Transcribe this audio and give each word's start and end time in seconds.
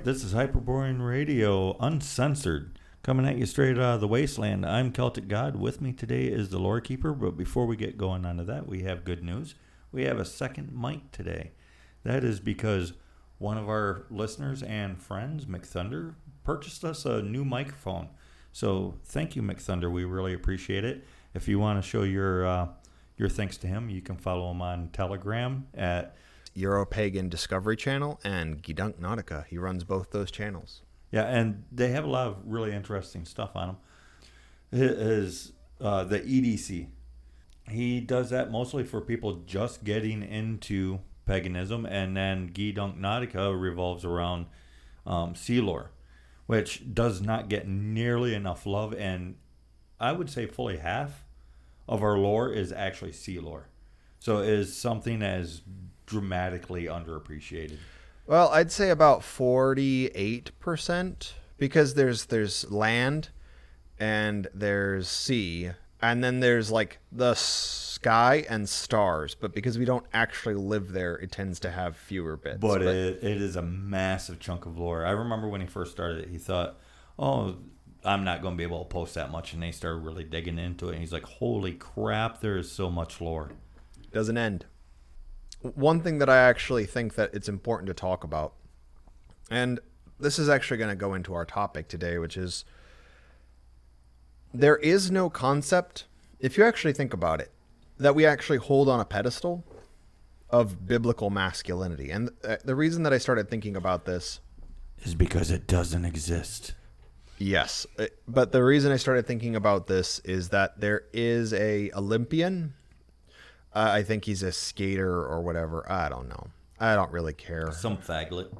right, 0.00 0.04
this 0.06 0.24
is 0.24 0.32
Hyperborean 0.32 1.02
Radio, 1.02 1.76
uncensored, 1.78 2.78
coming 3.02 3.26
at 3.26 3.36
you 3.36 3.44
straight 3.44 3.76
out 3.76 3.96
of 3.96 4.00
the 4.00 4.08
wasteland. 4.08 4.64
I'm 4.64 4.92
Celtic 4.92 5.28
God. 5.28 5.56
With 5.56 5.82
me 5.82 5.92
today 5.92 6.24
is 6.24 6.48
the 6.48 6.58
Lore 6.58 6.80
Keeper. 6.80 7.12
But 7.12 7.36
before 7.36 7.66
we 7.66 7.76
get 7.76 7.98
going 7.98 8.24
on 8.24 8.38
to 8.38 8.44
that, 8.44 8.66
we 8.66 8.82
have 8.84 9.04
good 9.04 9.22
news. 9.22 9.56
We 9.92 10.04
have 10.04 10.18
a 10.18 10.24
second 10.24 10.72
mic 10.72 11.12
today. 11.12 11.50
That 12.02 12.24
is 12.24 12.40
because 12.40 12.94
one 13.36 13.58
of 13.58 13.68
our 13.68 14.06
listeners 14.08 14.62
and 14.62 14.98
friends, 14.98 15.44
McThunder, 15.44 16.14
purchased 16.44 16.82
us 16.82 17.04
a 17.04 17.20
new 17.20 17.44
microphone. 17.44 18.08
So 18.52 18.94
thank 19.04 19.36
you, 19.36 19.42
McThunder. 19.42 19.92
We 19.92 20.04
really 20.04 20.32
appreciate 20.32 20.82
it. 20.82 21.04
If 21.34 21.46
you 21.46 21.58
want 21.58 21.82
to 21.82 21.86
show 21.86 22.04
your 22.04 22.46
uh, 22.46 22.68
your 23.18 23.28
thanks 23.28 23.58
to 23.58 23.66
him, 23.66 23.90
you 23.90 24.00
can 24.00 24.16
follow 24.16 24.50
him 24.50 24.62
on 24.62 24.88
Telegram 24.94 25.66
at 25.74 26.16
Europagan 26.56 27.30
Discovery 27.30 27.76
Channel 27.76 28.20
and 28.24 28.62
Gidunk 28.62 28.98
Nautica. 29.00 29.46
He 29.46 29.58
runs 29.58 29.84
both 29.84 30.10
those 30.10 30.30
channels. 30.30 30.82
Yeah, 31.10 31.24
and 31.24 31.64
they 31.72 31.88
have 31.88 32.04
a 32.04 32.08
lot 32.08 32.28
of 32.28 32.36
really 32.44 32.72
interesting 32.72 33.24
stuff 33.24 33.50
on 33.54 33.68
them. 33.68 33.76
His 34.70 35.52
uh, 35.80 36.04
the 36.04 36.20
EDC, 36.20 36.88
he 37.68 38.00
does 38.00 38.30
that 38.30 38.50
mostly 38.50 38.84
for 38.84 39.00
people 39.00 39.42
just 39.46 39.82
getting 39.82 40.22
into 40.22 41.00
paganism, 41.26 41.86
and 41.86 42.16
then 42.16 42.50
Gidunk 42.50 42.98
Nautica 42.98 43.58
revolves 43.58 44.04
around 44.04 44.46
um, 45.06 45.34
sea 45.34 45.60
lore, 45.60 45.90
which 46.46 46.94
does 46.94 47.20
not 47.20 47.48
get 47.48 47.66
nearly 47.66 48.34
enough 48.34 48.66
love, 48.66 48.94
and 48.94 49.36
I 49.98 50.12
would 50.12 50.30
say 50.30 50.46
fully 50.46 50.78
half 50.78 51.24
of 51.88 52.02
our 52.02 52.18
lore 52.18 52.52
is 52.52 52.72
actually 52.72 53.12
sea 53.12 53.40
lore. 53.40 53.68
So 54.20 54.38
it 54.38 54.48
is 54.50 54.76
something 54.76 55.20
that 55.20 55.40
is 55.40 55.62
dramatically 56.10 56.84
underappreciated. 56.84 57.78
Well, 58.26 58.50
I'd 58.50 58.70
say 58.70 58.90
about 58.90 59.24
forty-eight 59.24 60.58
percent 60.60 61.34
because 61.56 61.94
there's 61.94 62.26
there's 62.26 62.70
land 62.70 63.30
and 63.98 64.48
there's 64.52 65.08
sea 65.08 65.70
and 66.02 66.24
then 66.24 66.40
there's 66.40 66.70
like 66.70 66.98
the 67.12 67.34
sky 67.34 68.44
and 68.48 68.68
stars. 68.68 69.34
But 69.34 69.54
because 69.54 69.78
we 69.78 69.84
don't 69.84 70.06
actually 70.12 70.54
live 70.54 70.92
there, 70.92 71.16
it 71.16 71.30
tends 71.32 71.60
to 71.60 71.70
have 71.70 71.96
fewer 71.96 72.36
bits. 72.36 72.58
But, 72.58 72.82
it, 72.82 73.22
it 73.22 73.42
is 73.42 73.56
a 73.56 73.62
massive 73.62 74.40
chunk 74.40 74.66
of 74.66 74.78
lore. 74.78 75.04
I 75.04 75.10
remember 75.10 75.48
when 75.48 75.60
he 75.60 75.66
first 75.66 75.92
started 75.92 76.24
it, 76.24 76.30
he 76.30 76.38
thought, 76.38 76.78
"Oh, 77.18 77.56
I'm 78.04 78.24
not 78.24 78.42
going 78.42 78.54
to 78.54 78.58
be 78.58 78.64
able 78.64 78.84
to 78.84 78.88
post 78.88 79.14
that 79.14 79.30
much," 79.30 79.52
and 79.52 79.62
they 79.62 79.72
started 79.72 79.98
really 79.98 80.24
digging 80.24 80.58
into 80.58 80.88
it. 80.88 80.92
And 80.92 81.00
he's 81.00 81.12
like, 81.12 81.24
"Holy 81.24 81.72
crap! 81.72 82.40
There 82.40 82.56
is 82.56 82.70
so 82.70 82.90
much 82.90 83.20
lore." 83.20 83.52
doesn't 84.12 84.38
end. 84.38 84.66
One 85.62 86.00
thing 86.00 86.18
that 86.18 86.30
I 86.30 86.38
actually 86.38 86.86
think 86.86 87.14
that 87.14 87.34
it's 87.34 87.48
important 87.48 87.86
to 87.88 87.94
talk 87.94 88.24
about, 88.24 88.54
and 89.50 89.80
this 90.18 90.38
is 90.38 90.48
actually 90.48 90.78
going 90.78 90.90
to 90.90 90.96
go 90.96 91.14
into 91.14 91.34
our 91.34 91.44
topic 91.44 91.88
today, 91.88 92.18
which 92.18 92.36
is 92.36 92.64
there 94.52 94.76
is 94.76 95.10
no 95.10 95.30
concept, 95.30 96.06
if 96.38 96.56
you 96.56 96.64
actually 96.64 96.92
think 96.92 97.12
about 97.12 97.40
it, 97.40 97.50
that 97.98 98.14
we 98.14 98.24
actually 98.24 98.58
hold 98.58 98.88
on 98.88 99.00
a 99.00 99.04
pedestal 99.04 99.64
of 100.48 100.86
biblical 100.86 101.30
masculinity. 101.30 102.10
And 102.10 102.30
uh, 102.42 102.56
the 102.64 102.74
reason 102.74 103.02
that 103.04 103.12
I 103.12 103.18
started 103.18 103.48
thinking 103.48 103.76
about 103.76 104.04
this 104.04 104.40
Is 105.04 105.14
because 105.14 105.50
it 105.50 105.66
doesn't 105.66 106.04
exist. 106.04 106.74
Yes, 107.38 107.86
uh, 107.98 108.06
but 108.26 108.52
the 108.52 108.62
reason 108.62 108.92
I 108.92 108.96
started 108.96 109.26
thinking 109.26 109.56
about 109.56 109.86
this 109.86 110.18
is 110.20 110.50
that 110.50 110.80
there 110.80 111.04
is 111.12 111.52
a 111.54 111.90
Olympian. 111.92 112.74
Uh, 113.72 113.90
I 113.92 114.02
think 114.02 114.24
he's 114.24 114.42
a 114.42 114.52
skater 114.52 115.24
or 115.24 115.40
whatever. 115.40 115.90
I 115.90 116.08
don't 116.08 116.28
know. 116.28 116.48
I 116.78 116.94
don't 116.94 117.12
really 117.12 117.34
care. 117.34 117.70
Some 117.72 117.98
faglet. 117.98 118.50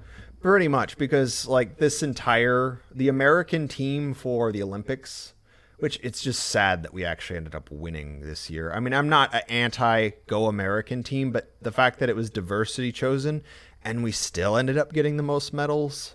Pretty 0.40 0.68
much 0.68 0.96
because 0.96 1.46
like 1.46 1.78
this 1.78 2.02
entire 2.02 2.80
the 2.94 3.08
American 3.08 3.68
team 3.68 4.14
for 4.14 4.52
the 4.52 4.62
Olympics, 4.62 5.34
which 5.78 5.98
it's 6.02 6.22
just 6.22 6.42
sad 6.42 6.82
that 6.82 6.94
we 6.94 7.04
actually 7.04 7.36
ended 7.36 7.54
up 7.54 7.70
winning 7.70 8.20
this 8.20 8.48
year. 8.48 8.72
I 8.72 8.80
mean, 8.80 8.94
I'm 8.94 9.08
not 9.08 9.34
an 9.34 9.42
anti 9.48 10.10
go 10.26 10.46
American 10.46 11.02
team, 11.02 11.30
but 11.30 11.54
the 11.60 11.72
fact 11.72 11.98
that 11.98 12.08
it 12.08 12.16
was 12.16 12.30
diversity 12.30 12.92
chosen 12.92 13.42
and 13.82 14.02
we 14.02 14.12
still 14.12 14.56
ended 14.56 14.78
up 14.78 14.92
getting 14.92 15.16
the 15.16 15.22
most 15.22 15.52
medals 15.52 16.14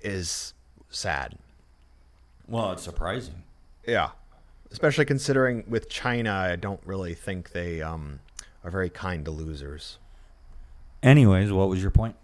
is 0.00 0.54
sad. 0.90 1.36
Well, 2.46 2.72
it's 2.72 2.82
surprising. 2.82 3.42
Yeah, 3.86 4.10
especially 4.76 5.06
considering 5.06 5.64
with 5.66 5.88
China, 5.88 6.30
I 6.30 6.54
don't 6.54 6.82
really 6.84 7.14
think 7.14 7.52
they 7.52 7.80
um, 7.80 8.20
are 8.62 8.70
very 8.70 8.90
kind 8.90 9.24
to 9.24 9.30
losers. 9.30 9.96
Anyways, 11.02 11.50
what 11.50 11.70
was 11.70 11.80
your 11.80 11.90
point? 11.90 12.14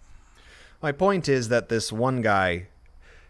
My 0.83 0.93
point 0.93 1.31
is 1.31 1.49
that 1.49 1.71
this 1.71 1.91
one 1.91 2.21
guy, 2.21 2.67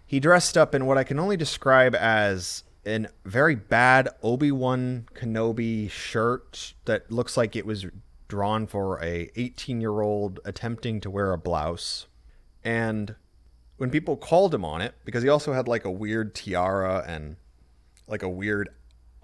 he 0.04 0.18
dressed 0.18 0.58
up 0.58 0.74
in 0.74 0.86
what 0.86 0.98
I 0.98 1.04
can 1.04 1.20
only 1.20 1.36
describe 1.36 1.94
as 1.94 2.64
a 2.84 3.06
very 3.24 3.54
bad 3.54 4.08
Obi 4.24 4.50
Wan 4.50 5.06
Kenobi 5.14 5.88
shirt 5.88 6.74
that 6.86 7.12
looks 7.12 7.36
like 7.36 7.54
it 7.54 7.64
was 7.64 7.86
drawn 8.26 8.66
for 8.66 9.00
a 9.04 9.30
18 9.36 9.80
year 9.80 10.00
old 10.00 10.40
attempting 10.44 11.00
to 11.00 11.08
wear 11.08 11.32
a 11.32 11.38
blouse, 11.38 12.08
and 12.64 13.14
when 13.76 13.88
people 13.88 14.16
called 14.16 14.52
him 14.52 14.64
on 14.64 14.82
it, 14.82 14.96
because 15.04 15.22
he 15.22 15.28
also 15.28 15.52
had 15.52 15.68
like 15.68 15.84
a 15.84 15.90
weird 15.92 16.34
tiara 16.34 17.04
and 17.06 17.36
like 18.08 18.24
a 18.24 18.28
weird 18.28 18.68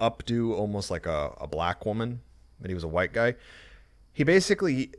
updo, 0.01 0.53
almost 0.53 0.91
like 0.91 1.07
a, 1.07 1.35
a 1.41 1.47
black 1.47 1.85
woman, 1.87 2.21
but 2.61 2.71
he 2.71 2.75
was 2.75 2.85
a 2.85 2.89
white 2.89 3.13
guy. 3.13 3.35
He 4.13 4.25
basically 4.25 4.91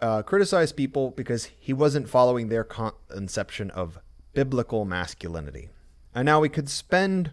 uh, 0.00 0.22
criticized 0.22 0.76
people 0.76 1.10
because 1.10 1.46
he 1.58 1.72
wasn't 1.72 2.08
following 2.08 2.48
their 2.48 2.64
conception 2.64 3.70
of 3.70 3.98
biblical 4.34 4.84
masculinity. 4.84 5.70
And 6.14 6.26
now 6.26 6.40
we 6.40 6.48
could 6.48 6.68
spend 6.68 7.32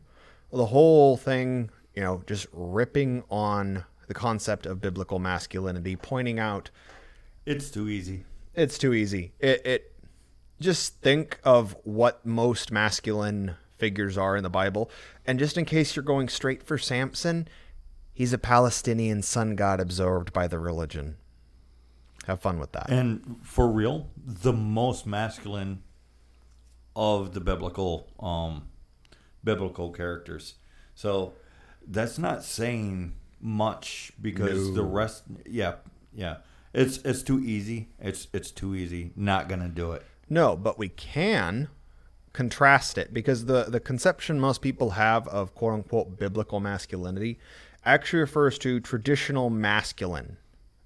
the 0.52 0.68
whole 0.68 1.18
thing, 1.18 1.70
you 1.94 2.02
know, 2.02 2.24
just 2.26 2.48
ripping 2.54 3.24
on 3.30 3.84
the 4.08 4.14
concept 4.14 4.66
of 4.66 4.80
biblical 4.80 5.20
masculinity, 5.20 5.96
pointing 5.96 6.40
out 6.40 6.70
It's 7.46 7.70
too 7.70 7.90
easy. 7.90 8.24
it's 8.54 8.78
too 8.78 8.94
easy. 8.94 9.34
It, 9.40 9.66
it 9.66 9.92
just 10.62 11.02
think 11.02 11.40
of 11.44 11.76
what 11.84 12.26
most 12.26 12.72
masculine 12.72 13.56
figures 13.78 14.18
are 14.18 14.36
in 14.36 14.44
the 14.44 14.50
Bible, 14.50 14.90
and 15.26 15.40
just 15.40 15.58
in 15.58 15.66
case 15.66 15.96
you're 15.96 16.04
going 16.04 16.30
straight 16.30 16.64
for 16.64 16.78
Samson, 16.78 17.48
he's 18.14 18.34
a 18.34 18.38
Palestinian 18.38 19.22
sun 19.22 19.56
god 19.56 19.80
absorbed 19.80 20.34
by 20.34 20.48
the 20.48 20.60
religion. 20.60 21.18
Have 22.28 22.40
fun 22.42 22.60
with 22.60 22.72
that. 22.72 22.90
And 22.90 23.38
for 23.44 23.70
real, 23.70 24.10
the 24.18 24.54
most 24.54 25.06
masculine 25.06 25.84
of 26.96 27.34
the 27.34 27.42
biblical 27.42 28.10
um 28.20 28.68
biblical 29.44 29.92
characters. 29.92 30.56
So 30.96 31.34
that's 31.86 32.18
not 32.18 32.44
saying 32.44 33.14
much 33.40 34.12
because 34.20 34.74
the 34.74 34.84
rest 34.84 35.24
yeah, 35.46 35.76
yeah. 36.14 36.38
It's 36.74 36.98
it's 37.06 37.22
too 37.22 37.40
easy. 37.40 37.90
It's 38.00 38.28
it's 38.34 38.52
too 38.52 38.76
easy. 38.76 39.12
Not 39.16 39.48
gonna 39.48 39.70
do 39.70 39.92
it. 39.92 40.04
No, 40.30 40.56
but 40.56 40.80
we 40.80 40.90
can 40.90 41.70
contrast 42.36 42.98
it 42.98 43.14
because 43.14 43.46
the 43.46 43.64
the 43.64 43.80
conception 43.80 44.40
most 44.40 44.62
people 44.62 44.92
have 44.92 45.28
of 45.30 45.56
quote 45.56 45.74
unquote 45.74 46.20
biblical 46.20 46.60
masculinity 46.60 47.40
actually 47.86 48.20
refers 48.20 48.60
to 48.60 48.80
traditional 48.80 49.50
masculine 49.50 50.38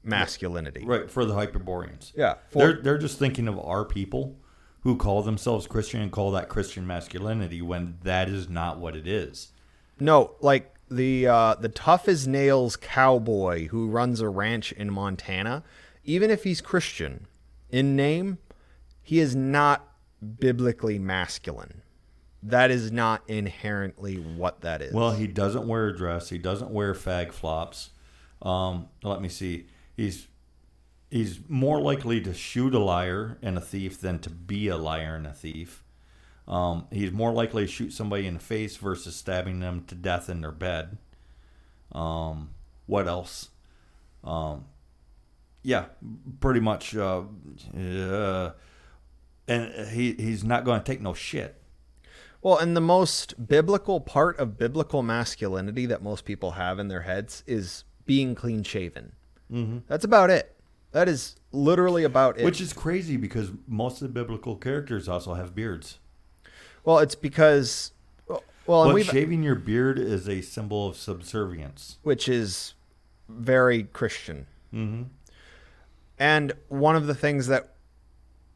masculinity. 0.03 0.85
Right, 0.85 1.09
for 1.09 1.25
the 1.25 1.33
Hyperboreans. 1.33 2.13
Yeah. 2.15 2.35
they're 2.51 2.81
they're 2.81 2.97
just 2.97 3.19
thinking 3.19 3.47
of 3.47 3.59
our 3.59 3.83
people 3.83 4.38
who 4.81 4.95
call 4.95 5.23
themselves 5.23 5.67
Christian 5.67 6.01
and 6.01 6.11
call 6.11 6.31
that 6.31 6.47
Christian 6.47 6.88
masculinity 6.88 7.61
when 7.61 7.97
that 8.03 8.29
is 8.29 8.47
not 8.47 8.79
what 8.79 8.95
it 8.95 9.07
is. 9.07 9.51
No, 9.99 10.35
like 10.39 10.75
the 10.89 11.27
uh, 11.27 11.55
the 11.55 11.69
tough 11.69 12.07
as 12.07 12.27
nails 12.27 12.77
cowboy 12.77 13.67
who 13.67 13.89
runs 13.89 14.21
a 14.21 14.29
ranch 14.29 14.71
in 14.71 14.91
Montana, 14.91 15.63
even 16.03 16.29
if 16.29 16.44
he's 16.44 16.62
Christian 16.62 17.27
in 17.69 17.95
name, 17.95 18.38
he 19.01 19.19
is 19.19 19.35
not 19.35 19.88
biblically 20.21 21.00
masculine. 21.00 21.81
That 22.42 22.71
is 22.71 22.92
not 22.92 23.24
inherently 23.27 24.16
what 24.16 24.62
that 24.62 24.81
is. 24.81 24.94
Well, 24.94 25.12
he 25.12 25.27
doesn't 25.27 25.68
wear 25.68 25.88
a 25.88 25.98
dress. 25.98 26.30
He 26.30 26.38
doesn't 26.38 26.71
wear 26.71 26.94
fag 26.94 27.33
flops. 27.33 27.89
Um, 28.42 28.88
let 29.04 29.21
me 29.21 29.27
see. 29.27 29.68
He's 29.98 30.27
he's 31.12 31.42
more 31.50 31.81
likely 31.81 32.21
to 32.21 32.33
shoot 32.33 32.74
a 32.74 32.80
liar 32.80 33.38
and 33.42 33.57
a 33.57 33.62
thief 33.62 34.00
than 34.00 34.19
to 34.19 34.30
be 34.30 34.68
a 34.69 34.77
liar 34.77 35.16
and 35.16 35.27
a 35.27 35.33
thief. 35.33 35.83
Um, 36.48 36.88
he's 36.92 37.12
more 37.12 37.31
likely 37.31 37.65
to 37.65 37.72
shoot 37.72 37.92
somebody 37.92 38.25
in 38.25 38.36
the 38.36 38.39
face 38.39 38.77
versus 38.77 39.15
stabbing 39.15 39.60
them 39.60 39.83
to 39.88 39.95
death 39.95 40.30
in 40.30 40.42
their 40.42 40.51
bed. 40.51 40.98
Um, 41.92 42.51
what 42.86 43.07
else? 43.07 43.50
Um, 44.24 44.65
yeah, 45.62 45.86
pretty 46.39 46.60
much. 46.60 46.95
Uh, 46.95 47.24
uh, 47.77 48.51
and 49.50 49.90
he 49.90 50.13
he's 50.13 50.44
not 50.44 50.63
going 50.63 50.80
to 50.80 50.86
take 50.86 51.01
no 51.01 51.13
shit. 51.13 51.56
Well, 52.42 52.57
and 52.57 52.75
the 52.75 52.81
most 52.81 53.48
biblical 53.48 54.00
part 54.00 54.40
of 54.40 54.57
biblical 54.57 55.04
masculinity 55.04 55.86
that 55.88 56.01
most 56.01 56.24
people 56.24 56.51
have 56.51 56.80
in 56.80 56.88
their 56.88 57.01
heads 57.01 57.44
is 57.46 57.84
being 58.06 58.34
clean 58.34 58.63
shaven. 58.63 59.12
Mm-hmm. 59.51 59.80
That's 59.88 60.06
about 60.06 60.30
it. 60.30 60.56
That 60.92 61.10
is 61.10 61.36
literally 61.51 62.04
about 62.04 62.40
it. 62.40 62.46
Which 62.46 62.62
is 62.62 62.72
crazy 62.72 63.18
because 63.18 63.51
most 63.68 64.01
of 64.01 64.07
the 64.07 64.13
biblical 64.13 64.56
characters 64.56 65.10
also 65.10 65.34
have 65.34 65.54
beards. 65.54 66.00
well, 66.86 67.00
it's 67.00 67.16
because 67.16 67.92
well, 68.66 68.94
But 68.94 69.06
shaving 69.06 69.42
your 69.44 69.56
beard 69.56 69.98
is 69.98 70.30
a 70.30 70.42
symbol 70.42 70.88
of 70.88 70.96
subservience. 70.96 71.98
which 72.04 72.30
is 72.30 72.75
very 73.28 73.84
Christian. 73.84 74.46
Mm-hmm. 74.74 75.04
And 76.19 76.54
one 76.68 76.96
of 76.96 77.07
the 77.07 77.16
things 77.16 77.48
that 77.48 77.74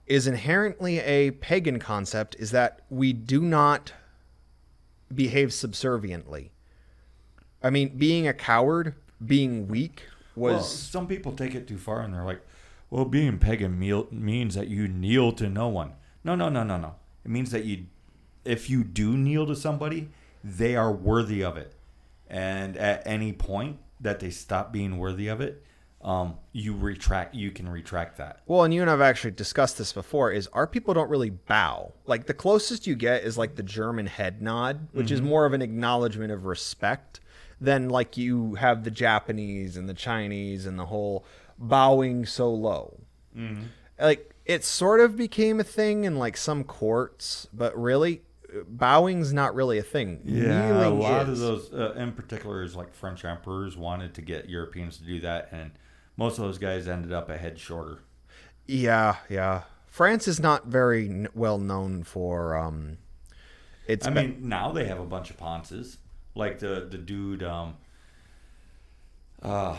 is 0.06 0.28
inherently 0.28 1.00
a 1.00 1.32
pagan 1.32 1.80
concept 1.80 2.36
is 2.38 2.52
that 2.52 2.82
we 2.90 3.14
do 3.14 3.42
not 3.42 3.94
behave 5.14 5.54
subserviently. 5.54 6.52
I 7.62 7.70
mean, 7.70 7.98
being 7.98 8.28
a 8.28 8.34
coward, 8.34 8.96
being 9.26 9.68
weak 9.68 10.04
was 10.36 10.54
Well, 10.54 10.64
some 10.64 11.08
people 11.08 11.32
take 11.32 11.56
it 11.56 11.68
too 11.68 11.78
far 11.78 12.02
and 12.02 12.14
they're 12.14 12.26
like, 12.26 12.42
well, 12.90 13.06
being 13.06 13.40
pagan 13.40 13.80
means 13.80 14.56
that 14.56 14.68
you 14.68 14.88
kneel 14.88 15.32
to 15.34 15.50
no 15.50 15.68
one. 15.68 15.94
No, 16.24 16.36
no, 16.36 16.50
no, 16.50 16.64
no, 16.64 16.78
no. 16.78 16.96
It 17.26 17.32
means 17.32 17.52
that 17.52 17.66
you, 17.66 17.86
if 18.46 18.70
you 18.70 18.84
do 18.84 19.18
kneel 19.18 19.48
to 19.48 19.56
somebody, 19.56 20.10
they 20.44 20.76
are 20.76 20.92
worthy 20.92 21.44
of 21.44 21.58
it. 21.58 21.74
And 22.30 22.78
at 22.78 23.02
any 23.06 23.32
point 23.32 23.78
that 24.00 24.20
they 24.20 24.30
stop 24.30 24.74
being 24.74 24.98
worthy 24.98 25.28
of 25.28 25.40
it, 25.42 25.64
um, 26.04 26.36
you 26.52 26.76
retract. 26.76 27.34
You 27.34 27.52
can 27.52 27.68
retract 27.68 28.18
that. 28.18 28.42
Well, 28.46 28.64
and 28.64 28.74
you 28.74 28.82
and 28.82 28.92
I've 28.92 29.02
actually 29.02 29.32
discussed 29.32 29.78
this 29.78 29.94
before. 29.94 30.32
Is 30.32 30.48
our 30.48 30.68
people 30.68 30.94
don't 30.94 31.10
really 31.10 31.30
bow. 31.30 31.94
Like 32.06 32.26
the 32.26 32.34
closest 32.34 32.86
you 32.86 32.96
get 32.96 33.24
is 33.24 33.38
like 33.38 33.56
the 33.56 33.64
German 33.64 34.06
head 34.08 34.42
nod, 34.42 34.90
which 34.92 35.12
is 35.12 35.22
more 35.22 35.46
of 35.46 35.54
an 35.54 35.62
acknowledgement 35.62 36.32
of 36.32 36.46
respect 36.46 37.22
than 37.62 37.88
like 37.88 38.18
you 38.18 38.56
have 38.56 38.84
the 38.84 38.92
Japanese 38.92 39.78
and 39.78 39.88
the 39.88 39.94
Chinese 39.94 40.66
and 40.66 40.78
the 40.78 40.88
whole 40.88 41.26
bowing 41.58 42.26
so 42.26 42.54
low. 42.54 43.00
Like 44.00 44.34
it 44.46 44.66
sort 44.66 45.00
of 45.00 45.16
became 45.16 45.60
a 45.60 45.64
thing 45.64 46.04
in 46.04 46.18
like 46.18 46.36
some 46.36 46.66
courts, 46.66 47.48
but 47.54 47.78
really, 47.82 48.24
bowing's 48.68 49.32
not 49.32 49.56
really 49.56 49.78
a 49.78 49.84
thing. 49.84 50.20
Yeah, 50.26 50.86
a 50.86 50.90
lot 50.90 51.30
is. 51.30 51.42
of 51.42 51.48
those, 51.48 51.74
uh, 51.74 51.94
in 51.94 52.12
particular, 52.12 52.64
is 52.64 52.76
like 52.76 52.94
French 52.94 53.24
emperors 53.24 53.78
wanted 53.78 54.14
to 54.16 54.22
get 54.22 54.50
Europeans 54.50 54.98
to 54.98 55.04
do 55.04 55.22
that, 55.22 55.50
and 55.52 55.72
most 56.18 56.38
of 56.38 56.44
those 56.46 56.58
guys 56.58 56.88
ended 56.88 57.12
up 57.14 57.30
a 57.30 57.38
head 57.38 57.60
shorter. 57.60 58.00
Yeah, 58.68 59.18
yeah. 59.30 59.64
France 59.88 60.28
is 60.28 60.40
not 60.40 60.66
very 60.68 61.08
n- 61.08 61.28
well 61.34 61.58
known 61.60 62.04
for 62.04 62.56
um. 62.56 62.98
It's 63.88 64.08
I 64.08 64.10
be- 64.10 64.16
mean, 64.22 64.50
now 64.50 64.72
they 64.72 64.86
have 64.86 65.00
a 65.00 65.06
bunch 65.06 65.30
of 65.30 65.38
ponces, 65.38 65.98
like 66.36 66.60
the 66.60 66.88
the 66.90 66.98
dude. 66.98 67.44
Um, 67.44 67.76
uh, 69.42 69.76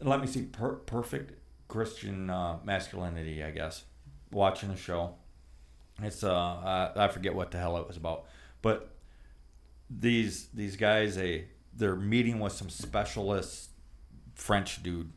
let 0.00 0.20
me 0.20 0.26
see, 0.26 0.42
per- 0.42 0.74
perfect 0.74 1.32
Christian 1.68 2.28
uh, 2.30 2.58
masculinity. 2.64 3.42
I 3.42 3.50
guess 3.50 3.84
watching 4.32 4.68
the 4.70 4.76
show. 4.76 5.14
It's 6.02 6.22
uh, 6.22 6.30
uh, 6.34 6.92
I 6.96 7.08
forget 7.08 7.34
what 7.34 7.50
the 7.50 7.58
hell 7.58 7.76
it 7.78 7.86
was 7.86 7.96
about, 7.96 8.24
but 8.60 8.90
these 9.88 10.48
these 10.52 10.76
guys 10.76 11.16
they 11.16 11.46
they're 11.72 11.96
meeting 11.96 12.40
with 12.40 12.52
some 12.52 12.68
specialist 12.68 13.70
French 14.34 14.82
dude, 14.82 15.12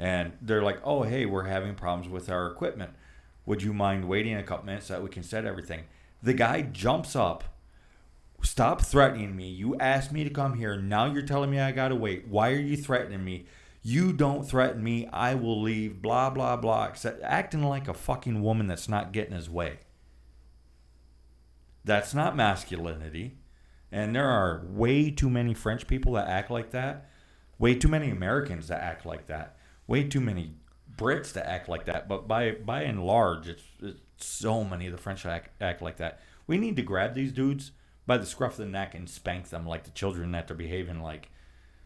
and 0.00 0.32
they're 0.40 0.62
like, 0.62 0.80
"Oh, 0.82 1.02
hey, 1.02 1.26
we're 1.26 1.44
having 1.44 1.74
problems 1.74 2.08
with 2.10 2.30
our 2.30 2.46
equipment. 2.46 2.92
Would 3.44 3.62
you 3.62 3.74
mind 3.74 4.08
waiting 4.08 4.34
a 4.34 4.42
couple 4.42 4.64
minutes 4.64 4.86
so 4.86 4.94
that 4.94 5.02
we 5.02 5.10
can 5.10 5.22
set 5.22 5.44
everything?" 5.44 5.84
The 6.22 6.32
guy 6.32 6.62
jumps 6.62 7.14
up. 7.14 7.44
Stop 8.42 8.80
threatening 8.80 9.36
me. 9.36 9.50
You 9.50 9.76
asked 9.76 10.10
me 10.10 10.24
to 10.24 10.30
come 10.30 10.54
here. 10.54 10.80
Now 10.80 11.04
you're 11.04 11.22
telling 11.22 11.50
me 11.50 11.60
I 11.60 11.72
gotta 11.72 11.94
wait. 11.94 12.26
Why 12.28 12.50
are 12.52 12.58
you 12.58 12.78
threatening 12.78 13.22
me? 13.22 13.44
You 13.82 14.14
don't 14.14 14.48
threaten 14.48 14.82
me. 14.82 15.06
I 15.08 15.34
will 15.34 15.60
leave. 15.60 16.00
Blah 16.00 16.30
blah 16.30 16.56
blah. 16.56 16.86
Except 16.86 17.22
acting 17.22 17.62
like 17.62 17.86
a 17.86 17.94
fucking 17.94 18.42
woman 18.42 18.66
that's 18.66 18.88
not 18.88 19.12
getting 19.12 19.34
his 19.34 19.50
way. 19.50 19.80
That's 21.84 22.14
not 22.14 22.36
masculinity. 22.36 23.36
And 23.92 24.14
there 24.14 24.28
are 24.28 24.64
way 24.66 25.10
too 25.10 25.28
many 25.28 25.52
French 25.52 25.86
people 25.86 26.12
that 26.14 26.28
act 26.28 26.50
like 26.50 26.70
that. 26.70 27.10
Way 27.58 27.74
too 27.74 27.88
many 27.88 28.08
Americans 28.10 28.68
that 28.68 28.82
act 28.82 29.04
like 29.04 29.26
that. 29.26 29.56
Way 29.90 30.04
too 30.04 30.20
many 30.20 30.52
Brits 30.96 31.32
that 31.32 31.48
act 31.48 31.68
like 31.68 31.86
that. 31.86 32.06
But 32.08 32.28
by 32.28 32.52
by 32.52 32.82
and 32.82 33.04
large, 33.04 33.48
it's, 33.48 33.64
it's 33.82 33.98
so 34.18 34.62
many 34.62 34.86
of 34.86 34.92
the 34.92 34.98
French 34.98 35.26
act, 35.26 35.50
act 35.60 35.82
like 35.82 35.96
that. 35.96 36.20
We 36.46 36.58
need 36.58 36.76
to 36.76 36.82
grab 36.82 37.14
these 37.14 37.32
dudes 37.32 37.72
by 38.06 38.16
the 38.16 38.24
scruff 38.24 38.52
of 38.52 38.58
the 38.58 38.66
neck 38.66 38.94
and 38.94 39.10
spank 39.10 39.48
them 39.48 39.66
like 39.66 39.82
the 39.82 39.90
children 39.90 40.30
that 40.30 40.46
they're 40.46 40.56
behaving 40.56 41.02
like. 41.02 41.30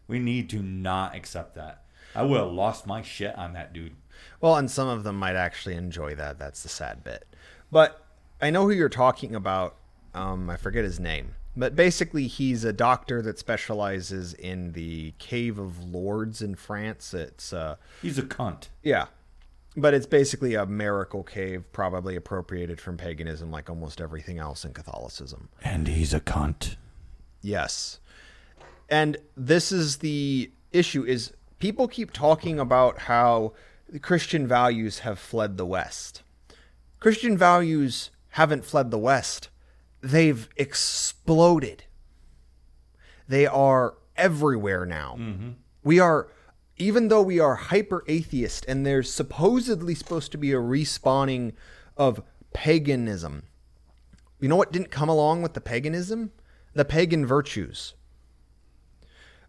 We 0.07 0.19
need 0.19 0.51
to 0.51 0.61
not 0.61 1.15
accept 1.15 1.55
that. 1.55 1.83
I 2.13 2.21
would 2.21 2.39
have 2.39 2.51
lost 2.51 2.85
my 2.85 3.01
shit 3.01 3.35
on 3.39 3.53
that 3.53 3.73
dude. 3.73 3.95
Well, 4.39 4.55
and 4.55 4.69
some 4.69 4.87
of 4.87 5.03
them 5.03 5.17
might 5.17 5.35
actually 5.35 5.73
enjoy 5.73 6.13
that. 6.13 6.37
That's 6.37 6.61
the 6.61 6.69
sad 6.69 7.03
bit. 7.03 7.25
But 7.71 8.05
I 8.39 8.51
know 8.51 8.65
who 8.65 8.71
you're 8.75 8.87
talking 8.87 9.33
about. 9.33 9.77
Um, 10.13 10.47
I 10.51 10.57
forget 10.57 10.83
his 10.83 10.99
name. 10.99 11.33
But 11.57 11.75
basically, 11.75 12.27
he's 12.27 12.63
a 12.63 12.73
doctor 12.73 13.21
that 13.21 13.39
specializes 13.39 14.33
in 14.33 14.73
the 14.73 15.13
Cave 15.19 15.57
of 15.57 15.83
Lourdes 15.83 16.41
in 16.41 16.55
France. 16.55 17.13
It's, 17.13 17.53
uh, 17.53 17.75
He's 18.01 18.17
a 18.17 18.23
cunt. 18.23 18.67
yeah. 18.83 19.07
But 19.77 19.93
it's 19.93 20.05
basically 20.05 20.53
a 20.55 20.65
miracle 20.65 21.21
cave, 21.23 21.65
probably 21.73 22.15
appropriated 22.15 22.79
from 22.79 22.95
paganism, 22.95 23.51
like 23.51 23.69
almost 23.69 23.99
everything 23.99 24.37
else 24.39 24.63
in 24.63 24.71
Catholicism. 24.73 25.49
And 25.61 25.87
he's 25.89 26.13
a 26.13 26.21
cunt. 26.21 26.77
Yes. 27.41 27.99
And 28.89 29.17
this 29.35 29.73
is 29.73 29.97
the 29.97 30.49
issue 30.71 31.03
is 31.03 31.33
people 31.59 31.89
keep 31.89 32.11
talking 32.13 32.57
about 32.57 32.99
how 32.99 33.51
the 33.89 33.99
Christian 33.99 34.47
values 34.47 34.99
have 34.99 35.19
fled 35.19 35.57
the 35.57 35.65
West. 35.65 36.21
Christian 37.01 37.37
values 37.37 38.11
haven't 38.29 38.63
fled 38.63 38.91
the 38.91 38.97
West. 38.97 39.49
They've 40.05 40.47
exploded. 40.55 41.85
They 43.27 43.47
are 43.47 43.95
everywhere 44.15 44.85
now. 44.85 45.17
We 45.83 45.99
are 45.99 46.27
even 46.77 47.07
though 47.07 47.23
we 47.23 47.39
are 47.39 47.55
hyper 47.55 48.03
atheist 48.07 48.65
and 48.67 48.85
there's 48.85 49.11
supposedly 49.11 49.95
supposed 49.95 50.31
to 50.33 50.37
be 50.37 50.51
a 50.51 50.57
respawning 50.57 51.53
of 51.97 52.21
paganism. 52.53 53.43
You 54.39 54.47
know 54.47 54.57
what 54.57 54.71
didn't 54.71 54.91
come 54.91 55.09
along 55.09 55.41
with 55.41 55.53
the 55.53 55.61
paganism? 55.61 56.31
The 56.73 56.85
pagan 56.85 57.25
virtues. 57.25 57.95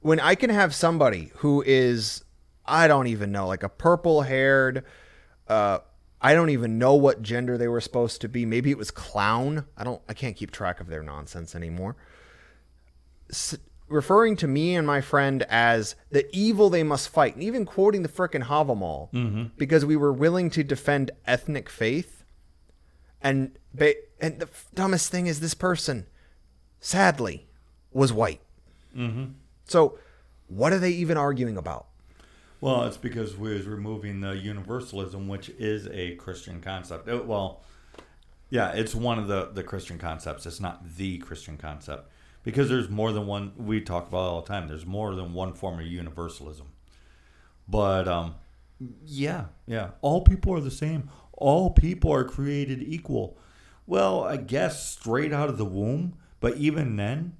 When 0.00 0.20
I 0.20 0.37
can 0.37 0.49
have 0.49 0.75
somebody 0.75 1.32
who 1.37 1.62
is, 1.67 2.25
I 2.64 2.88
don't 2.88 3.09
even 3.09 3.31
know, 3.31 3.47
like 3.47 3.62
a 3.62 3.69
purple 3.69 4.23
haired, 4.23 4.85
uh, 5.49 5.81
I 6.20 6.35
don't 6.35 6.50
even 6.50 6.78
know 6.78 6.94
what 6.94 7.23
gender 7.23 7.58
they 7.58 7.68
were 7.68 7.80
supposed 7.80 8.20
to 8.23 8.28
be. 8.28 8.46
Maybe 8.46 8.70
it 8.70 8.78
was 8.78 8.90
clown. 8.90 9.66
I 9.76 9.85
don't, 9.85 10.00
I 10.08 10.14
can't 10.14 10.37
keep 10.37 10.50
track 10.50 10.80
of 10.80 10.88
their 10.88 11.02
nonsense 11.02 11.54
anymore. 11.54 11.96
S- 13.30 13.58
referring 13.88 14.37
to 14.37 14.49
me 14.49 14.75
and 14.75 14.87
my 14.87 15.00
friend 15.00 15.42
as 15.44 15.94
the 16.11 16.26
evil 16.35 16.70
they 16.70 16.82
must 16.82 17.08
fight, 17.08 17.35
and 17.35 17.42
even 17.42 17.64
quoting 17.64 18.02
the 18.02 18.08
frickin' 18.08 18.44
Havamal 18.44 19.11
because 19.56 19.85
we 19.85 19.96
were 19.96 20.12
willing 20.12 20.50
to 20.50 20.64
defend 20.64 21.11
ethnic 21.26 21.68
faith. 21.68 22.25
And 23.23 23.58
ba- 23.75 23.94
and 24.20 24.40
the 24.40 24.46
f- 24.46 24.66
dumbest 24.75 25.11
thing 25.11 25.26
is 25.26 25.40
this 25.40 25.54
person, 25.54 26.06
sadly, 26.80 27.46
was 27.92 28.12
white. 28.12 28.40
Mm-hmm. 28.96 29.32
So, 29.66 29.99
what 30.49 30.73
are 30.73 30.78
they 30.78 30.90
even 30.90 31.16
arguing 31.16 31.56
about? 31.56 31.87
Well, 32.61 32.85
it's 32.85 32.97
because 32.97 33.37
we 33.37 33.53
was 33.53 33.67
removing 33.67 34.21
the 34.21 34.37
universalism, 34.37 35.29
which 35.29 35.51
is 35.51 35.87
a 35.89 36.15
Christian 36.17 36.61
concept. 36.61 37.09
It- 37.09 37.27
well, 37.27 37.63
yeah, 38.49 38.71
it's 38.73 38.95
one 38.95 39.19
of 39.19 39.29
the 39.29 39.51
the 39.53 39.63
Christian 39.63 39.99
concepts. 39.99 40.47
It's 40.47 40.61
not 40.61 40.97
the 40.97 41.19
Christian 41.19 41.57
concept 41.59 42.11
because 42.45 42.69
there's 42.69 42.89
more 42.89 43.13
than 43.13 43.27
one. 43.27 43.53
We 43.57 43.81
talk 43.81 44.09
about 44.09 44.19
all 44.19 44.41
the 44.43 44.49
time. 44.49 44.69
There's 44.69 44.87
more 44.87 45.15
than 45.15 45.33
one 45.35 45.53
form 45.53 45.81
of 45.81 45.87
universalism. 45.87 46.69
But 47.69 48.07
um, 48.09 48.37
yeah, 49.05 49.47
yeah, 49.67 49.91
all 50.01 50.23
people 50.23 50.55
are 50.55 50.61
the 50.61 50.71
same. 50.71 51.11
All 51.33 51.71
people 51.71 52.13
are 52.13 52.25
created 52.25 52.83
equal. 52.83 53.37
Well, 53.87 54.23
I 54.25 54.37
guess 54.37 54.89
straight 54.89 55.33
out 55.33 55.49
of 55.49 55.59
the 55.59 55.65
womb, 55.65 56.15
but 56.41 56.57
even 56.57 56.97
then, 56.97 57.37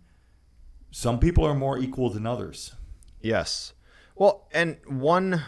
some 0.91 1.19
people 1.19 1.45
are 1.45 1.55
more 1.55 1.79
equal 1.79 2.11
than 2.11 2.27
others. 2.27 2.75
Yes. 3.21 3.73
Well, 4.17 4.47
and 4.53 4.79
one. 4.87 5.43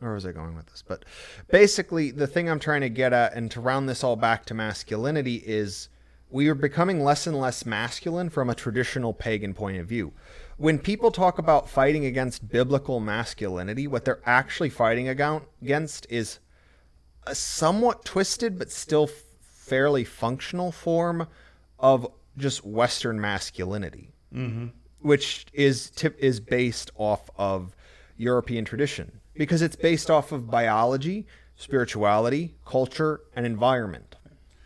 Where 0.00 0.14
was 0.14 0.26
I 0.26 0.32
going 0.32 0.56
with 0.56 0.66
this? 0.66 0.82
But 0.86 1.04
basically, 1.48 2.10
the 2.10 2.26
thing 2.26 2.50
I'm 2.50 2.58
trying 2.58 2.80
to 2.80 2.88
get 2.88 3.12
at, 3.12 3.34
and 3.34 3.50
to 3.52 3.60
round 3.60 3.88
this 3.88 4.02
all 4.02 4.16
back 4.16 4.44
to 4.46 4.54
masculinity, 4.54 5.36
is 5.36 5.88
we 6.28 6.48
are 6.48 6.54
becoming 6.56 7.04
less 7.04 7.26
and 7.26 7.38
less 7.38 7.64
masculine 7.64 8.30
from 8.30 8.50
a 8.50 8.54
traditional 8.54 9.12
pagan 9.12 9.54
point 9.54 9.76
of 9.76 9.86
view. 9.86 10.12
When 10.56 10.78
people 10.78 11.10
talk 11.10 11.38
about 11.38 11.68
fighting 11.68 12.04
against 12.04 12.48
biblical 12.48 12.98
masculinity, 12.98 13.86
what 13.86 14.04
they're 14.04 14.20
actually 14.24 14.70
fighting 14.70 15.08
against 15.08 16.06
is 16.08 16.38
a 17.26 17.34
somewhat 17.34 18.04
twisted 18.04 18.58
but 18.58 18.72
still 18.72 19.08
fairly 19.42 20.04
functional 20.04 20.72
form 20.72 21.28
of 21.78 22.06
just 22.36 22.64
Western 22.64 23.20
masculinity, 23.20 24.10
mm-hmm. 24.34 24.68
Which 25.02 25.46
is 25.52 25.90
tip 25.90 26.16
is 26.18 26.40
based 26.40 26.90
off 26.96 27.30
of 27.36 27.74
European 28.16 28.64
tradition. 28.64 29.20
because 29.34 29.62
it's 29.62 29.76
based 29.76 30.10
off 30.10 30.30
of 30.30 30.50
biology, 30.50 31.26
spirituality, 31.56 32.54
culture, 32.66 33.20
and 33.34 33.46
environment. 33.46 34.16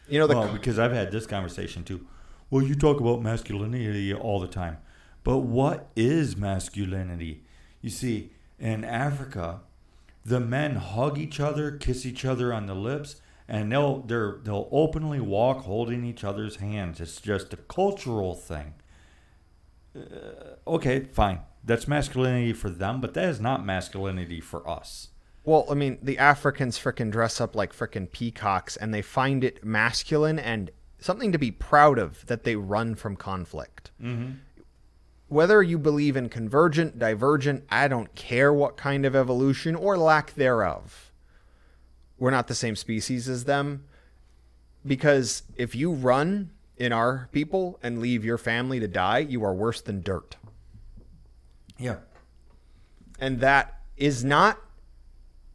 You 0.09 0.19
know, 0.19 0.26
the 0.26 0.37
Well, 0.37 0.52
because 0.52 0.78
I've 0.78 0.93
had 0.93 1.12
this 1.12 1.26
conversation 1.26 1.85
too. 1.85 2.07
Well, 2.50 2.62
you 2.64 2.75
talk 2.75 3.00
about 3.00 3.23
masculinity 3.23 4.12
all 4.14 4.40
the 4.40 4.49
time, 4.49 4.78
but 5.25 5.38
what 5.38 5.88
is 5.97 6.37
masculinity? 6.37 7.45
You 7.81 7.90
see, 7.90 8.33
in 8.59 8.85
Africa, 8.85 9.61
the 10.25 10.40
men 10.40 10.76
hug 10.76 11.19
each 11.19 11.38
other, 11.40 11.71
kiss 11.73 12.05
each 12.07 12.25
other 12.25 12.52
on 12.52 12.66
the 12.66 12.75
lips, 12.75 13.21
and 13.49 13.71
they'll 13.71 14.00
they're, 14.02 14.38
they'll 14.43 14.69
openly 14.73 15.21
walk 15.21 15.59
holding 15.64 16.05
each 16.05 16.25
other's 16.25 16.57
hands. 16.57 17.00
It's 17.00 17.21
just 17.21 17.52
a 17.52 17.57
cultural 17.57 18.35
thing. 18.35 18.75
Uh, 19.97 20.71
okay, 20.71 21.00
fine. 21.12 21.41
That's 21.65 21.88
masculinity 21.88 22.53
for 22.53 22.71
them, 22.71 23.00
but 23.00 23.15
that 23.15 23.29
is 23.29 23.41
not 23.41 23.65
masculinity 23.65 24.41
for 24.41 24.69
us. 24.69 25.09
Well, 25.45 25.67
I 25.71 25.75
mean, 25.75 25.99
the 26.03 26.19
Africans 26.19 26.79
frickin' 26.79 27.11
dress 27.11 27.41
up 27.41 27.55
like 27.55 27.73
frickin' 27.73 28.11
peacocks 28.11 28.76
and 28.76 28.93
they 28.93 29.03
find 29.03 29.45
it 29.45 29.65
masculine 29.65 30.38
and 30.38 30.71
something 30.99 31.33
to 31.33 31.38
be 31.38 31.50
proud 31.50 31.99
of 31.99 32.26
that 32.26 32.45
they 32.45 32.57
run 32.57 32.95
from 32.95 33.17
conflict. 33.17 33.91
Mm-hmm. 34.03 34.33
Whether 35.29 35.62
you 35.62 35.79
believe 35.79 36.17
in 36.17 36.29
convergent, 36.29 36.99
divergent, 36.99 37.65
I 37.71 37.88
don't 37.88 38.15
care 38.15 38.53
what 38.53 38.76
kind 38.76 39.05
of 39.05 39.17
evolution 39.17 39.75
or 39.75 39.97
lack 39.97 40.35
thereof. 40.35 41.12
We're 42.19 42.31
not 42.31 42.49
the 42.49 42.55
same 42.55 42.76
species 42.76 43.29
as 43.29 43.45
them. 43.45 43.85
Because 44.85 45.43
if 45.57 45.75
you 45.75 45.93
run 45.93 46.50
in 46.76 46.92
our 46.92 47.28
people 47.33 47.78
and 47.83 48.00
leave 48.00 48.25
your 48.25 48.38
family 48.38 48.80
to 48.80 48.88
die, 48.88 49.18
you 49.18 49.42
are 49.45 49.54
worse 49.54 49.80
than 49.80 50.02
dirt. 50.02 50.37
Yeah. 51.78 51.97
and 53.18 53.40
that 53.40 53.80
is 53.97 54.25
not 54.25 54.59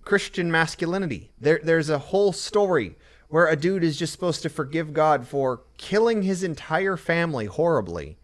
Christian 0.04 0.52
masculinity. 0.52 1.32
There, 1.40 1.60
there's 1.64 1.90
a 1.90 1.98
whole 1.98 2.32
story 2.34 2.96
where 3.30 3.48
a 3.48 3.56
dude 3.56 3.84
is 3.84 3.98
just 3.98 4.14
supposed 4.14 4.42
to 4.44 4.50
forgive 4.50 4.94
God 4.94 5.28
for 5.28 5.62
killing 5.78 6.24
his 6.24 6.44
entire 6.44 6.98
family 6.98 7.46
horribly 7.46 8.18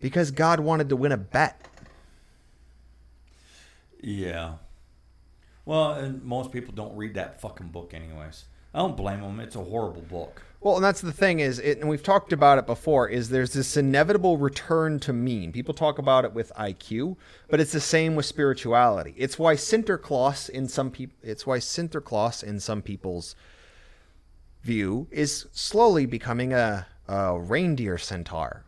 because 0.00 0.30
God 0.30 0.60
wanted 0.60 0.88
to 0.88 0.96
win 0.96 1.12
a 1.12 1.16
bet. 1.16 1.68
Yeah. 4.00 4.54
Well, 5.64 5.92
and 5.92 6.22
most 6.22 6.52
people 6.52 6.74
don't 6.74 6.96
read 6.96 7.14
that 7.14 7.40
fucking 7.40 7.68
book, 7.68 7.94
anyways. 7.94 8.44
I 8.74 8.78
don't 8.78 8.96
blame 8.96 9.20
them. 9.20 9.38
It's 9.40 9.56
a 9.56 9.62
horrible 9.62 10.02
book. 10.02 10.42
Well, 10.60 10.76
and 10.76 10.84
that's 10.84 11.02
the 11.02 11.12
thing 11.12 11.40
is, 11.40 11.58
it, 11.58 11.78
and 11.78 11.88
we've 11.90 12.02
talked 12.02 12.32
about 12.32 12.58
it 12.58 12.66
before, 12.66 13.06
is 13.06 13.28
there's 13.28 13.52
this 13.52 13.76
inevitable 13.76 14.38
return 14.38 14.98
to 15.00 15.12
mean. 15.12 15.52
People 15.52 15.74
talk 15.74 15.98
about 15.98 16.24
it 16.24 16.32
with 16.32 16.50
IQ, 16.58 17.16
but 17.50 17.60
it's 17.60 17.72
the 17.72 17.80
same 17.80 18.16
with 18.16 18.24
spirituality. 18.24 19.14
It's 19.16 19.38
why 19.38 19.56
Sinterklaas 19.56 20.48
in 20.48 20.66
some 20.66 20.90
people, 20.90 21.16
it's 21.22 21.46
why 21.46 21.58
Sinterklaas 21.58 22.42
in 22.42 22.58
some 22.60 22.80
people's 22.80 23.36
view 24.62 25.06
is 25.10 25.46
slowly 25.52 26.06
becoming 26.06 26.54
a, 26.54 26.86
a 27.08 27.38
reindeer 27.38 27.98
centaur, 27.98 28.64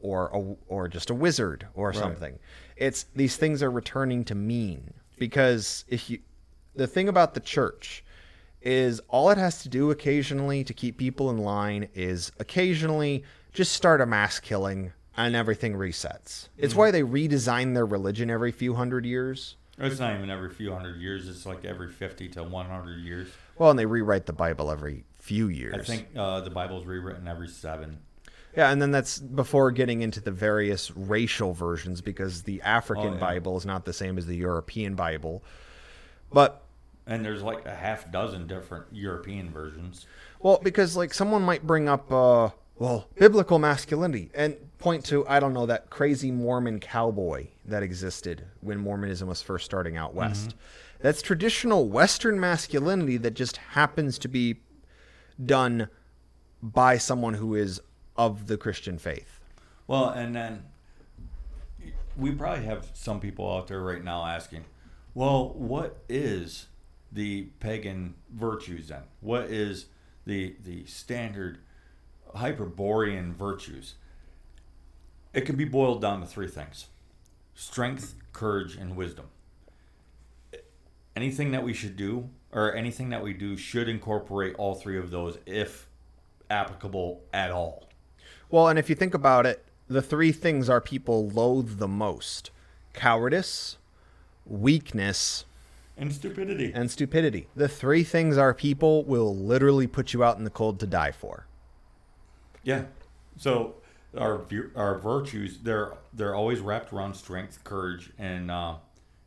or 0.00 0.30
a, 0.34 0.72
or 0.72 0.88
just 0.88 1.08
a 1.08 1.14
wizard 1.14 1.68
or 1.74 1.92
something. 1.92 2.38
It's 2.76 3.04
these 3.14 3.36
things 3.36 3.62
are 3.62 3.70
returning 3.70 4.24
to 4.24 4.34
mean 4.34 4.92
because 5.18 5.84
if 5.88 6.10
you, 6.10 6.18
the 6.74 6.88
thing 6.88 7.08
about 7.08 7.34
the 7.34 7.40
church 7.40 8.04
is 8.62 9.00
all 9.08 9.30
it 9.30 9.38
has 9.38 9.62
to 9.62 9.68
do 9.68 9.90
occasionally 9.90 10.64
to 10.64 10.74
keep 10.74 10.96
people 10.98 11.30
in 11.30 11.38
line 11.38 11.88
is 11.94 12.32
occasionally 12.38 13.24
just 13.52 13.72
start 13.72 14.00
a 14.00 14.06
mass 14.06 14.40
killing 14.40 14.92
and 15.16 15.34
everything 15.34 15.74
resets. 15.74 16.48
It's 16.56 16.74
why 16.74 16.90
they 16.90 17.02
redesign 17.02 17.74
their 17.74 17.86
religion 17.86 18.30
every 18.30 18.52
few 18.52 18.74
hundred 18.74 19.04
years. 19.04 19.56
It's 19.78 20.00
not 20.00 20.16
even 20.16 20.30
every 20.30 20.50
few 20.50 20.72
hundred 20.72 21.00
years. 21.00 21.28
It's 21.28 21.46
like 21.46 21.64
every 21.64 21.90
50 21.90 22.28
to 22.30 22.42
100 22.42 22.98
years. 22.98 23.28
Well, 23.58 23.70
and 23.70 23.78
they 23.78 23.86
rewrite 23.86 24.26
the 24.26 24.32
Bible 24.32 24.70
every 24.70 25.04
few 25.18 25.48
years. 25.48 25.74
I 25.74 25.82
think 25.82 26.08
uh, 26.16 26.40
the 26.40 26.50
Bible's 26.50 26.84
rewritten 26.84 27.28
every 27.28 27.48
seven. 27.48 27.98
Yeah, 28.56 28.70
and 28.70 28.82
then 28.82 28.90
that's 28.90 29.18
before 29.20 29.70
getting 29.70 30.02
into 30.02 30.20
the 30.20 30.32
various 30.32 30.90
racial 30.96 31.52
versions 31.52 32.00
because 32.00 32.42
the 32.42 32.60
African 32.62 33.08
Oh, 33.08 33.14
yeah. 33.14 33.20
Bible 33.20 33.56
is 33.56 33.64
not 33.66 33.84
the 33.84 33.92
same 33.92 34.18
as 34.18 34.26
the 34.26 34.36
European 34.36 34.96
Bible. 34.96 35.44
But 36.32 36.62
And 37.08 37.24
there's 37.24 37.42
like 37.42 37.64
a 37.66 37.74
half 37.74 38.12
dozen 38.12 38.46
different 38.46 38.84
European 38.92 39.50
versions. 39.50 40.06
Well, 40.40 40.60
because 40.62 40.96
like 40.96 41.12
someone 41.14 41.42
might 41.42 41.66
bring 41.66 41.88
up, 41.88 42.12
uh, 42.12 42.50
well, 42.78 43.08
biblical 43.16 43.58
masculinity 43.58 44.30
and 44.34 44.56
point 44.78 45.04
to, 45.06 45.26
I 45.26 45.40
don't 45.40 45.54
know, 45.54 45.66
that 45.66 45.90
crazy 45.90 46.30
Mormon 46.30 46.78
cowboy 46.78 47.48
that 47.64 47.82
existed 47.82 48.44
when 48.60 48.78
Mormonism 48.78 49.26
was 49.26 49.42
first 49.42 49.64
starting 49.64 49.96
out 49.96 50.14
west. 50.14 50.54
That's 51.00 51.22
traditional 51.22 51.88
Western 51.88 52.38
masculinity 52.38 53.16
that 53.16 53.32
just 53.32 53.56
happens 53.56 54.18
to 54.18 54.28
be 54.28 54.60
done 55.44 55.88
by 56.62 56.98
someone 56.98 57.34
who 57.34 57.54
is 57.54 57.80
of 58.16 58.48
the 58.48 58.56
Christian 58.56 58.98
faith. 58.98 59.40
Well, 59.86 60.10
and 60.10 60.34
then 60.34 60.64
we 62.16 62.32
probably 62.32 62.64
have 62.64 62.90
some 62.94 63.20
people 63.20 63.50
out 63.50 63.68
there 63.68 63.80
right 63.80 64.04
now 64.04 64.26
asking, 64.26 64.64
well, 65.14 65.50
what 65.50 66.02
is 66.08 66.66
the 67.12 67.44
pagan 67.60 68.14
virtues 68.30 68.88
then? 68.88 69.02
What 69.20 69.44
is 69.44 69.86
the 70.26 70.56
the 70.64 70.84
standard 70.86 71.58
Hyperborean 72.34 73.34
virtues? 73.34 73.94
It 75.32 75.42
can 75.42 75.56
be 75.56 75.64
boiled 75.64 76.00
down 76.00 76.20
to 76.20 76.26
three 76.26 76.48
things: 76.48 76.86
strength, 77.54 78.14
courage, 78.32 78.76
and 78.76 78.96
wisdom. 78.96 79.26
Anything 81.16 81.50
that 81.50 81.64
we 81.64 81.72
should 81.72 81.96
do, 81.96 82.28
or 82.52 82.74
anything 82.74 83.10
that 83.10 83.22
we 83.22 83.32
do, 83.32 83.56
should 83.56 83.88
incorporate 83.88 84.54
all 84.56 84.74
three 84.74 84.98
of 84.98 85.10
those, 85.10 85.38
if 85.46 85.88
applicable 86.48 87.22
at 87.32 87.50
all. 87.50 87.88
Well, 88.50 88.68
and 88.68 88.78
if 88.78 88.88
you 88.88 88.94
think 88.94 89.14
about 89.14 89.44
it, 89.44 89.64
the 89.88 90.00
three 90.00 90.32
things 90.32 90.68
our 90.68 90.80
people 90.80 91.28
loathe 91.28 91.78
the 91.78 91.88
most 91.88 92.50
cowardice, 92.94 93.78
weakness, 94.46 95.44
And 95.98 96.12
stupidity. 96.12 96.72
and 96.74 96.90
stupidity. 96.90 97.48
The 97.56 97.68
three 97.68 98.04
things 98.04 98.38
our 98.38 98.54
people 98.54 99.04
will 99.04 99.34
literally 99.36 99.88
put 99.88 100.12
you 100.12 100.22
out 100.22 100.38
in 100.38 100.44
the 100.44 100.50
cold 100.50 100.78
to 100.80 100.86
die 100.86 101.10
for. 101.10 101.46
Yeah. 102.62 102.84
So 103.36 103.74
our 104.16 104.44
our 104.76 104.98
virtues 104.98 105.58
they're 105.58 105.94
they're 106.12 106.34
always 106.34 106.60
wrapped 106.60 106.92
around 106.92 107.14
strength, 107.14 107.64
courage, 107.64 108.10
and 108.18 108.50
uh, 108.50 108.76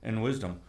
and 0.01 0.23
wisdom. 0.23 0.61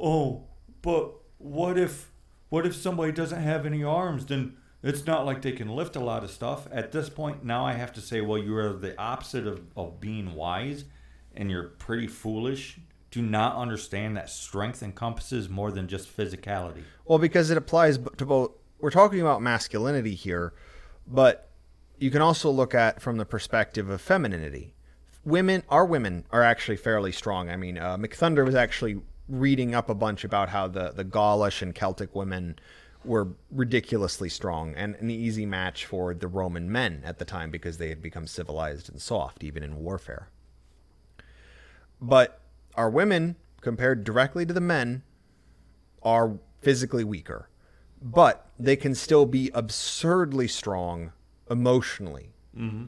Oh, 0.00 0.44
but 0.80 1.12
what 1.38 1.78
if 1.78 2.10
what 2.48 2.66
if 2.66 2.74
somebody 2.74 3.12
doesn't 3.12 3.42
have 3.42 3.66
any 3.66 3.84
arms? 3.84 4.26
Then 4.26 4.56
it's 4.82 5.06
not 5.06 5.24
like 5.24 5.42
they 5.42 5.52
can 5.52 5.68
lift 5.68 5.96
a 5.96 6.00
lot 6.00 6.24
of 6.24 6.30
stuff. 6.30 6.66
At 6.72 6.92
this 6.92 7.08
point, 7.08 7.44
now 7.44 7.64
I 7.64 7.74
have 7.74 7.92
to 7.94 8.00
say, 8.00 8.20
well, 8.20 8.38
you 8.38 8.56
are 8.56 8.72
the 8.72 8.98
opposite 9.00 9.46
of, 9.46 9.62
of 9.76 10.00
being 10.00 10.34
wise, 10.34 10.84
and 11.36 11.50
you're 11.50 11.68
pretty 11.68 12.08
foolish. 12.08 12.78
Do 13.12 13.20
not 13.20 13.56
understand 13.56 14.16
that 14.16 14.30
strength 14.30 14.82
encompasses 14.82 15.48
more 15.48 15.70
than 15.70 15.86
just 15.86 16.14
physicality. 16.16 16.82
Well, 17.04 17.18
because 17.18 17.50
it 17.50 17.58
applies 17.58 17.98
to 18.16 18.26
both. 18.26 18.52
We're 18.80 18.90
talking 18.90 19.20
about 19.20 19.42
masculinity 19.42 20.14
here, 20.14 20.54
but 21.06 21.50
you 21.98 22.10
can 22.10 22.22
also 22.22 22.50
look 22.50 22.74
at 22.74 23.00
from 23.00 23.18
the 23.18 23.26
perspective 23.26 23.90
of 23.90 24.00
femininity. 24.00 24.74
Women, 25.24 25.62
our 25.68 25.84
women, 25.84 26.24
are 26.32 26.42
actually 26.42 26.78
fairly 26.78 27.12
strong. 27.12 27.50
I 27.50 27.56
mean, 27.56 27.76
uh, 27.78 27.98
McThunder 27.98 28.44
was 28.44 28.54
actually 28.54 29.02
reading 29.28 29.74
up 29.74 29.90
a 29.90 29.94
bunch 29.94 30.24
about 30.24 30.48
how 30.48 30.66
the 30.66 30.90
the 30.90 31.04
Gaulish 31.04 31.60
and 31.60 31.74
Celtic 31.74 32.14
women 32.14 32.58
were 33.04 33.28
ridiculously 33.50 34.30
strong 34.30 34.74
and 34.74 34.94
an 34.96 35.10
easy 35.10 35.44
match 35.44 35.84
for 35.84 36.14
the 36.14 36.28
Roman 36.28 36.70
men 36.72 37.02
at 37.04 37.18
the 37.18 37.24
time 37.24 37.50
because 37.50 37.76
they 37.76 37.90
had 37.90 38.00
become 38.00 38.26
civilized 38.26 38.88
and 38.88 39.02
soft, 39.02 39.44
even 39.44 39.62
in 39.62 39.76
warfare. 39.76 40.28
But 42.00 42.40
our 42.76 42.90
women, 42.90 43.36
compared 43.60 44.04
directly 44.04 44.46
to 44.46 44.52
the 44.52 44.60
men, 44.60 45.02
are 46.02 46.38
physically 46.60 47.04
weaker, 47.04 47.48
but 48.00 48.48
they 48.58 48.76
can 48.76 48.94
still 48.94 49.26
be 49.26 49.50
absurdly 49.54 50.48
strong 50.48 51.12
emotionally. 51.50 52.32
Mm-hmm. 52.56 52.84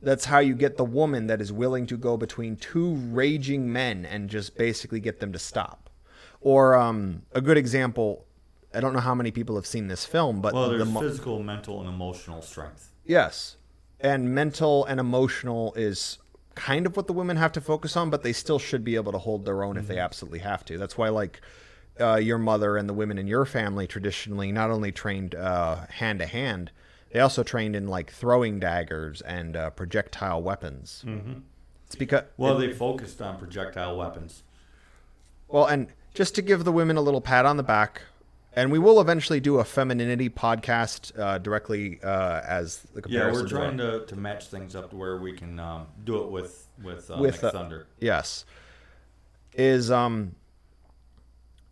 That's 0.00 0.24
how 0.26 0.40
you 0.40 0.54
get 0.54 0.76
the 0.76 0.84
woman 0.84 1.26
that 1.28 1.40
is 1.40 1.52
willing 1.52 1.86
to 1.86 1.96
go 1.96 2.16
between 2.16 2.56
two 2.56 2.94
raging 2.94 3.72
men 3.72 4.04
and 4.04 4.28
just 4.28 4.56
basically 4.56 4.98
get 5.00 5.20
them 5.20 5.32
to 5.32 5.38
stop. 5.38 5.90
Or 6.40 6.74
um, 6.74 7.22
a 7.32 7.40
good 7.40 7.56
example. 7.56 8.26
I 8.74 8.80
don't 8.80 8.94
know 8.94 9.00
how 9.00 9.14
many 9.14 9.30
people 9.30 9.54
have 9.56 9.66
seen 9.66 9.86
this 9.86 10.04
film, 10.04 10.40
but 10.40 10.54
Well, 10.54 10.70
the 10.70 10.78
there's 10.78 10.88
mo- 10.88 11.00
physical, 11.00 11.42
mental, 11.42 11.80
and 11.80 11.88
emotional 11.88 12.42
strength. 12.42 12.90
Yes. 13.04 13.56
And 14.00 14.34
mental 14.34 14.84
and 14.86 14.98
emotional 14.98 15.72
is 15.74 16.18
kind 16.54 16.86
of 16.86 16.96
what 16.96 17.06
the 17.06 17.12
women 17.12 17.36
have 17.36 17.52
to 17.52 17.60
focus 17.60 17.96
on, 17.96 18.10
but 18.10 18.22
they 18.22 18.32
still 18.32 18.58
should 18.58 18.84
be 18.84 18.94
able 18.96 19.12
to 19.12 19.18
hold 19.18 19.44
their 19.44 19.62
own 19.62 19.76
if 19.76 19.86
they 19.88 19.98
absolutely 19.98 20.40
have 20.40 20.64
to. 20.66 20.78
That's 20.78 20.96
why, 20.98 21.08
like, 21.08 21.40
uh, 22.00 22.16
your 22.16 22.38
mother 22.38 22.76
and 22.76 22.88
the 22.88 22.94
women 22.94 23.18
in 23.18 23.26
your 23.26 23.44
family 23.44 23.86
traditionally 23.86 24.50
not 24.52 24.70
only 24.70 24.92
trained 24.92 25.34
hand 25.34 26.18
to 26.20 26.26
hand, 26.26 26.70
they 27.10 27.20
also 27.20 27.42
trained 27.42 27.76
in, 27.76 27.88
like, 27.88 28.10
throwing 28.10 28.58
daggers 28.58 29.20
and 29.22 29.56
uh, 29.56 29.70
projectile 29.70 30.42
weapons. 30.42 31.04
Mm-hmm. 31.06 31.40
It's 31.86 31.94
because, 31.94 32.24
Well, 32.38 32.56
they 32.56 32.72
focused 32.72 33.20
on 33.20 33.38
projectile 33.38 33.96
weapons. 33.96 34.42
well, 35.48 35.66
and 35.66 35.88
just 36.14 36.34
to 36.36 36.42
give 36.42 36.64
the 36.64 36.72
women 36.72 36.96
a 36.96 37.02
little 37.02 37.20
pat 37.20 37.44
on 37.46 37.56
the 37.56 37.62
back. 37.62 38.02
And 38.54 38.70
we 38.70 38.78
will 38.78 39.00
eventually 39.00 39.40
do 39.40 39.58
a 39.58 39.64
femininity 39.64 40.28
podcast 40.28 41.18
uh, 41.18 41.38
directly 41.38 42.00
uh, 42.02 42.42
as 42.46 42.80
the 42.94 43.00
comparison. 43.00 43.34
Yeah, 43.34 43.42
we're 43.42 43.48
trying 43.48 43.78
to, 43.78 44.04
to 44.04 44.16
match 44.16 44.48
things 44.48 44.76
up 44.76 44.90
to 44.90 44.96
where 44.96 45.16
we 45.16 45.32
can 45.32 45.58
um, 45.58 45.86
do 46.04 46.22
it 46.22 46.30
with 46.30 46.68
with, 46.82 47.10
uh, 47.10 47.16
With, 47.18 47.42
uh, 47.44 47.50
Thunder. 47.50 47.86
yes 48.00 48.44
is 49.54 49.90
um 49.90 50.34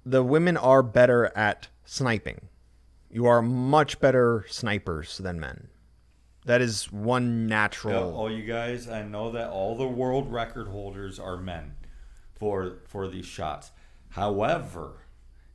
the 0.04 0.22
women 0.22 0.56
are 0.56 0.82
better 0.82 1.32
at 1.36 1.68
sniping 1.84 2.40
you 3.10 3.26
are 3.26 3.40
much 3.40 3.98
better 4.00 4.44
snipers 4.48 5.16
than 5.18 5.40
men 5.40 5.68
that 6.44 6.60
is 6.60 6.92
one 6.92 7.46
natural 7.46 8.14
all 8.14 8.30
you 8.30 8.44
guys, 8.44 8.88
I 8.88 9.02
know 9.02 9.30
that 9.32 9.50
all 9.50 9.76
the 9.76 9.88
world 9.88 10.30
record 10.32 10.68
holders 10.68 11.18
are 11.18 11.36
men 11.36 11.74
for 12.34 12.78
for 12.86 13.08
these 13.08 13.26
shots. 13.26 13.72
However, 14.10 15.06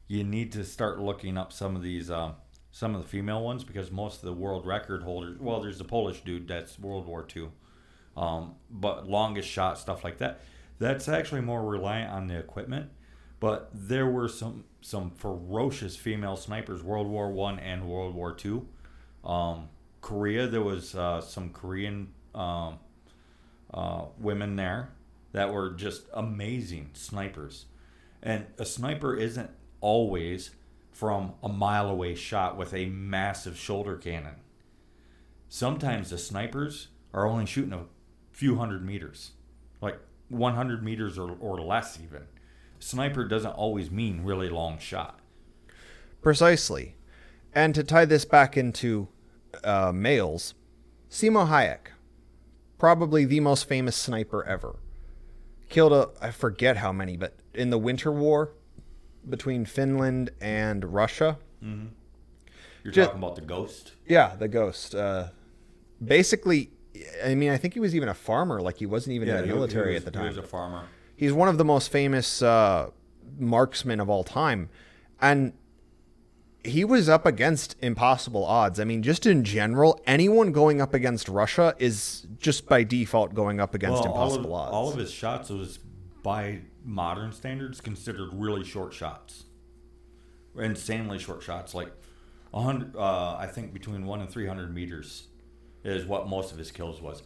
you 0.07 0.23
need 0.23 0.51
to 0.53 0.63
start 0.63 0.99
looking 0.99 1.37
up 1.37 1.51
some 1.51 1.75
of 1.75 1.81
these 1.81 2.11
um, 2.11 2.35
some 2.71 2.93
of 2.93 3.01
the 3.01 3.07
female 3.07 3.41
ones 3.41 3.63
because 3.63 3.91
most 3.91 4.17
of 4.17 4.25
the 4.25 4.33
world 4.33 4.65
record 4.65 5.03
holders. 5.03 5.39
Well, 5.39 5.61
there's 5.61 5.77
the 5.77 5.85
Polish 5.85 6.21
dude 6.21 6.47
that's 6.47 6.77
World 6.77 7.07
War 7.07 7.25
II, 7.35 7.49
um, 8.17 8.55
but 8.69 9.07
longest 9.07 9.49
shot 9.49 9.79
stuff 9.79 10.03
like 10.03 10.17
that. 10.19 10.41
That's 10.77 11.07
actually 11.07 11.41
more 11.41 11.63
reliant 11.63 12.11
on 12.11 12.27
the 12.27 12.37
equipment. 12.37 12.89
But 13.39 13.69
there 13.73 14.07
were 14.07 14.27
some 14.27 14.65
some 14.81 15.11
ferocious 15.11 15.95
female 15.95 16.35
snipers, 16.35 16.83
World 16.83 17.07
War 17.07 17.31
One 17.31 17.59
and 17.59 17.87
World 17.87 18.13
War 18.13 18.33
Two. 18.33 18.67
Um, 19.23 19.69
Korea, 20.01 20.47
there 20.47 20.61
was 20.61 20.93
uh, 20.93 21.19
some 21.21 21.49
Korean 21.49 22.09
um, 22.35 22.77
uh, 23.73 24.05
women 24.19 24.55
there 24.55 24.89
that 25.31 25.51
were 25.51 25.71
just 25.71 26.03
amazing 26.13 26.91
snipers. 26.93 27.65
And 28.21 28.45
a 28.57 28.65
sniper 28.65 29.15
isn't 29.15 29.49
always 29.85 30.49
from 30.91 31.33
a 31.43 31.49
mile 31.49 31.87
away 31.89 32.15
shot 32.15 32.57
with 32.57 32.73
a 32.73 32.87
massive 32.87 33.55
shoulder 33.55 33.95
cannon. 33.97 34.35
Sometimes 35.47 36.09
the 36.09 36.17
snipers 36.17 36.87
are 37.13 37.27
only 37.27 37.45
shooting 37.45 37.73
a 37.73 37.85
few 38.31 38.55
hundred 38.55 38.83
meters, 38.83 39.31
like 39.81 39.99
100 40.29 40.83
meters 40.83 41.19
or, 41.19 41.37
or 41.39 41.61
less, 41.61 41.99
even. 42.03 42.23
Sniper 42.79 43.25
doesn't 43.25 43.51
always 43.51 43.91
mean 43.91 44.23
really 44.23 44.49
long 44.49 44.79
shot. 44.79 45.19
precisely 46.21 46.95
and 47.53 47.75
to 47.75 47.83
tie 47.83 48.05
this 48.05 48.25
back 48.25 48.57
into 48.57 49.07
uh, 49.63 49.91
males 49.93 50.55
Simo 51.09 51.47
Häyhä 51.47 51.77
probably 52.79 53.25
the 53.25 53.39
most 53.39 53.67
famous 53.67 53.95
sniper 53.95 54.43
ever 54.45 54.79
killed 55.69 55.93
a 55.93 56.09
i 56.19 56.31
forget 56.31 56.77
how 56.77 56.91
many 56.91 57.15
but 57.15 57.35
in 57.53 57.69
the 57.69 57.77
winter 57.77 58.11
war 58.11 58.53
between 59.29 59.65
finland 59.65 60.29
and 60.41 60.93
russia 60.93 61.37
You're 61.61 62.93
Ju- 62.93 63.05
talking 63.05 63.17
about 63.19 63.35
the 63.35 63.41
ghost? 63.41 63.93
Yeah, 64.07 64.35
the 64.35 64.47
ghost. 64.47 64.93
Uh, 64.93 65.29
basically, 66.03 66.69
I 67.25 67.33
mean, 67.33 67.49
I 67.49 67.57
think 67.57 67.73
he 67.73 67.79
was 67.79 67.95
even 67.95 68.09
a 68.09 68.13
farmer. 68.13 68.61
Like 68.61 68.77
he 68.77 68.85
wasn't 68.85 69.15
even 69.15 69.27
in 69.27 69.35
the 69.37 69.41
he- 69.41 69.47
he 69.47 69.53
military 69.53 69.93
was- 69.93 70.01
at 70.01 70.05
the 70.05 70.11
time. 70.11 70.23
He 70.23 70.27
was 70.29 70.37
a 70.37 70.43
farmer. 70.43 70.83
He's 71.15 71.33
one 71.33 71.47
of 71.49 71.57
the 71.57 71.65
most 71.65 71.89
famous 71.91 72.41
uh, 72.43 72.91
marksmen 73.39 73.99
of 73.99 74.09
all 74.09 74.23
time, 74.23 74.69
and 75.19 75.53
he 76.63 76.83
was 76.85 77.07
up 77.09 77.25
against 77.25 77.75
impossible 77.81 78.43
odds. 78.45 78.79
I 78.79 78.83
mean, 78.83 79.01
just 79.01 79.25
in 79.25 79.43
general, 79.43 79.99
anyone 80.05 80.51
going 80.51 80.81
up 80.81 80.93
against 80.93 81.27
Russia 81.29 81.73
is 81.79 82.27
just 82.39 82.67
by 82.67 82.83
default 82.83 83.33
going 83.33 83.59
up 83.59 83.73
against 83.73 84.03
Well, 84.03 84.13
all 84.13 84.27
of, 84.27 84.33
impossible 84.33 84.53
odds. 84.55 84.73
all 84.73 84.89
of 84.91 84.97
his 84.97 85.11
shots 85.11 85.49
was 85.49 85.79
by 86.21 86.61
modern 86.85 87.31
standards 87.31 87.81
considered 87.81 88.29
really 88.33 88.63
short 88.63 88.93
shots, 88.93 89.45
insanely 90.57 91.19
short 91.19 91.43
shots. 91.43 91.73
Like 91.73 91.91
hundred, 92.53 92.95
uh, 92.95 93.35
I 93.37 93.47
think 93.47 93.73
between 93.73 94.05
one 94.05 94.21
and 94.21 94.29
three 94.29 94.47
hundred 94.47 94.73
meters 94.73 95.27
is 95.83 96.05
what 96.05 96.27
most 96.27 96.51
of 96.51 96.57
his 96.57 96.71
kills 96.71 97.01
was. 97.01 97.23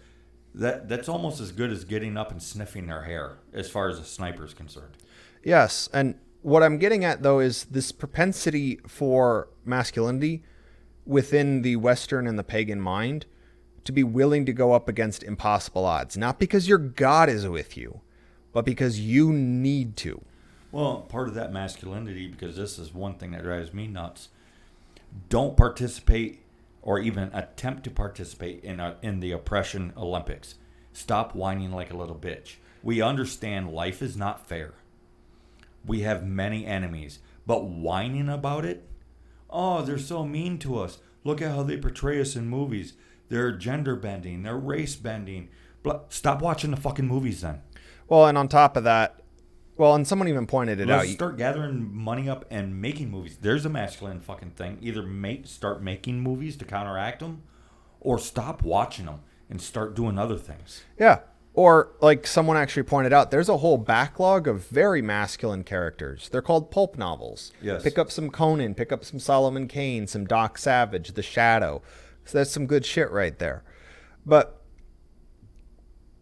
That 0.55 0.89
that's 0.89 1.07
almost 1.07 1.39
as 1.39 1.51
good 1.51 1.71
as 1.71 1.83
getting 1.83 2.17
up 2.17 2.31
and 2.31 2.41
sniffing 2.41 2.87
their 2.87 3.03
hair, 3.03 3.37
as 3.53 3.69
far 3.69 3.89
as 3.89 3.99
a 3.99 4.03
sniper 4.03 4.45
is 4.45 4.53
concerned. 4.53 4.97
Yes, 5.43 5.89
and 5.93 6.15
what 6.41 6.63
I'm 6.63 6.77
getting 6.77 7.03
at 7.03 7.21
though 7.21 7.39
is 7.39 7.65
this 7.65 7.91
propensity 7.91 8.79
for 8.87 9.49
masculinity 9.65 10.43
within 11.05 11.61
the 11.61 11.75
Western 11.75 12.27
and 12.27 12.37
the 12.37 12.43
pagan 12.43 12.79
mind 12.79 13.25
to 13.83 13.91
be 13.91 14.03
willing 14.03 14.45
to 14.45 14.53
go 14.53 14.73
up 14.73 14.87
against 14.87 15.23
impossible 15.23 15.85
odds, 15.85 16.17
not 16.17 16.39
because 16.39 16.67
your 16.67 16.77
God 16.77 17.29
is 17.29 17.47
with 17.47 17.77
you, 17.77 18.01
but 18.53 18.65
because 18.65 18.99
you 18.99 19.31
need 19.31 19.95
to. 19.97 20.21
Well, 20.71 21.01
part 21.01 21.27
of 21.27 21.33
that 21.35 21.51
masculinity, 21.51 22.27
because 22.27 22.55
this 22.55 22.77
is 22.77 22.93
one 22.93 23.15
thing 23.15 23.31
that 23.31 23.43
drives 23.43 23.73
me 23.73 23.87
nuts. 23.87 24.29
Don't 25.29 25.57
participate 25.57 26.43
or 26.81 26.99
even 26.99 27.31
attempt 27.33 27.83
to 27.83 27.91
participate 27.91 28.63
in 28.63 28.79
a, 28.79 28.97
in 29.01 29.19
the 29.19 29.31
oppression 29.31 29.93
Olympics. 29.97 30.55
Stop 30.93 31.35
whining 31.35 31.71
like 31.71 31.91
a 31.91 31.97
little 31.97 32.15
bitch. 32.15 32.55
We 32.83 33.01
understand 33.01 33.71
life 33.73 34.01
is 34.01 34.15
not 34.15 34.47
fair. 34.47 34.73
We 35.85 36.01
have 36.01 36.25
many 36.25 36.65
enemies, 36.65 37.19
but 37.45 37.65
whining 37.65 38.29
about 38.29 38.65
it? 38.65 38.87
Oh, 39.49 39.81
they're 39.81 39.97
so 39.97 40.23
mean 40.23 40.59
to 40.59 40.79
us. 40.79 40.99
Look 41.23 41.41
at 41.41 41.51
how 41.51 41.63
they 41.63 41.77
portray 41.77 42.21
us 42.21 42.35
in 42.35 42.47
movies. 42.47 42.93
They're 43.29 43.51
gender 43.51 43.95
bending, 43.95 44.43
they're 44.43 44.57
race 44.57 44.95
bending. 44.95 45.49
Stop 46.09 46.41
watching 46.41 46.71
the 46.71 46.77
fucking 46.77 47.07
movies 47.07 47.41
then. 47.41 47.61
Well, 48.09 48.27
and 48.27 48.37
on 48.37 48.47
top 48.47 48.75
of 48.75 48.83
that, 48.83 49.21
well, 49.77 49.95
and 49.95 50.05
someone 50.05 50.27
even 50.27 50.45
pointed 50.47 50.79
it 50.81 50.87
Let's 50.87 51.03
out. 51.03 51.07
you- 51.07 51.13
start 51.13 51.37
gathering 51.37 51.89
money 51.95 52.27
up 52.27 52.45
and 52.49 52.81
making 52.81 53.09
movies. 53.09 53.37
There's 53.39 53.65
a 53.65 53.69
masculine 53.69 54.19
fucking 54.19 54.51
thing. 54.51 54.77
Either 54.81 55.03
make 55.03 55.47
start 55.47 55.81
making 55.81 56.19
movies 56.21 56.57
to 56.57 56.65
counteract 56.65 57.19
them, 57.21 57.43
or 58.01 58.19
stop 58.19 58.61
watching 58.63 59.05
them 59.05 59.21
and 59.49 59.61
start 59.61 59.95
doing 59.95 60.17
other 60.17 60.37
things. 60.37 60.83
Yeah. 60.97 61.19
Or, 61.53 61.89
like 61.99 62.27
someone 62.27 62.57
actually 62.57 62.83
pointed 62.83 63.11
out, 63.11 63.31
there's 63.31 63.49
a 63.49 63.57
whole 63.57 63.77
backlog 63.77 64.47
of 64.47 64.67
very 64.67 65.01
masculine 65.01 65.63
characters. 65.63 66.29
They're 66.29 66.41
called 66.43 66.71
pulp 66.71 66.97
novels. 66.97 67.51
Yes. 67.61 67.83
Pick 67.83 67.97
up 67.97 68.11
some 68.11 68.29
Conan, 68.29 68.75
pick 68.75 68.91
up 68.91 69.03
some 69.03 69.19
Solomon 69.19 69.67
Kane, 69.67 70.07
some 70.07 70.25
Doc 70.25 70.57
Savage, 70.57 71.13
The 71.13 71.23
Shadow. 71.23 71.81
So 72.25 72.37
that's 72.37 72.51
some 72.51 72.65
good 72.67 72.85
shit 72.85 73.09
right 73.11 73.37
there. 73.39 73.63
But 74.25 74.61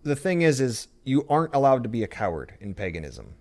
the 0.04 0.16
thing 0.16 0.42
is, 0.42 0.62
is 0.62 0.88
you 1.08 1.26
aren't 1.30 1.56
allowed 1.56 1.84
to 1.84 1.90
be 1.90 2.04
a 2.04 2.08
coward 2.08 2.54
in 2.60 2.74
paganism. 2.74 3.36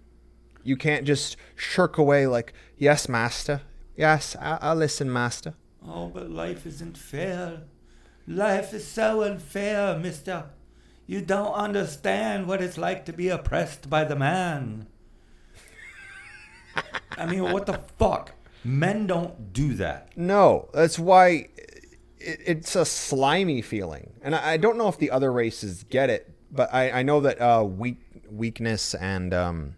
You 0.62 0.76
can't 0.76 1.04
just 1.04 1.36
shirk 1.56 1.98
away 1.98 2.26
like, 2.26 2.52
yes, 2.78 3.08
master. 3.08 3.62
Yes, 3.96 4.36
I- 4.40 4.58
I'll 4.60 4.76
listen, 4.76 5.12
master. 5.12 5.54
Oh, 5.86 6.06
but 6.08 6.30
life 6.30 6.66
isn't 6.66 6.96
fair. 6.96 7.62
Life 8.26 8.72
is 8.72 8.86
so 8.86 9.22
unfair, 9.22 9.98
mister. 9.98 10.44
You 11.06 11.20
don't 11.20 11.52
understand 11.54 12.46
what 12.46 12.62
it's 12.62 12.78
like 12.78 13.04
to 13.06 13.12
be 13.12 13.28
oppressed 13.28 13.88
by 13.88 14.04
the 14.04 14.16
man. 14.16 14.86
I 17.16 17.26
mean, 17.26 17.50
what 17.52 17.66
the 17.66 17.80
fuck? 17.98 18.32
Men 18.64 19.06
don't 19.06 19.52
do 19.52 19.74
that. 19.74 20.16
No, 20.16 20.68
that's 20.74 20.98
why 20.98 21.48
it, 22.18 22.40
it's 22.44 22.74
a 22.76 22.84
slimy 22.84 23.62
feeling, 23.62 24.14
and 24.22 24.34
I, 24.34 24.52
I 24.52 24.56
don't 24.56 24.76
know 24.76 24.88
if 24.88 24.98
the 24.98 25.10
other 25.10 25.32
races 25.32 25.84
get 25.84 26.10
it, 26.10 26.35
but 26.50 26.72
I, 26.72 26.90
I 26.90 27.02
know 27.02 27.20
that 27.20 27.40
uh, 27.40 27.64
weak 27.64 27.98
weakness 28.30 28.94
and 28.94 29.32
um, 29.32 29.76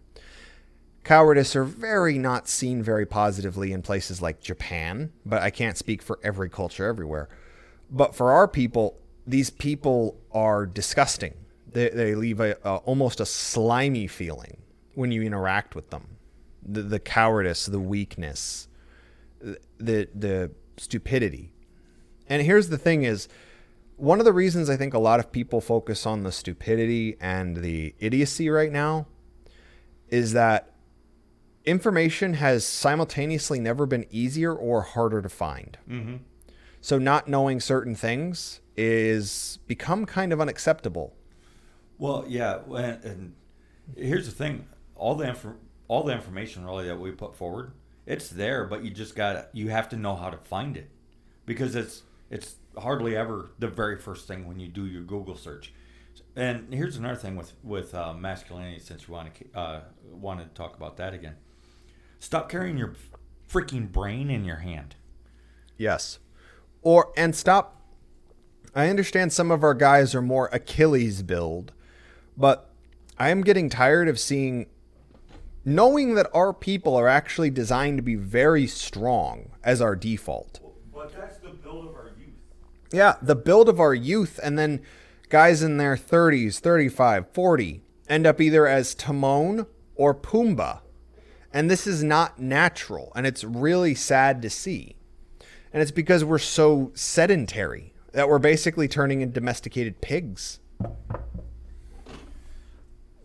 cowardice 1.03 1.55
are 1.55 1.63
very 1.63 2.17
not 2.17 2.47
seen 2.47 2.81
very 2.81 3.05
positively 3.05 3.71
in 3.71 3.81
places 3.81 4.21
like 4.21 4.41
Japan. 4.41 5.11
But 5.25 5.41
I 5.41 5.49
can't 5.49 5.77
speak 5.77 6.01
for 6.01 6.19
every 6.23 6.49
culture 6.49 6.85
everywhere. 6.85 7.29
But 7.91 8.15
for 8.15 8.31
our 8.31 8.47
people, 8.47 8.97
these 9.25 9.49
people 9.49 10.17
are 10.31 10.65
disgusting. 10.65 11.33
They, 11.71 11.89
they 11.89 12.15
leave 12.15 12.39
a, 12.39 12.57
a 12.63 12.77
almost 12.77 13.19
a 13.19 13.25
slimy 13.25 14.07
feeling 14.07 14.57
when 14.95 15.11
you 15.11 15.21
interact 15.21 15.75
with 15.75 15.89
them. 15.89 16.17
The, 16.67 16.81
the 16.81 16.99
cowardice, 16.99 17.65
the 17.65 17.79
weakness, 17.79 18.67
the 19.41 20.07
the 20.13 20.51
stupidity. 20.77 21.51
And 22.27 22.43
here's 22.43 22.69
the 22.69 22.77
thing 22.77 23.03
is 23.03 23.27
one 23.99 24.19
of 24.19 24.25
the 24.25 24.33
reasons 24.33 24.69
I 24.69 24.77
think 24.77 24.93
a 24.93 24.99
lot 24.99 25.19
of 25.19 25.31
people 25.31 25.61
focus 25.61 26.05
on 26.05 26.23
the 26.23 26.31
stupidity 26.31 27.17
and 27.19 27.57
the 27.57 27.93
idiocy 27.99 28.49
right 28.49 28.71
now 28.71 29.07
is 30.07 30.33
that 30.33 30.73
information 31.65 32.35
has 32.35 32.65
simultaneously 32.65 33.59
never 33.59 33.85
been 33.85 34.05
easier 34.09 34.53
or 34.53 34.81
harder 34.81 35.21
to 35.21 35.29
find. 35.29 35.77
Mm-hmm. 35.87 36.15
So 36.81 36.97
not 36.97 37.27
knowing 37.27 37.59
certain 37.59 37.93
things 37.93 38.61
is 38.77 39.59
become 39.67 40.05
kind 40.05 40.31
of 40.31 40.39
unacceptable. 40.39 41.13
Well, 41.97 42.23
yeah, 42.27 42.59
and, 42.69 43.03
and 43.03 43.35
here's 43.97 44.25
the 44.25 44.31
thing: 44.31 44.65
all 44.95 45.15
the 45.15 45.25
infor- 45.25 45.57
all 45.89 46.03
the 46.03 46.13
information 46.13 46.63
really 46.63 46.87
that 46.87 46.97
we 46.97 47.11
put 47.11 47.35
forward, 47.35 47.73
it's 48.05 48.29
there, 48.29 48.63
but 48.63 48.85
you 48.85 48.91
just 48.91 49.15
got 49.15 49.49
you 49.51 49.67
have 49.67 49.89
to 49.89 49.97
know 49.97 50.15
how 50.15 50.29
to 50.29 50.37
find 50.37 50.77
it 50.77 50.89
because 51.45 51.75
it's 51.75 52.03
it's 52.29 52.55
hardly 52.77 53.15
ever 53.15 53.51
the 53.59 53.67
very 53.67 53.97
first 53.97 54.27
thing 54.27 54.47
when 54.47 54.59
you 54.59 54.67
do 54.67 54.85
your 54.85 55.03
Google 55.03 55.35
search. 55.35 55.73
And 56.35 56.73
here's 56.73 56.97
another 56.97 57.15
thing 57.15 57.35
with 57.35 57.53
with 57.63 57.93
uh, 57.93 58.13
masculinity, 58.13 58.79
since 58.79 59.07
you 59.07 59.13
want 59.13 59.33
to 59.35 59.59
uh, 59.59 59.81
want 60.11 60.39
to 60.39 60.45
talk 60.47 60.75
about 60.75 60.97
that 60.97 61.13
again. 61.13 61.35
Stop 62.19 62.49
carrying 62.49 62.77
your 62.77 62.95
freaking 63.49 63.91
brain 63.91 64.29
in 64.29 64.45
your 64.45 64.57
hand. 64.57 64.95
Yes. 65.77 66.19
Or 66.81 67.11
and 67.17 67.35
stop 67.35 67.79
I 68.75 68.89
understand 68.89 69.33
some 69.33 69.51
of 69.51 69.63
our 69.63 69.73
guys 69.73 70.13
are 70.13 70.21
more 70.21 70.49
Achilles 70.51 71.23
build, 71.23 71.73
but 72.37 72.69
I 73.17 73.29
am 73.29 73.41
getting 73.41 73.69
tired 73.69 74.07
of 74.07 74.19
seeing 74.19 74.67
knowing 75.65 76.15
that 76.15 76.29
our 76.33 76.53
people 76.53 76.95
are 76.95 77.07
actually 77.07 77.49
designed 77.49 77.97
to 77.97 78.03
be 78.03 78.15
very 78.15 78.67
strong 78.67 79.51
as 79.63 79.81
our 79.81 79.95
default. 79.95 80.59
But 80.93 81.13
that's 81.15 81.37
the 81.37 81.49
build 81.49 81.89
of 81.89 81.95
our 81.95 82.11
youth. 82.17 82.35
Yeah, 82.91 83.15
the 83.21 83.35
build 83.35 83.69
of 83.69 83.79
our 83.79 83.93
youth 83.93 84.39
and 84.41 84.57
then 84.57 84.81
guys 85.29 85.61
in 85.61 85.77
their 85.77 85.95
30s, 85.95 86.59
35, 86.59 87.29
40 87.31 87.81
end 88.07 88.25
up 88.25 88.41
either 88.41 88.67
as 88.67 88.95
Timon 88.95 89.67
or 89.95 90.15
Pumbaa. 90.15 90.81
And 91.53 91.69
this 91.69 91.85
is 91.85 92.03
not 92.03 92.39
natural 92.39 93.11
and 93.15 93.27
it's 93.27 93.43
really 93.43 93.95
sad 93.95 94.41
to 94.41 94.49
see. 94.49 94.95
And 95.71 95.81
it's 95.81 95.91
because 95.91 96.23
we're 96.23 96.39
so 96.39 96.91
sedentary 96.95 97.93
that 98.13 98.27
we're 98.27 98.39
basically 98.39 98.87
turning 98.87 99.21
into 99.21 99.33
domesticated 99.33 100.01
pigs. 100.01 100.59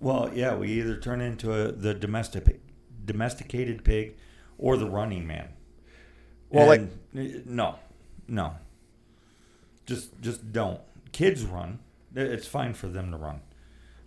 Well, 0.01 0.31
yeah, 0.35 0.55
we 0.55 0.69
either 0.73 0.99
turn 0.99 1.23
into 1.23 1.53
a, 1.55 1.73
the 1.73 1.95
domestic 1.95 2.61
domesticated 3.07 3.85
pig 3.85 4.17
or 4.59 4.77
the 4.77 4.89
running 4.89 5.27
man. 5.27 5.49
Well, 6.51 6.71
And, 6.73 6.91
uh, 7.17 7.41
no, 7.47 7.79
no, 8.29 8.55
just 9.87 10.21
just 10.21 10.53
don't. 10.53 10.81
Kids 11.13 11.45
run. 11.45 11.81
It's 12.15 12.47
fine 12.47 12.75
for 12.75 12.89
them 12.89 13.11
to 13.11 13.17
run. 13.17 13.41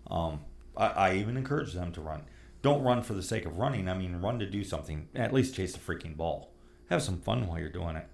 Um, 0.09 0.41
I, 0.75 0.87
I 0.87 1.13
even 1.15 1.37
encourage 1.37 1.73
them 1.73 1.91
to 1.93 2.01
run. 2.01 2.23
Don't 2.61 2.83
run 2.83 3.01
for 3.03 3.13
the 3.13 3.21
sake 3.21 3.45
of 3.45 3.57
running. 3.57 3.87
I 3.87 3.93
mean, 3.93 4.21
run 4.21 4.39
to 4.39 4.45
do 4.45 4.63
something. 4.63 5.09
At 5.15 5.33
least 5.33 5.55
chase 5.55 5.73
the 5.73 5.79
freaking 5.79 6.15
ball. 6.15 6.51
Have 6.89 7.01
some 7.03 7.17
fun 7.17 7.47
while 7.47 7.59
you're 7.59 7.69
doing 7.69 7.95
it. 7.95 8.07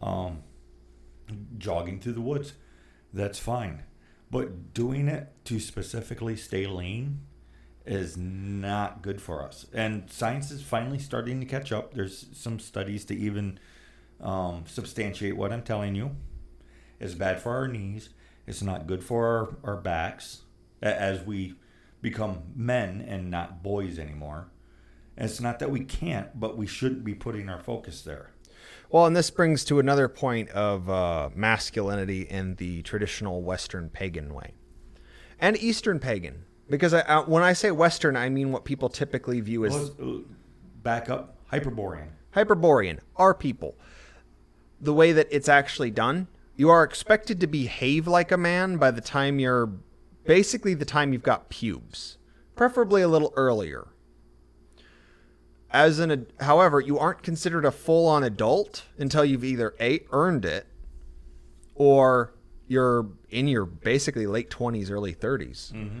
Um, 0.00 0.42
jogging 1.56 2.00
through 2.00 2.12
the 2.12 2.20
woods, 2.20 2.54
that's 3.12 3.38
fine. 3.38 3.84
But 4.30 4.74
doing 4.74 5.08
it 5.08 5.32
to 5.44 5.58
specifically 5.58 6.36
stay 6.36 6.66
lean 6.66 7.20
is 7.86 8.16
not 8.16 9.02
good 9.02 9.20
for 9.22 9.42
us. 9.42 9.66
And 9.72 10.10
science 10.10 10.50
is 10.50 10.62
finally 10.62 10.98
starting 10.98 11.40
to 11.40 11.46
catch 11.46 11.72
up. 11.72 11.94
There's 11.94 12.26
some 12.34 12.58
studies 12.58 13.04
to 13.06 13.16
even 13.16 13.58
um, 14.20 14.64
substantiate 14.66 15.36
what 15.36 15.52
I'm 15.52 15.62
telling 15.62 15.94
you. 15.94 16.14
It's 17.00 17.14
bad 17.14 17.40
for 17.40 17.52
our 17.52 17.68
knees. 17.68 18.10
It's 18.46 18.62
not 18.62 18.86
good 18.86 19.04
for 19.04 19.56
our, 19.64 19.72
our 19.72 19.80
backs 19.80 20.42
as 20.82 21.22
we 21.22 21.54
become 22.00 22.42
men 22.54 23.04
and 23.06 23.30
not 23.30 23.62
boys 23.62 23.98
anymore. 23.98 24.48
And 25.16 25.28
it's 25.28 25.40
not 25.40 25.58
that 25.58 25.70
we 25.70 25.80
can't, 25.80 26.38
but 26.38 26.56
we 26.56 26.66
shouldn't 26.66 27.04
be 27.04 27.14
putting 27.14 27.48
our 27.48 27.60
focus 27.60 28.02
there. 28.02 28.32
Well, 28.90 29.04
and 29.04 29.14
this 29.14 29.30
brings 29.30 29.64
to 29.64 29.80
another 29.80 30.08
point 30.08 30.48
of 30.50 30.88
uh, 30.88 31.30
masculinity 31.34 32.22
in 32.22 32.54
the 32.54 32.82
traditional 32.82 33.42
Western 33.42 33.90
pagan 33.90 34.32
way 34.32 34.52
and 35.38 35.56
Eastern 35.56 35.98
pagan. 35.98 36.44
Because 36.70 36.92
I, 36.92 37.00
I, 37.00 37.20
when 37.20 37.42
I 37.42 37.52
say 37.54 37.70
Western, 37.70 38.16
I 38.16 38.28
mean 38.28 38.52
what 38.52 38.64
people 38.64 38.88
typically 38.88 39.40
view 39.40 39.64
as 39.64 39.74
uh, 39.74 40.18
back 40.82 41.08
up. 41.08 41.38
Hyperborean. 41.50 42.10
Hyperborean, 42.32 43.00
our 43.16 43.32
people. 43.34 43.74
The 44.80 44.92
way 44.92 45.12
that 45.12 45.28
it's 45.30 45.48
actually 45.48 45.90
done, 45.90 46.28
you 46.58 46.68
are 46.68 46.82
expected 46.82 47.40
to 47.40 47.46
behave 47.46 48.08
like 48.08 48.32
a 48.32 48.36
man 48.36 48.78
by 48.78 48.90
the 48.90 49.00
time 49.00 49.38
you're 49.38 49.70
basically 50.26 50.74
the 50.74 50.84
time 50.84 51.12
you've 51.12 51.22
got 51.22 51.48
pubes, 51.48 52.18
preferably 52.56 53.00
a 53.00 53.08
little 53.08 53.32
earlier. 53.36 53.86
As 55.70 56.00
an, 56.00 56.10
ad- 56.10 56.32
however, 56.40 56.80
you 56.80 56.98
aren't 56.98 57.22
considered 57.22 57.64
a 57.64 57.70
full-on 57.70 58.24
adult 58.24 58.86
until 58.98 59.24
you've 59.24 59.44
either 59.44 59.72
a 59.80 60.00
earned 60.10 60.44
it, 60.44 60.66
or 61.76 62.34
you're 62.66 63.06
in 63.30 63.46
your 63.46 63.64
basically 63.64 64.26
late 64.26 64.50
twenties, 64.50 64.90
early 64.90 65.14
30s 65.14 65.72
mm-hmm. 65.72 66.00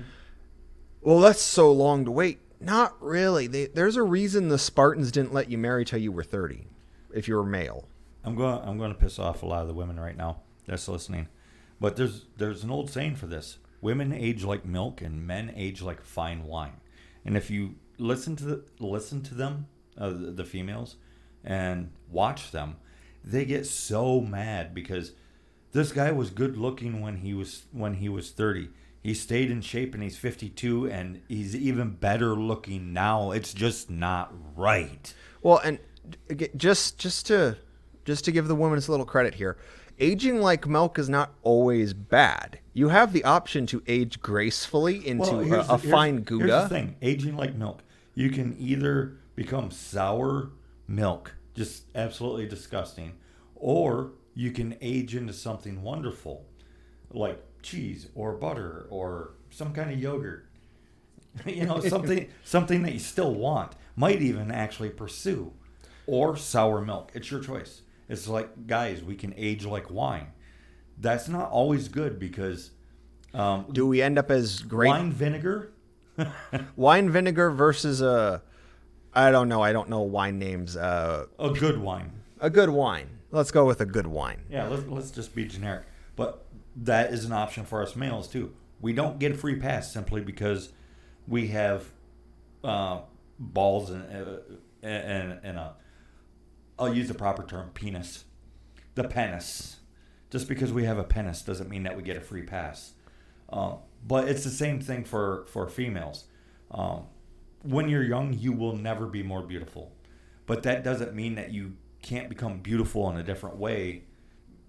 Well, 1.00 1.20
that's 1.20 1.40
so 1.40 1.70
long 1.70 2.04
to 2.04 2.10
wait. 2.10 2.40
Not 2.60 3.00
really. 3.00 3.46
They, 3.46 3.66
there's 3.66 3.94
a 3.94 4.02
reason 4.02 4.48
the 4.48 4.58
Spartans 4.58 5.12
didn't 5.12 5.32
let 5.32 5.48
you 5.48 5.56
marry 5.56 5.84
till 5.84 6.00
you 6.00 6.10
were 6.10 6.24
30, 6.24 6.66
if 7.14 7.28
you 7.28 7.36
were 7.36 7.44
male. 7.44 7.86
I'm 8.24 8.34
going. 8.34 8.60
I'm 8.64 8.76
going 8.76 8.92
to 8.92 8.98
piss 8.98 9.20
off 9.20 9.44
a 9.44 9.46
lot 9.46 9.62
of 9.62 9.68
the 9.68 9.74
women 9.74 10.00
right 10.00 10.16
now 10.16 10.40
that's 10.68 10.86
listening, 10.86 11.26
but 11.80 11.96
there's 11.96 12.26
there's 12.36 12.62
an 12.62 12.70
old 12.70 12.90
saying 12.90 13.16
for 13.16 13.26
this: 13.26 13.58
women 13.80 14.12
age 14.12 14.44
like 14.44 14.64
milk, 14.64 15.02
and 15.02 15.26
men 15.26 15.52
age 15.56 15.82
like 15.82 16.00
fine 16.02 16.44
wine. 16.44 16.80
And 17.24 17.36
if 17.36 17.50
you 17.50 17.74
listen 17.98 18.36
to 18.36 18.44
the, 18.44 18.64
listen 18.78 19.22
to 19.22 19.34
them, 19.34 19.66
uh, 19.98 20.10
the, 20.10 20.30
the 20.30 20.44
females, 20.44 20.96
and 21.44 21.90
watch 22.10 22.52
them, 22.52 22.76
they 23.24 23.44
get 23.44 23.66
so 23.66 24.20
mad 24.20 24.74
because 24.74 25.12
this 25.72 25.92
guy 25.92 26.12
was 26.12 26.30
good 26.30 26.56
looking 26.56 27.00
when 27.00 27.18
he 27.18 27.34
was 27.34 27.64
when 27.72 27.94
he 27.94 28.08
was 28.08 28.30
30. 28.30 28.70
He 29.02 29.14
stayed 29.14 29.50
in 29.50 29.60
shape 29.60 29.94
and 29.94 30.02
he's 30.02 30.16
52 30.16 30.90
and 30.90 31.22
he's 31.28 31.54
even 31.54 31.90
better 31.90 32.34
looking 32.34 32.92
now. 32.92 33.30
It's 33.30 33.54
just 33.54 33.88
not 33.88 34.32
right. 34.56 35.14
Well, 35.42 35.58
and 35.58 35.78
just 36.56 36.98
just 36.98 37.26
to 37.26 37.56
just 38.04 38.24
to 38.24 38.32
give 38.32 38.48
the 38.48 38.54
women 38.54 38.78
a 38.78 38.90
little 38.90 39.06
credit 39.06 39.34
here, 39.34 39.58
aging 39.98 40.40
like 40.40 40.66
milk 40.66 40.98
is 40.98 41.08
not 41.08 41.32
always 41.42 41.92
bad. 41.94 42.58
You 42.72 42.88
have 42.88 43.12
the 43.12 43.24
option 43.24 43.66
to 43.66 43.82
age 43.86 44.20
gracefully 44.20 45.06
into 45.06 45.30
Well, 45.30 45.40
a, 45.40 45.44
here's 45.44 45.64
a 45.64 45.68
the- 45.68 45.76
here's- 45.78 45.90
fine 45.90 46.14
Here's 46.16 46.24
Gouda. 46.26 46.46
the 46.62 46.68
thing: 46.68 46.96
aging 47.02 47.36
like 47.36 47.54
milk. 47.54 47.82
You 48.14 48.30
can 48.30 48.56
either 48.58 49.16
become 49.36 49.70
sour 49.70 50.50
milk, 50.86 51.34
just 51.54 51.84
absolutely 51.94 52.46
disgusting, 52.46 53.14
or 53.54 54.12
you 54.34 54.50
can 54.52 54.76
age 54.80 55.14
into 55.16 55.32
something 55.32 55.82
wonderful, 55.82 56.44
like 57.12 57.42
cheese 57.62 58.08
or 58.14 58.32
butter 58.34 58.86
or 58.90 59.32
some 59.50 59.72
kind 59.72 59.90
of 59.90 59.98
yogurt. 60.00 60.46
you 61.46 61.64
know, 61.66 61.80
something 61.94 62.28
something 62.44 62.82
that 62.82 62.92
you 62.92 62.98
still 63.00 63.34
want, 63.34 63.72
might 63.96 64.22
even 64.22 64.50
actually 64.50 64.90
pursue, 64.90 65.52
or 66.06 66.36
sour 66.36 66.80
milk. 66.80 67.10
It's 67.14 67.30
your 67.30 67.40
choice. 67.40 67.82
It's 68.08 68.26
like 68.28 68.66
guys, 68.66 69.02
we 69.02 69.14
can 69.16 69.34
age 69.36 69.64
like 69.64 69.90
wine. 69.90 70.28
That's 70.98 71.28
not 71.28 71.50
always 71.50 71.88
good 71.88 72.18
because 72.18 72.70
um, 73.34 73.66
Do 73.72 73.86
we 73.86 74.02
end 74.02 74.18
up 74.18 74.30
as 74.30 74.60
great 74.62 74.88
wine 74.88 75.12
vinegar 75.12 75.72
wine 76.76 77.10
vinegar 77.10 77.50
versus 77.50 78.00
a 78.00 78.42
I 79.14 79.30
don't 79.30 79.48
know, 79.48 79.62
I 79.62 79.72
don't 79.72 79.88
know 79.88 80.00
wine 80.00 80.38
names. 80.38 80.76
Uh, 80.76 81.26
a 81.38 81.50
good 81.50 81.78
wine 81.80 82.12
a 82.40 82.50
good 82.50 82.70
wine. 82.70 83.08
Let's 83.30 83.50
go 83.50 83.66
with 83.66 83.80
a 83.80 83.86
good 83.86 84.06
wine. 84.06 84.42
yeah 84.50 84.66
let's, 84.68 84.86
let's 84.86 85.10
just 85.10 85.34
be 85.34 85.44
generic 85.44 85.84
but 86.16 86.44
that 86.76 87.12
is 87.12 87.24
an 87.24 87.32
option 87.32 87.64
for 87.64 87.82
us 87.82 87.94
males 87.96 88.28
too 88.28 88.54
we 88.80 88.92
don't 88.92 89.18
get 89.18 89.32
a 89.32 89.34
free 89.34 89.56
pass 89.56 89.92
simply 89.92 90.20
because 90.20 90.72
we 91.26 91.48
have 91.48 91.84
uh, 92.64 93.00
balls 93.38 93.90
and 93.90 94.04
uh, 94.10 94.38
and 94.82 95.38
and 95.42 95.58
a 95.58 95.74
I'll 96.78 96.94
use 96.94 97.08
the 97.08 97.14
proper 97.14 97.42
term 97.42 97.70
penis. 97.74 98.24
The 98.94 99.04
penis. 99.04 99.76
Just 100.30 100.48
because 100.48 100.72
we 100.72 100.84
have 100.84 100.98
a 100.98 101.04
penis 101.04 101.42
doesn't 101.42 101.70
mean 101.70 101.84
that 101.84 101.96
we 101.96 102.02
get 102.02 102.16
a 102.16 102.20
free 102.20 102.42
pass. 102.42 102.92
Um, 103.50 103.78
but 104.06 104.28
it's 104.28 104.44
the 104.44 104.50
same 104.50 104.80
thing 104.80 105.04
for 105.04 105.44
for 105.46 105.66
females. 105.68 106.24
Um, 106.70 107.04
when 107.62 107.88
you're 107.88 108.02
young 108.04 108.34
you 108.34 108.52
will 108.52 108.76
never 108.76 109.06
be 109.06 109.22
more 109.22 109.42
beautiful. 109.42 109.92
But 110.46 110.62
that 110.62 110.84
doesn't 110.84 111.14
mean 111.14 111.34
that 111.34 111.52
you 111.52 111.74
can't 112.02 112.28
become 112.28 112.58
beautiful 112.58 113.10
in 113.10 113.16
a 113.16 113.22
different 113.22 113.56
way 113.56 114.04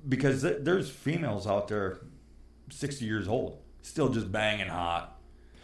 because 0.08 0.41
th- 0.41 0.58
there's 0.62 0.89
females 0.89 1.45
out 1.45 1.67
there 1.67 2.00
60 2.69 3.06
years 3.06 3.28
old 3.28 3.60
still 3.82 4.10
just 4.10 4.32
banging 4.32 4.67
hot 4.67 5.19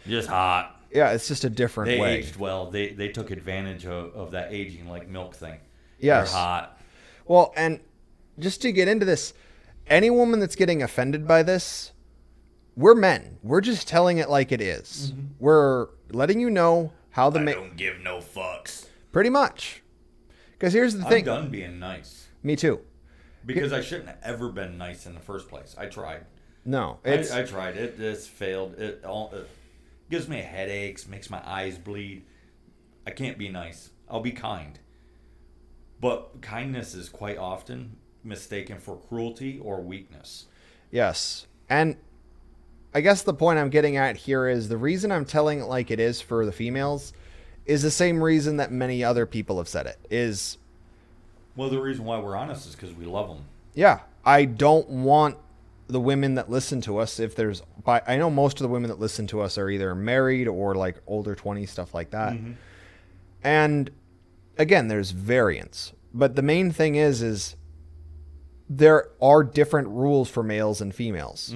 just 0.06 0.28
hot. 0.28 0.80
Yeah, 0.92 1.10
it's 1.10 1.28
just 1.28 1.44
a 1.44 1.50
different 1.50 1.90
they 1.90 2.00
way. 2.00 2.18
aged 2.18 2.36
well. 2.36 2.70
They 2.70 2.90
they 2.92 3.08
took 3.08 3.30
advantage 3.30 3.86
of, 3.86 4.14
of 4.14 4.30
that 4.32 4.52
aging 4.52 4.88
like 4.88 5.08
milk 5.08 5.34
thing 5.34 5.58
Yes. 5.98 6.30
They're 6.32 6.40
hot 6.40 6.80
Well, 7.26 7.52
and 7.56 7.80
just 8.38 8.60
to 8.62 8.72
get 8.72 8.88
into 8.88 9.04
this, 9.06 9.32
any 9.86 10.10
woman 10.10 10.40
that's 10.40 10.56
getting 10.56 10.82
offended 10.82 11.26
by 11.26 11.42
this, 11.42 11.92
we're 12.76 12.94
men. 12.94 13.38
We're 13.42 13.60
just 13.62 13.88
telling 13.88 14.18
it 14.18 14.28
like 14.28 14.52
it 14.52 14.60
is. 14.60 15.12
Mm-hmm. 15.12 15.26
We're 15.38 15.86
letting 16.10 16.40
you 16.40 16.50
know 16.50 16.92
how 17.10 17.30
the 17.30 17.40
I 17.40 17.42
ma- 17.44 17.52
don't 17.52 17.76
give 17.76 18.00
no 18.00 18.18
fucks 18.18 18.86
pretty 19.12 19.30
much. 19.30 19.82
Because 20.52 20.72
here's 20.72 20.94
the 20.94 21.04
i'm 21.04 21.10
thing. 21.10 21.24
done 21.24 21.50
being 21.50 21.78
nice 21.78 22.28
Me 22.42 22.56
too. 22.56 22.80
because 23.44 23.72
i 23.74 23.80
shouldn't 23.82 24.08
have 24.08 24.18
ever 24.22 24.48
been 24.48 24.78
nice 24.78 25.04
in 25.06 25.12
the 25.14 25.20
first 25.20 25.48
place 25.50 25.74
i 25.78 25.84
tried 25.86 26.24
No, 26.64 26.98
I, 27.04 27.24
I 27.32 27.42
tried 27.42 27.76
it. 27.76 28.00
It's 28.00 28.26
failed. 28.26 28.74
It 28.78 29.04
all 29.04 29.30
it 29.34 29.48
gives 30.10 30.28
me 30.28 30.38
headaches, 30.38 31.06
makes 31.06 31.28
my 31.30 31.40
eyes 31.46 31.78
bleed. 31.78 32.24
I 33.06 33.10
can't 33.12 33.38
be 33.38 33.48
nice. 33.48 33.90
I'll 34.08 34.20
be 34.20 34.32
kind. 34.32 34.78
But 36.00 36.40
kindness 36.42 36.94
is 36.94 37.08
quite 37.08 37.38
often 37.38 37.96
mistaken 38.22 38.78
for 38.78 38.96
cruelty 38.96 39.58
or 39.62 39.80
weakness. 39.80 40.46
yes. 40.90 41.46
And 41.68 41.96
I 42.94 43.00
guess 43.00 43.22
the 43.22 43.34
point 43.34 43.58
I'm 43.58 43.70
getting 43.70 43.96
at 43.96 44.16
here 44.16 44.48
is 44.48 44.68
the 44.68 44.76
reason 44.76 45.10
I'm 45.10 45.24
telling 45.24 45.60
it 45.60 45.64
like 45.64 45.90
it 45.90 45.98
is 46.00 46.20
for 46.20 46.46
the 46.46 46.52
females 46.52 47.12
is 47.66 47.82
the 47.82 47.90
same 47.90 48.22
reason 48.22 48.56
that 48.58 48.70
many 48.70 49.02
other 49.02 49.26
people 49.26 49.58
have 49.58 49.68
said 49.68 49.86
it. 49.86 49.98
Is 50.10 50.58
Well, 51.56 51.68
the 51.68 51.80
reason 51.80 52.04
why 52.04 52.18
we're 52.20 52.36
honest 52.36 52.68
is 52.68 52.74
because 52.76 52.94
we 52.94 53.04
love 53.04 53.28
them. 53.28 53.44
yeah, 53.74 54.00
I 54.24 54.44
don't 54.44 54.88
want 54.88 55.36
the 55.88 56.00
women 56.00 56.36
that 56.36 56.50
listen 56.50 56.80
to 56.82 56.98
us 56.98 57.20
if 57.20 57.36
there's 57.36 57.62
by 57.84 58.02
I 58.06 58.16
know 58.16 58.30
most 58.30 58.60
of 58.60 58.62
the 58.64 58.68
women 58.68 58.88
that 58.90 58.98
listen 58.98 59.26
to 59.28 59.40
us 59.40 59.56
are 59.58 59.68
either 59.70 59.94
married 59.94 60.48
or 60.48 60.74
like 60.74 60.96
older 61.06 61.34
20 61.34 61.66
stuff 61.66 61.94
like 61.94 62.10
that. 62.10 62.32
Mm-hmm. 62.32 62.52
And 63.44 63.90
again, 64.58 64.88
there's 64.88 65.10
variance. 65.12 65.92
But 66.12 66.34
the 66.36 66.42
main 66.42 66.70
thing 66.72 66.94
is 66.94 67.22
is 67.22 67.56
there 68.68 69.10
are 69.22 69.44
different 69.44 69.88
rules 69.88 70.28
for 70.28 70.42
males 70.42 70.80
and 70.80 70.94
females. 70.94 71.54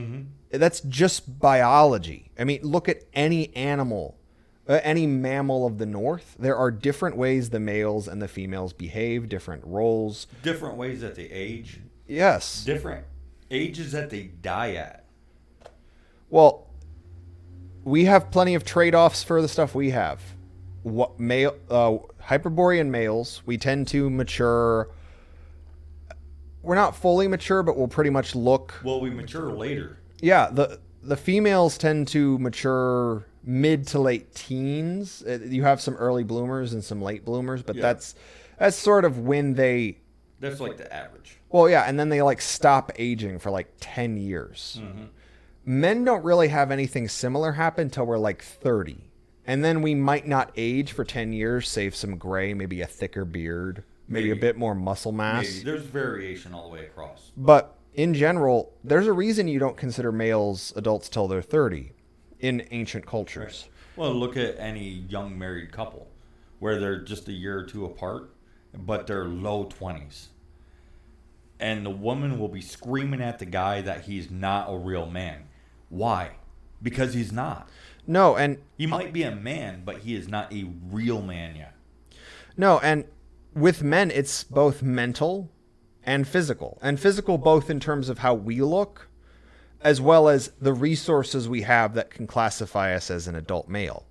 That's 0.50 0.80
just 0.80 1.38
biology. 1.40 2.30
I 2.38 2.44
mean, 2.44 2.60
look 2.62 2.88
at 2.88 3.04
any 3.14 3.54
animal, 3.56 4.16
uh, 4.68 4.80
any 4.82 5.06
mammal 5.06 5.66
of 5.66 5.78
the 5.78 5.86
north. 5.86 6.36
There 6.38 6.56
are 6.56 6.70
different 6.70 7.16
ways 7.16 7.50
the 7.50 7.60
males 7.60 8.06
and 8.08 8.20
the 8.20 8.28
females 8.28 8.72
behave, 8.72 9.28
different 9.28 9.64
roles. 9.64 10.26
Different 10.42 10.76
ways 10.76 11.00
that 11.00 11.14
they 11.14 11.24
age, 11.30 11.80
Yes. 12.06 12.64
different 12.64 13.06
ages 13.50 13.92
that 13.92 14.10
they 14.10 14.24
die 14.24 14.74
at. 14.74 15.04
Well, 16.28 16.66
we 17.82 18.04
have 18.04 18.30
plenty 18.30 18.54
of 18.54 18.64
trade-offs 18.64 19.22
for 19.24 19.40
the 19.42 19.48
stuff 19.48 19.74
we 19.74 19.90
have. 19.90 20.20
What 20.82 21.20
male 21.20 21.56
uh, 21.70 21.98
Hyperborean 22.20 22.90
males, 22.90 23.42
we 23.46 23.58
tend 23.58 23.88
to 23.88 24.08
mature. 24.08 24.88
We're 26.62 26.74
not 26.74 26.96
fully 26.96 27.28
mature, 27.28 27.62
but 27.62 27.76
we'll 27.76 27.88
pretty 27.88 28.10
much 28.10 28.34
look. 28.34 28.74
Well, 28.84 29.00
we 29.00 29.10
mature 29.10 29.50
later. 29.52 29.98
Yeah, 30.20 30.50
the 30.50 30.80
the 31.02 31.16
females 31.16 31.78
tend 31.78 32.08
to 32.08 32.38
mature 32.38 33.26
mid 33.44 33.86
to 33.88 33.98
late 33.98 34.34
teens. 34.34 35.22
Uh, 35.26 35.38
You 35.42 35.62
have 35.62 35.80
some 35.80 35.94
early 35.96 36.24
bloomers 36.24 36.72
and 36.74 36.84
some 36.84 37.00
late 37.00 37.24
bloomers, 37.24 37.62
but 37.62 37.76
Yeah. 37.76 37.82
that's 37.82 38.14
that's 38.58 38.76
sort 38.76 39.04
of 39.06 39.20
when 39.20 39.54
they 39.54 39.98
That's 40.40 40.60
like 40.60 40.76
the 40.76 40.92
average. 40.94 41.38
well, 41.48 41.68
yeah, 41.68 41.84
and 41.84 41.98
then 41.98 42.10
they 42.10 42.20
like 42.20 42.40
stop 42.42 42.92
aging 42.96 43.38
for 43.38 43.50
like 43.50 43.68
10 43.80 44.18
years. 44.18 44.80
Men 45.64 46.04
don't 46.04 46.24
really 46.24 46.48
have 46.48 46.70
anything 46.70 47.08
similar 47.08 47.52
happen 47.52 47.88
till 47.90 48.04
we're 48.06 48.18
like 48.18 48.42
30. 48.42 49.09
And 49.46 49.64
then 49.64 49.82
we 49.82 49.94
might 49.94 50.26
not 50.26 50.52
age 50.56 50.92
for 50.92 51.04
10 51.04 51.32
years, 51.32 51.68
save 51.68 51.96
some 51.96 52.16
gray, 52.16 52.54
maybe 52.54 52.82
a 52.82 52.86
thicker 52.86 53.24
beard, 53.24 53.84
maybe, 54.06 54.30
a 54.30 54.36
bit 54.36 54.56
more 54.56 54.74
muscle 54.74 55.12
mass. 55.12 55.44
Maybe. 55.44 55.64
There's 55.64 55.82
variation 55.82 56.54
all 56.54 56.68
the 56.68 56.74
way 56.74 56.84
across. 56.84 57.32
But 57.36 57.76
in 57.94 58.14
general, 58.14 58.72
there's 58.84 59.06
a 59.06 59.12
reason 59.12 59.48
you 59.48 59.58
don't 59.58 59.76
consider 59.76 60.12
males 60.12 60.72
adults 60.76 61.08
till 61.08 61.26
they're 61.26 61.42
30 61.42 61.92
in 62.38 62.66
ancient 62.70 63.06
cultures. 63.06 63.68
Well, 63.96 64.12
look 64.14 64.36
at 64.36 64.58
any 64.58 65.04
young 65.08 65.38
married 65.38 65.72
couple 65.72 66.06
where 66.58 66.78
they're 66.78 67.00
just 67.00 67.28
a 67.28 67.32
year 67.32 67.58
or 67.58 67.64
two 67.64 67.84
apart, 67.84 68.30
but 68.74 69.06
they're 69.06 69.24
low 69.24 69.64
20s. 69.64 70.26
And 71.58 71.84
the 71.84 71.90
woman 71.90 72.38
will 72.38 72.48
be 72.48 72.60
screaming 72.60 73.20
at 73.20 73.38
the 73.38 73.46
guy 73.46 73.82
that 73.82 74.02
he's 74.02 74.30
not 74.30 74.72
a 74.72 74.76
real 74.76 75.06
man. 75.06 75.48
Why? 75.88 76.32
Because 76.82 77.12
he's 77.12 77.32
not. 77.32 77.68
No, 78.10 78.36
and 78.36 78.58
He 78.76 78.88
might 78.88 79.12
be 79.12 79.22
a 79.22 79.30
man, 79.30 79.82
but 79.84 79.98
he 79.98 80.16
is 80.16 80.26
not 80.26 80.52
a 80.52 80.68
real 80.90 81.22
man 81.22 81.54
yet. 81.54 81.76
No, 82.56 82.80
and 82.80 83.04
with 83.54 83.84
men, 83.84 84.10
it's 84.10 84.42
both 84.42 84.82
mental 84.82 85.48
and 86.02 86.26
physical. 86.26 86.76
And 86.82 86.98
physical, 86.98 87.38
both 87.38 87.70
in 87.70 87.78
terms 87.78 88.08
of 88.08 88.18
how 88.18 88.34
we 88.34 88.62
look, 88.62 89.08
as 89.80 90.00
well 90.00 90.28
as 90.28 90.50
the 90.60 90.72
resources 90.72 91.48
we 91.48 91.62
have 91.62 91.94
that 91.94 92.10
can 92.10 92.26
classify 92.26 92.96
us 92.96 93.12
as 93.12 93.28
an 93.28 93.36
adult 93.36 93.68
male. 93.68 94.04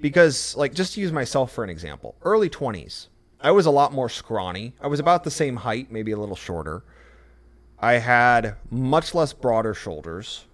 Because, 0.00 0.56
like, 0.56 0.74
just 0.74 0.94
to 0.94 1.00
use 1.00 1.12
myself 1.12 1.52
for 1.52 1.62
an 1.62 1.70
example, 1.70 2.16
early 2.22 2.50
20s, 2.50 3.06
I 3.40 3.52
was 3.52 3.64
a 3.64 3.70
lot 3.70 3.92
more 3.92 4.08
scrawny. 4.08 4.74
I 4.80 4.88
was 4.88 4.98
about 4.98 5.22
the 5.22 5.30
same 5.30 5.54
height, 5.54 5.92
maybe 5.92 6.10
a 6.10 6.18
little 6.18 6.34
shorter. 6.34 6.82
I 7.78 7.92
had 7.94 8.56
much 8.72 9.14
less 9.14 9.32
broader 9.32 9.72
shoulders. 9.72 10.46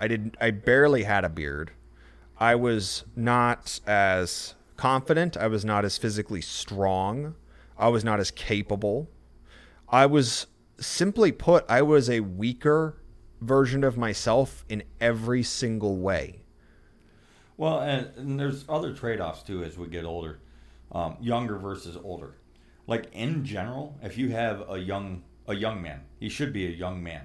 I 0.00 0.08
did 0.08 0.36
I 0.40 0.50
barely 0.50 1.04
had 1.04 1.24
a 1.24 1.28
beard. 1.28 1.70
I 2.38 2.54
was 2.54 3.04
not 3.14 3.80
as 3.86 4.54
confident. 4.76 5.36
I 5.36 5.46
was 5.46 5.64
not 5.64 5.84
as 5.84 5.96
physically 5.96 6.42
strong. 6.42 7.34
I 7.78 7.88
was 7.88 8.04
not 8.04 8.20
as 8.20 8.30
capable. 8.30 9.08
I 9.88 10.06
was 10.06 10.46
simply 10.78 11.32
put, 11.32 11.64
I 11.68 11.82
was 11.82 12.10
a 12.10 12.20
weaker 12.20 12.98
version 13.40 13.84
of 13.84 13.96
myself 13.96 14.64
in 14.68 14.82
every 15.00 15.42
single 15.42 15.96
way. 15.98 16.40
Well, 17.56 17.80
and, 17.80 18.10
and 18.16 18.38
there's 18.38 18.64
other 18.68 18.92
trade 18.92 19.20
offs 19.20 19.42
too 19.42 19.64
as 19.64 19.78
we 19.78 19.88
get 19.88 20.04
older, 20.04 20.40
um, 20.92 21.16
younger 21.20 21.56
versus 21.56 21.96
older. 22.02 22.36
Like 22.86 23.08
in 23.12 23.44
general, 23.44 23.98
if 24.02 24.18
you 24.18 24.30
have 24.30 24.68
a 24.68 24.78
young 24.78 25.22
a 25.48 25.54
young 25.54 25.80
man, 25.80 26.00
he 26.18 26.28
should 26.28 26.52
be 26.52 26.66
a 26.66 26.70
young 26.70 27.00
man 27.00 27.22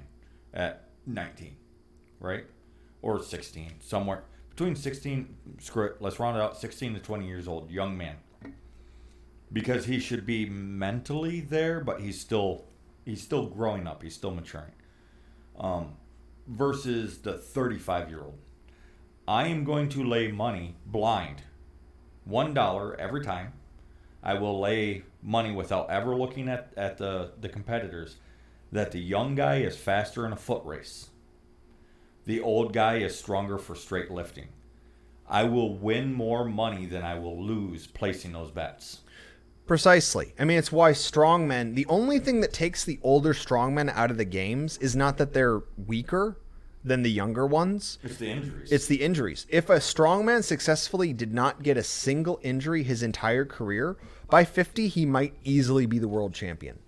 at 0.54 0.90
19, 1.08 1.56
right, 2.20 2.46
or 3.02 3.22
16, 3.22 3.74
somewhere 3.80 4.24
between 4.52 4.76
16. 4.76 5.36
Screw 5.60 5.86
it, 5.86 5.98
let's 6.00 6.20
round 6.20 6.38
it 6.38 6.42
out. 6.42 6.58
16 6.58 6.94
to 6.94 7.00
20 7.00 7.28
years 7.28 7.48
old, 7.48 7.72
young 7.72 7.98
man, 7.98 8.18
because 9.52 9.86
he 9.86 10.00
should 10.00 10.26
be 10.26 10.46
mentally 10.46 11.42
there, 11.42 11.80
but 11.80 12.02
he's 12.02 12.20
still 12.20 12.66
he's 13.06 13.22
still 13.22 13.48
growing 13.48 13.88
up. 13.88 14.04
He's 14.04 14.16
still 14.16 14.32
maturing. 14.32 14.72
Um, 15.60 15.94
versus 16.48 17.20
the 17.20 17.34
35 17.34 18.10
year 18.10 18.22
old. 18.22 18.38
I 19.28 19.48
am 19.48 19.64
going 19.64 19.90
to 19.90 20.04
lay 20.04 20.30
money 20.30 20.76
blind, 20.86 21.44
one 22.26 22.54
dollar 22.54 23.00
every 23.00 23.24
time. 23.24 23.54
I 24.24 24.36
will 24.36 24.60
lay 24.60 25.04
money 25.24 25.52
without 25.52 25.90
ever 25.90 26.16
looking 26.16 26.48
at, 26.48 26.74
at 26.78 26.98
the, 26.98 27.32
the 27.40 27.50
competitors 27.50 28.18
that 28.72 28.92
the 28.92 29.00
young 29.00 29.36
guy 29.36 29.58
is 29.58 29.76
faster 29.76 30.26
in 30.26 30.34
a 30.34 30.36
foot 30.36 30.64
race. 30.66 31.11
The 32.32 32.40
old 32.40 32.72
guy 32.72 33.00
is 33.00 33.20
stronger 33.20 33.58
for 33.58 33.76
straight 33.76 34.10
lifting. 34.10 34.48
I 35.28 35.44
will 35.44 35.78
win 35.78 36.14
more 36.14 36.46
money 36.46 36.86
than 36.86 37.04
I 37.04 37.20
will 37.20 37.44
lose 37.44 37.88
placing 37.88 38.32
those 38.32 38.52
bets. 38.52 39.02
Precisely. 39.68 40.34
I 40.40 40.46
mean, 40.46 40.58
it's 40.58 40.72
why 40.72 40.94
strongmen, 40.94 41.76
the 41.76 41.86
only 41.88 42.20
thing 42.20 42.40
that 42.40 42.54
takes 42.54 42.86
the 42.86 43.02
older 43.04 43.34
strongmen 43.34 43.90
out 43.90 44.12
of 44.12 44.18
the 44.18 44.24
games 44.24 44.78
is 44.78 44.96
not 44.96 45.18
that 45.18 45.34
they're 45.34 45.64
weaker 45.86 46.38
than 46.86 47.02
the 47.04 47.12
younger 47.12 47.46
ones. 47.46 48.00
It's 48.02 48.16
the 48.16 48.30
injuries. 48.32 48.72
It's 48.72 48.86
the 48.86 49.02
injuries. 49.02 49.46
If 49.50 49.70
a 49.70 49.80
strongman 49.80 50.46
successfully 50.46 51.12
did 51.12 51.34
not 51.34 51.64
get 51.64 51.76
a 51.76 51.84
single 51.84 52.40
injury 52.44 52.84
his 52.84 53.04
entire 53.04 53.44
career, 53.44 53.98
by 54.30 54.46
50, 54.46 54.88
he 54.88 55.06
might 55.06 55.34
easily 55.44 55.86
be 55.86 56.00
the 56.00 56.08
world 56.08 56.34
champion. 56.34 56.80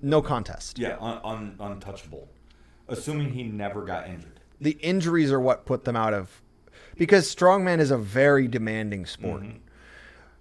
No 0.00 0.22
contest. 0.22 0.78
yeah, 0.78 0.96
un, 1.00 1.18
un, 1.24 1.56
untouchable. 1.58 2.28
Assuming 2.86 3.32
he 3.32 3.42
never 3.42 3.82
got 3.82 4.06
injured. 4.06 4.38
The 4.62 4.78
injuries 4.80 5.32
are 5.32 5.40
what 5.40 5.66
put 5.66 5.84
them 5.84 5.96
out 5.96 6.14
of. 6.14 6.40
Because 6.96 7.34
strongman 7.34 7.80
is 7.80 7.90
a 7.90 7.98
very 7.98 8.46
demanding 8.46 9.06
sport. 9.06 9.44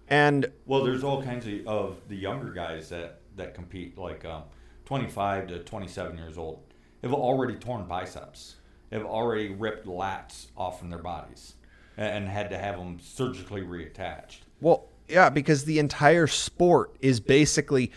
And 0.07 0.51
Well, 0.65 0.83
there's 0.83 1.03
all 1.03 1.23
kinds 1.23 1.47
of, 1.47 1.67
of 1.67 1.97
the 2.07 2.15
younger 2.15 2.51
guys 2.51 2.89
that, 2.89 3.21
that 3.37 3.55
compete, 3.55 3.97
like 3.97 4.25
um, 4.25 4.43
25 4.85 5.47
to 5.47 5.59
27 5.59 6.17
years 6.17 6.37
old, 6.37 6.61
have 7.01 7.13
already 7.13 7.55
torn 7.55 7.85
biceps, 7.85 8.57
have 8.91 9.05
already 9.05 9.49
ripped 9.49 9.87
lats 9.87 10.47
off 10.55 10.77
from 10.77 10.89
their 10.89 10.99
bodies, 10.99 11.55
and, 11.97 12.25
and 12.25 12.27
had 12.27 12.49
to 12.49 12.57
have 12.57 12.77
them 12.77 12.99
surgically 13.01 13.61
reattached. 13.61 14.39
Well, 14.59 14.85
yeah, 15.07 15.29
because 15.29 15.63
the 15.65 15.79
entire 15.79 16.27
sport 16.27 16.95
is 16.99 17.19
basically 17.19 17.91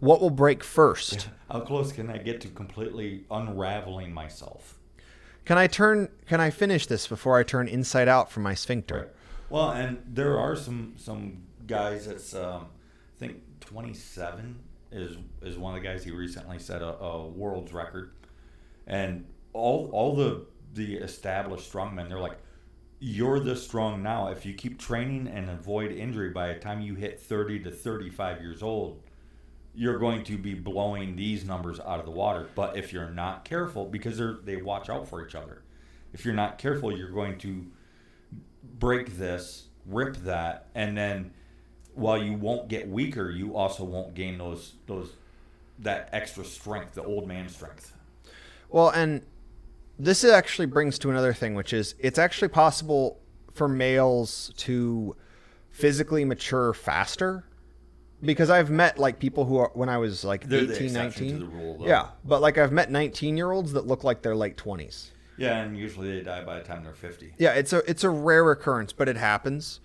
what 0.00 0.20
will 0.20 0.30
break 0.30 0.64
first. 0.64 1.28
How 1.50 1.60
close 1.60 1.92
can 1.92 2.10
I 2.10 2.18
get 2.18 2.40
to 2.42 2.48
completely 2.48 3.24
unraveling 3.30 4.12
myself? 4.12 4.77
Can 5.48 5.56
I 5.56 5.66
turn? 5.66 6.10
Can 6.26 6.42
I 6.42 6.50
finish 6.50 6.86
this 6.86 7.06
before 7.06 7.38
I 7.38 7.42
turn 7.42 7.68
inside 7.68 8.06
out 8.06 8.30
from 8.30 8.42
my 8.42 8.52
sphincter? 8.52 9.08
Well, 9.48 9.70
and 9.70 10.02
there 10.06 10.38
are 10.38 10.54
some 10.54 10.92
some 10.98 11.38
guys 11.66 12.06
that's 12.06 12.34
um, 12.34 12.66
I 13.16 13.18
think 13.18 13.40
27 13.60 14.58
is 14.92 15.16
is 15.40 15.56
one 15.56 15.74
of 15.74 15.82
the 15.82 15.88
guys 15.88 16.04
he 16.04 16.10
recently 16.10 16.58
set 16.58 16.82
a, 16.82 16.98
a 16.98 17.26
world's 17.26 17.72
record, 17.72 18.10
and 18.86 19.24
all 19.54 19.88
all 19.94 20.14
the 20.14 20.44
the 20.74 20.96
established 20.96 21.72
strongmen 21.72 22.10
they're 22.10 22.20
like, 22.20 22.36
you're 23.00 23.40
this 23.40 23.64
strong 23.64 24.02
now. 24.02 24.28
If 24.28 24.44
you 24.44 24.52
keep 24.52 24.78
training 24.78 25.28
and 25.28 25.48
avoid 25.48 25.92
injury, 25.92 26.28
by 26.28 26.52
the 26.52 26.60
time 26.60 26.82
you 26.82 26.94
hit 26.94 27.22
30 27.22 27.60
to 27.60 27.70
35 27.70 28.42
years 28.42 28.62
old, 28.62 29.02
you're 29.78 29.98
going 29.98 30.24
to 30.24 30.36
be 30.36 30.54
blowing 30.54 31.14
these 31.14 31.44
numbers 31.44 31.78
out 31.78 32.00
of 32.00 32.04
the 32.04 32.10
water. 32.10 32.48
But 32.56 32.76
if 32.76 32.92
you're 32.92 33.10
not 33.10 33.44
careful, 33.44 33.84
because 33.84 34.18
they're 34.18 34.38
they 34.42 34.56
watch 34.56 34.90
out 34.90 35.06
for 35.06 35.24
each 35.24 35.36
other, 35.36 35.62
if 36.12 36.24
you're 36.24 36.34
not 36.34 36.58
careful, 36.58 36.96
you're 36.96 37.12
going 37.12 37.38
to 37.38 37.64
break 38.80 39.16
this, 39.16 39.68
rip 39.86 40.16
that, 40.16 40.66
and 40.74 40.96
then 40.96 41.32
while 41.94 42.20
you 42.20 42.32
won't 42.32 42.66
get 42.66 42.88
weaker, 42.88 43.30
you 43.30 43.56
also 43.56 43.84
won't 43.84 44.14
gain 44.14 44.36
those 44.36 44.74
those 44.86 45.12
that 45.78 46.08
extra 46.12 46.44
strength, 46.44 46.94
the 46.94 47.04
old 47.04 47.28
man 47.28 47.48
strength. 47.48 47.96
Well, 48.70 48.90
and 48.90 49.22
this 49.96 50.24
actually 50.24 50.66
brings 50.66 50.98
to 50.98 51.10
another 51.10 51.32
thing, 51.32 51.54
which 51.54 51.72
is 51.72 51.94
it's 52.00 52.18
actually 52.18 52.48
possible 52.48 53.20
for 53.54 53.68
males 53.68 54.52
to 54.56 55.14
physically 55.70 56.24
mature 56.24 56.72
faster 56.72 57.44
because 58.22 58.50
I've 58.50 58.70
met 58.70 58.98
like 58.98 59.18
people 59.18 59.44
who 59.44 59.58
are 59.58 59.70
when 59.74 59.88
I 59.88 59.98
was 59.98 60.24
like 60.24 60.48
They're 60.48 60.64
18, 60.64 60.72
exception 60.86 61.26
19. 61.26 61.32
to 61.32 61.38
the 61.38 61.46
rule, 61.46 61.78
yeah, 61.80 62.08
but 62.24 62.40
like 62.40 62.58
I've 62.58 62.72
met 62.72 62.90
19 62.90 63.36
year 63.36 63.50
olds 63.50 63.72
that 63.72 63.86
look 63.86 64.04
like 64.04 64.22
they're 64.22 64.36
late 64.36 64.56
20s. 64.56 65.10
Yeah, 65.36 65.62
and 65.62 65.78
usually 65.78 66.10
they 66.16 66.24
die 66.24 66.44
by 66.44 66.58
the 66.58 66.64
time 66.64 66.82
they're 66.82 66.94
50. 66.94 67.34
Yeah, 67.38 67.52
it's 67.52 67.72
a 67.72 67.78
it's 67.88 68.02
a 68.04 68.10
rare 68.10 68.50
occurrence, 68.50 68.92
but 68.92 69.08
it 69.08 69.16
happens. 69.16 69.80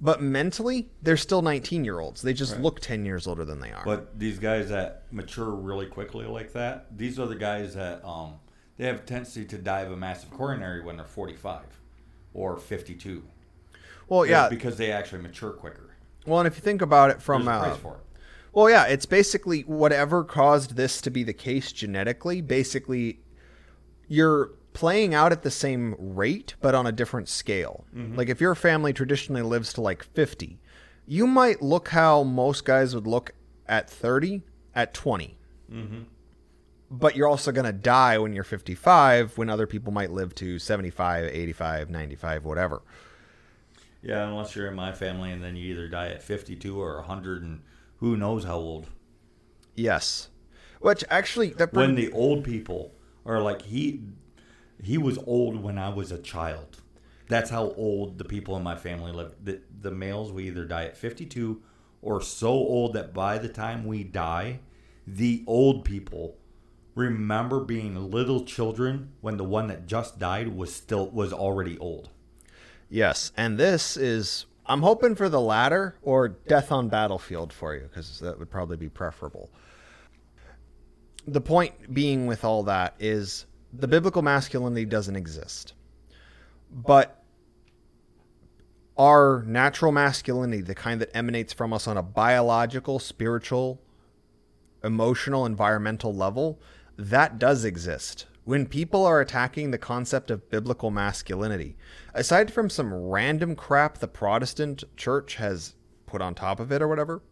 But 0.00 0.20
mentally, 0.20 0.90
they're 1.02 1.16
still 1.16 1.40
19 1.40 1.84
year 1.84 1.98
olds. 2.00 2.20
They 2.20 2.34
just 2.34 2.58
look 2.60 2.80
10 2.80 3.04
years 3.06 3.26
older 3.26 3.44
than 3.44 3.60
they 3.60 3.72
are. 3.72 3.84
But 3.84 4.18
these 4.18 4.38
guys 4.38 4.68
that 4.68 5.04
mature 5.10 5.50
really 5.50 5.86
quickly 5.86 6.26
like 6.26 6.52
that, 6.52 6.86
these 6.96 7.18
are 7.18 7.26
the 7.26 7.36
guys 7.36 7.74
that 7.74 8.04
um, 8.04 8.34
they 8.76 8.86
have 8.86 8.96
a 8.96 9.02
tendency 9.02 9.44
to 9.46 9.56
die 9.56 9.80
of 9.80 9.92
a 9.92 9.96
massive 9.96 10.30
coronary 10.30 10.82
when 10.82 10.96
they're 10.96 11.06
45 11.06 11.62
or 12.34 12.56
52. 12.58 13.22
well, 14.08 14.26
yeah. 14.26 14.48
Because 14.48 14.76
they 14.76 14.90
actually 14.92 15.22
mature 15.22 15.52
quicker. 15.52 15.83
Well, 16.26 16.40
and 16.40 16.46
if 16.46 16.56
you 16.56 16.62
think 16.62 16.82
about 16.82 17.10
it 17.10 17.20
from 17.20 17.44
There's 17.44 17.56
a 17.56 17.60
uh, 17.60 17.68
price 17.68 17.80
for 17.80 17.94
it. 17.94 18.00
Well, 18.52 18.70
yeah, 18.70 18.84
it's 18.84 19.06
basically 19.06 19.62
whatever 19.62 20.22
caused 20.22 20.76
this 20.76 21.00
to 21.02 21.10
be 21.10 21.24
the 21.24 21.32
case 21.32 21.72
genetically. 21.72 22.40
Basically, 22.40 23.18
you're 24.06 24.52
playing 24.74 25.14
out 25.14 25.32
at 25.32 25.42
the 25.42 25.50
same 25.50 25.96
rate, 25.98 26.54
but 26.60 26.74
on 26.74 26.86
a 26.86 26.92
different 26.92 27.28
scale. 27.28 27.84
Like 28.16 28.28
if 28.28 28.40
your 28.40 28.54
family 28.54 28.92
traditionally 28.92 29.42
lives 29.42 29.72
to 29.74 29.80
like 29.80 30.04
50, 30.04 30.60
you 31.06 31.26
might 31.26 31.62
look 31.62 31.88
how 31.88 32.22
most 32.22 32.64
guys 32.64 32.94
would 32.94 33.06
look 33.06 33.32
at 33.66 33.90
30 33.90 34.42
at 34.74 34.94
20. 34.94 35.36
But 36.90 37.16
you're 37.16 37.28
also 37.28 37.50
going 37.50 37.66
to 37.66 37.72
die 37.72 38.18
when 38.18 38.34
you're 38.34 38.44
55, 38.44 39.36
when 39.36 39.50
other 39.50 39.66
people 39.66 39.92
might 39.92 40.10
live 40.10 40.34
to 40.36 40.58
75, 40.60 41.24
85, 41.24 41.90
95, 41.90 42.44
whatever. 42.44 42.82
Yeah, 44.04 44.28
unless 44.28 44.54
you're 44.54 44.68
in 44.68 44.74
my 44.74 44.92
family 44.92 45.32
and 45.32 45.42
then 45.42 45.56
you 45.56 45.72
either 45.72 45.88
die 45.88 46.08
at 46.08 46.22
52 46.22 46.78
or 46.80 46.96
100 46.96 47.42
and 47.42 47.62
who 47.96 48.18
knows 48.18 48.44
how 48.44 48.56
old. 48.56 48.88
Yes. 49.74 50.28
Which 50.80 51.02
actually, 51.10 51.50
that 51.54 51.72
When 51.72 51.94
the 51.94 52.12
old 52.12 52.44
people 52.44 52.94
are 53.24 53.40
like, 53.40 53.62
he 53.62 54.02
he 54.82 54.98
was 54.98 55.18
old 55.26 55.62
when 55.62 55.78
I 55.78 55.88
was 55.88 56.12
a 56.12 56.18
child. 56.18 56.82
That's 57.28 57.48
how 57.48 57.72
old 57.76 58.18
the 58.18 58.24
people 58.24 58.54
in 58.58 58.62
my 58.62 58.76
family 58.76 59.10
live. 59.10 59.32
The, 59.42 59.62
the 59.80 59.90
males, 59.90 60.30
we 60.30 60.48
either 60.48 60.66
die 60.66 60.84
at 60.84 60.98
52 60.98 61.62
or 62.02 62.20
so 62.20 62.50
old 62.50 62.92
that 62.92 63.14
by 63.14 63.38
the 63.38 63.48
time 63.48 63.86
we 63.86 64.04
die, 64.04 64.60
the 65.06 65.42
old 65.46 65.86
people 65.86 66.36
remember 66.94 67.60
being 67.60 68.10
little 68.10 68.44
children 68.44 69.12
when 69.22 69.38
the 69.38 69.44
one 69.44 69.68
that 69.68 69.86
just 69.86 70.18
died 70.18 70.54
was 70.54 70.74
still 70.74 71.08
was 71.08 71.32
already 71.32 71.78
old. 71.78 72.10
Yes, 72.94 73.32
and 73.36 73.58
this 73.58 73.96
is 73.96 74.46
I'm 74.66 74.80
hoping 74.80 75.16
for 75.16 75.28
the 75.28 75.40
latter 75.40 75.96
or 76.02 76.28
death 76.28 76.70
on 76.70 76.88
battlefield 76.88 77.52
for 77.52 77.74
you 77.74 77.80
because 77.80 78.20
that 78.20 78.38
would 78.38 78.52
probably 78.52 78.76
be 78.76 78.88
preferable. 78.88 79.50
The 81.26 81.40
point 81.40 81.92
being 81.92 82.28
with 82.28 82.44
all 82.44 82.62
that 82.62 82.94
is 83.00 83.46
the 83.72 83.88
biblical 83.88 84.22
masculinity 84.22 84.84
doesn't 84.84 85.16
exist. 85.16 85.74
But 86.70 87.20
our 88.96 89.42
natural 89.44 89.90
masculinity, 89.90 90.62
the 90.62 90.76
kind 90.76 91.00
that 91.00 91.10
emanates 91.16 91.52
from 91.52 91.72
us 91.72 91.88
on 91.88 91.96
a 91.96 92.02
biological, 92.02 93.00
spiritual, 93.00 93.80
emotional, 94.84 95.46
environmental 95.46 96.14
level, 96.14 96.60
that 96.96 97.40
does 97.40 97.64
exist. 97.64 98.26
When 98.44 98.66
people 98.66 99.06
are 99.06 99.20
attacking 99.20 99.70
the 99.70 99.78
concept 99.78 100.30
of 100.30 100.50
biblical 100.50 100.90
masculinity, 100.90 101.76
aside 102.12 102.52
from 102.52 102.68
some 102.68 102.92
random 102.92 103.56
crap 103.56 103.98
the 103.98 104.08
Protestant 104.08 104.84
church 104.96 105.36
has 105.36 105.74
put 106.04 106.20
on 106.20 106.34
top 106.34 106.60
of 106.60 106.70
it 106.70 106.82
or 106.82 106.88
whatever, 106.88 107.22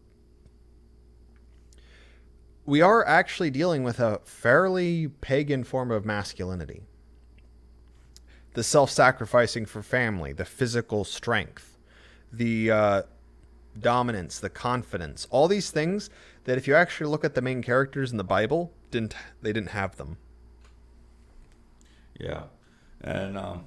we 2.65 2.81
are 2.81 3.05
actually 3.05 3.51
dealing 3.51 3.83
with 3.83 3.99
a 3.99 4.21
fairly 4.23 5.09
pagan 5.21 5.63
form 5.63 5.91
of 5.91 6.03
masculinity. 6.03 6.81
The 8.53 8.63
self 8.63 8.89
sacrificing 8.89 9.65
for 9.65 9.83
family, 9.83 10.33
the 10.33 10.45
physical 10.45 11.03
strength, 11.03 11.77
the 12.31 12.71
uh, 12.71 13.01
dominance, 13.79 14.39
the 14.39 14.49
confidence, 14.49 15.27
all 15.29 15.47
these 15.47 15.69
things 15.69 16.09
that 16.45 16.57
if 16.57 16.67
you 16.67 16.73
actually 16.73 17.09
look 17.09 17.23
at 17.23 17.35
the 17.35 17.41
main 17.41 17.61
characters 17.61 18.11
in 18.11 18.17
the 18.17 18.23
Bible, 18.23 18.71
didn't 18.89 19.15
they 19.43 19.53
didn't 19.53 19.69
have 19.71 19.97
them. 19.97 20.17
Yeah, 22.19 22.43
and 23.01 23.37
um, 23.37 23.65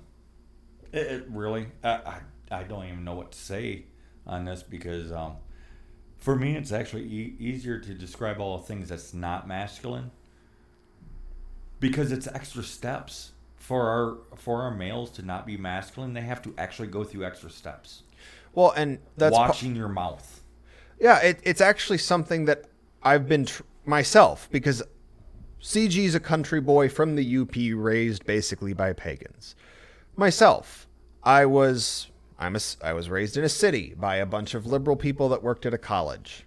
it, 0.92 1.06
it 1.06 1.24
really, 1.28 1.66
I, 1.82 1.90
I, 1.90 2.20
I 2.50 2.62
don't 2.62 2.84
even 2.86 3.04
know 3.04 3.14
what 3.14 3.32
to 3.32 3.38
say 3.38 3.86
on 4.26 4.44
this 4.44 4.62
because 4.62 5.12
um, 5.12 5.36
for 6.16 6.36
me, 6.36 6.56
it's 6.56 6.72
actually 6.72 7.04
e- 7.04 7.36
easier 7.38 7.78
to 7.78 7.94
describe 7.94 8.40
all 8.40 8.58
the 8.58 8.64
things 8.64 8.88
that's 8.88 9.12
not 9.12 9.46
masculine 9.46 10.10
because 11.80 12.12
it's 12.12 12.26
extra 12.26 12.62
steps 12.62 13.32
for 13.56 13.88
our 13.88 14.36
for 14.36 14.62
our 14.62 14.70
males 14.70 15.10
to 15.10 15.22
not 15.22 15.46
be 15.46 15.56
masculine. 15.56 16.14
They 16.14 16.22
have 16.22 16.42
to 16.42 16.54
actually 16.56 16.88
go 16.88 17.04
through 17.04 17.24
extra 17.24 17.50
steps. 17.50 18.02
Well, 18.54 18.72
and 18.76 18.98
that's 19.16 19.36
pa- 19.36 19.48
watching 19.48 19.76
your 19.76 19.88
mouth. 19.88 20.42
Yeah, 21.00 21.18
it, 21.18 21.40
it's 21.42 21.60
actually 21.60 21.98
something 21.98 22.46
that 22.46 22.64
I've 23.02 23.28
been 23.28 23.44
tr- 23.44 23.62
myself 23.84 24.48
because 24.50 24.82
CG's 25.60 26.14
a 26.14 26.20
country 26.20 26.60
boy 26.60 26.88
from 26.88 27.16
the 27.16 27.38
UP 27.38 27.54
raised 27.76 28.24
basically 28.26 28.72
by 28.72 28.92
pagans. 28.92 29.54
Myself, 30.16 30.86
I 31.22 31.46
was 31.46 32.08
I'm 32.38 32.56
a, 32.56 32.60
I 32.82 32.92
was 32.92 33.08
raised 33.08 33.36
in 33.36 33.44
a 33.44 33.48
city 33.48 33.94
by 33.98 34.16
a 34.16 34.26
bunch 34.26 34.54
of 34.54 34.66
liberal 34.66 34.96
people 34.96 35.28
that 35.30 35.42
worked 35.42 35.66
at 35.66 35.74
a 35.74 35.78
college. 35.78 36.44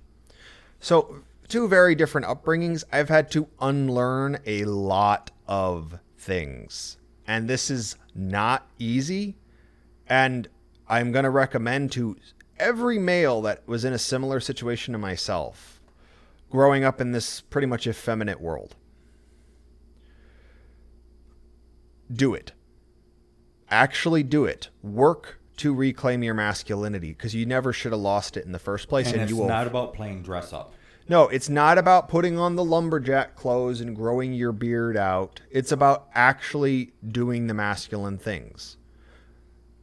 So, 0.80 1.24
two 1.48 1.68
very 1.68 1.96
different 1.96 2.28
upbringings. 2.28 2.84
I've 2.92 3.10
had 3.10 3.32
to 3.32 3.48
unlearn 3.60 4.40
a 4.46 4.66
lot 4.66 5.32
of 5.48 6.00
things. 6.18 6.98
And 7.28 7.50
this 7.50 7.70
is 7.70 7.96
not 8.14 8.68
easy. 8.78 9.36
And 10.08 10.48
I'm 10.88 11.12
going 11.12 11.24
to 11.24 11.30
recommend 11.30 11.92
to 11.94 12.18
every 12.58 13.00
male 13.00 13.42
that 13.44 13.68
was 13.68 13.86
in 13.86 13.94
a 13.94 14.00
similar 14.00 14.40
situation 14.40 14.92
to 14.92 14.98
myself, 14.98 15.82
growing 16.50 16.84
up 16.84 17.02
in 17.02 17.12
this 17.12 17.42
pretty 17.42 17.68
much 17.68 17.88
effeminate 17.88 18.40
world. 18.40 18.76
Do 22.12 22.34
it. 22.34 22.54
Actually 23.70 24.24
do 24.24 24.46
it. 24.46 24.70
Work 24.82 25.40
to 25.58 25.74
reclaim 25.74 26.24
your 26.24 26.34
masculinity 26.34 27.10
because 27.10 27.36
you 27.36 27.46
never 27.46 27.74
should 27.74 27.92
have 27.92 28.02
lost 28.02 28.38
it 28.38 28.46
in 28.46 28.52
the 28.52 28.60
first 28.60 28.88
place 28.88 29.08
And, 29.08 29.16
and, 29.16 29.24
it's 29.24 29.32
you 29.32 29.38
will 29.38 29.48
not 29.48 29.68
about 29.68 29.94
playing 29.94 30.24
dress 30.24 30.54
up. 30.54 30.74
no, 31.10 31.28
it's 31.28 31.50
not 31.50 31.78
about 31.78 32.08
putting 32.08 32.38
on 32.40 32.56
the 32.56 32.64
lumberjack 32.64 33.36
clothes 33.36 33.82
and 33.82 33.96
growing 33.96 34.34
your 34.34 34.54
beard 34.54 34.96
out. 34.96 35.42
It's 35.52 35.72
about 35.72 36.08
actually 36.14 36.94
doing 37.06 37.48
the 37.48 37.54
masculine 37.54 38.18
things. 38.18 38.78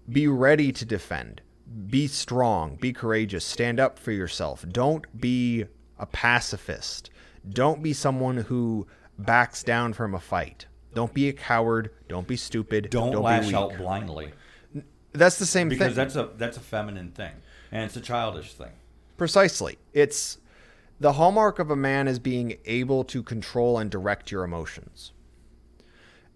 Be 0.08 0.26
ready 0.28 0.72
to 0.72 0.84
defend. 0.84 1.42
Be 1.88 2.06
strong. 2.06 2.76
Be 2.76 2.92
courageous. 2.92 3.44
Stand 3.44 3.78
up 3.78 3.98
for 3.98 4.12
yourself. 4.12 4.64
Don't 4.68 5.20
be 5.20 5.66
a 5.98 6.06
pacifist. 6.06 7.10
Don't 7.48 7.82
be 7.82 7.92
someone 7.92 8.38
who 8.38 8.86
backs 9.18 9.62
down 9.62 9.92
from 9.92 10.14
a 10.14 10.20
fight. 10.20 10.66
Don't 10.96 11.12
be 11.12 11.28
a 11.28 11.32
coward. 11.34 11.90
Don't 12.08 12.26
be 12.26 12.36
stupid. 12.36 12.88
Don't, 12.88 13.10
be 13.10 13.18
lash 13.18 13.52
out 13.52 13.76
blindly 13.76 14.32
That's 15.12 15.38
the 15.38 15.44
same 15.44 15.68
because 15.68 15.94
thing. 15.94 15.94
Because 15.94 16.14
that's 16.14 16.16
a 16.16 16.36
that's 16.38 16.56
a 16.56 16.60
feminine 16.60 17.10
thing 17.10 17.32
and 17.70 17.84
it's 17.84 17.96
a 17.96 18.00
childish 18.00 18.54
thing. 18.54 18.72
Precisely. 19.18 19.76
It's 19.92 20.38
the 20.98 21.12
hallmark 21.12 21.58
of 21.58 21.70
a 21.70 21.76
man 21.76 22.08
is 22.08 22.18
being 22.18 22.56
able 22.64 23.04
to 23.04 23.22
control 23.22 23.76
and 23.76 23.90
direct 23.90 24.30
your 24.30 24.42
emotions. 24.42 25.12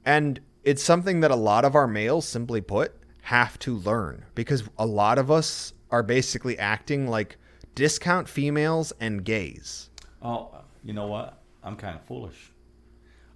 And 0.05 0.41
it's 0.63 0.83
something 0.83 1.21
that 1.21 1.31
a 1.31 1.37
lot 1.37 1.65
of 1.65 1.75
our 1.75 1.87
males, 1.87 2.29
simply 2.29 2.61
put, 2.61 2.93
have 3.23 3.59
to 3.61 3.77
learn 3.77 4.27
because 4.35 4.65
a 4.77 4.85
lot 4.85 5.19
of 5.19 5.31
us 5.31 5.73
are 5.91 6.03
basically 6.03 6.59
acting 6.59 7.09
like 7.09 7.39
discount 7.75 8.29
females 8.29 8.93
and 9.01 9.25
gays. 9.25 9.89
Oh, 10.21 10.51
you 10.85 10.93
know 10.93 11.07
what? 11.07 11.41
I'm 11.65 11.77
kind 11.77 11.97
of 11.97 12.03
foolish. 12.05 12.53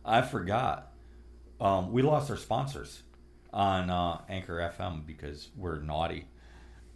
I 0.04 0.20
forgot. 0.20 0.90
Um, 1.60 1.92
we 1.92 2.02
lost 2.02 2.30
our 2.30 2.36
sponsors 2.36 3.02
on 3.52 3.90
uh, 3.90 4.20
Anchor 4.28 4.72
FM 4.78 5.06
because 5.06 5.50
we're 5.56 5.80
naughty. 5.80 6.26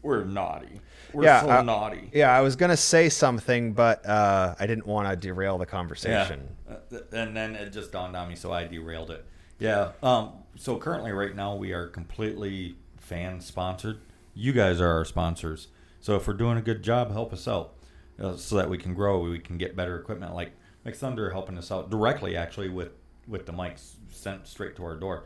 We're 0.02 0.24
naughty. 0.24 0.80
We're 1.12 1.24
Yeah, 1.24 1.40
so 1.42 1.50
I- 1.50 1.62
naughty. 1.62 2.10
Yeah, 2.12 2.30
I 2.36 2.40
was 2.40 2.56
going 2.56 2.70
to 2.70 2.76
say 2.76 3.08
something, 3.08 3.72
but 3.72 4.04
uh, 4.06 4.54
I 4.58 4.66
didn't 4.66 4.86
want 4.86 5.08
to 5.08 5.16
derail 5.16 5.58
the 5.58 5.66
conversation. 5.66 6.48
Uh, 6.68 6.76
th- 6.90 7.02
And 7.12 7.36
then 7.36 7.56
it 7.56 7.70
just 7.72 7.92
dawned 7.92 8.16
on 8.16 8.28
me, 8.28 8.36
so 8.36 8.52
I 8.52 8.64
derailed 8.66 9.10
it. 9.10 9.24
Yeah. 9.58 9.92
Um. 10.02 10.32
So 10.56 10.76
currently, 10.78 11.10
right 11.12 11.34
now, 11.34 11.54
we 11.56 11.72
are 11.72 11.86
completely 11.88 12.76
fan 12.98 13.40
sponsored. 13.40 14.00
You 14.34 14.52
guys 14.52 14.80
are 14.80 14.88
our 14.88 15.04
sponsors. 15.04 15.68
So 16.00 16.14
if 16.16 16.28
we're 16.28 16.34
doing 16.34 16.58
a 16.58 16.62
good 16.62 16.82
job, 16.82 17.10
help 17.10 17.32
us 17.32 17.48
out, 17.48 17.74
uh, 18.22 18.36
so 18.36 18.54
that 18.56 18.70
we 18.70 18.78
can 18.78 18.94
grow. 18.94 19.18
We 19.20 19.40
can 19.40 19.58
get 19.58 19.74
better 19.74 19.98
equipment. 19.98 20.32
Like 20.34 20.52
Mix 20.84 20.98
Thunder 21.00 21.30
helping 21.30 21.58
us 21.58 21.72
out 21.72 21.90
directly, 21.90 22.36
actually, 22.36 22.68
with 22.68 22.90
with 23.26 23.46
the 23.46 23.52
mics 23.52 23.94
sent 24.10 24.46
straight 24.46 24.76
to 24.76 24.84
our 24.84 24.96
door. 24.96 25.24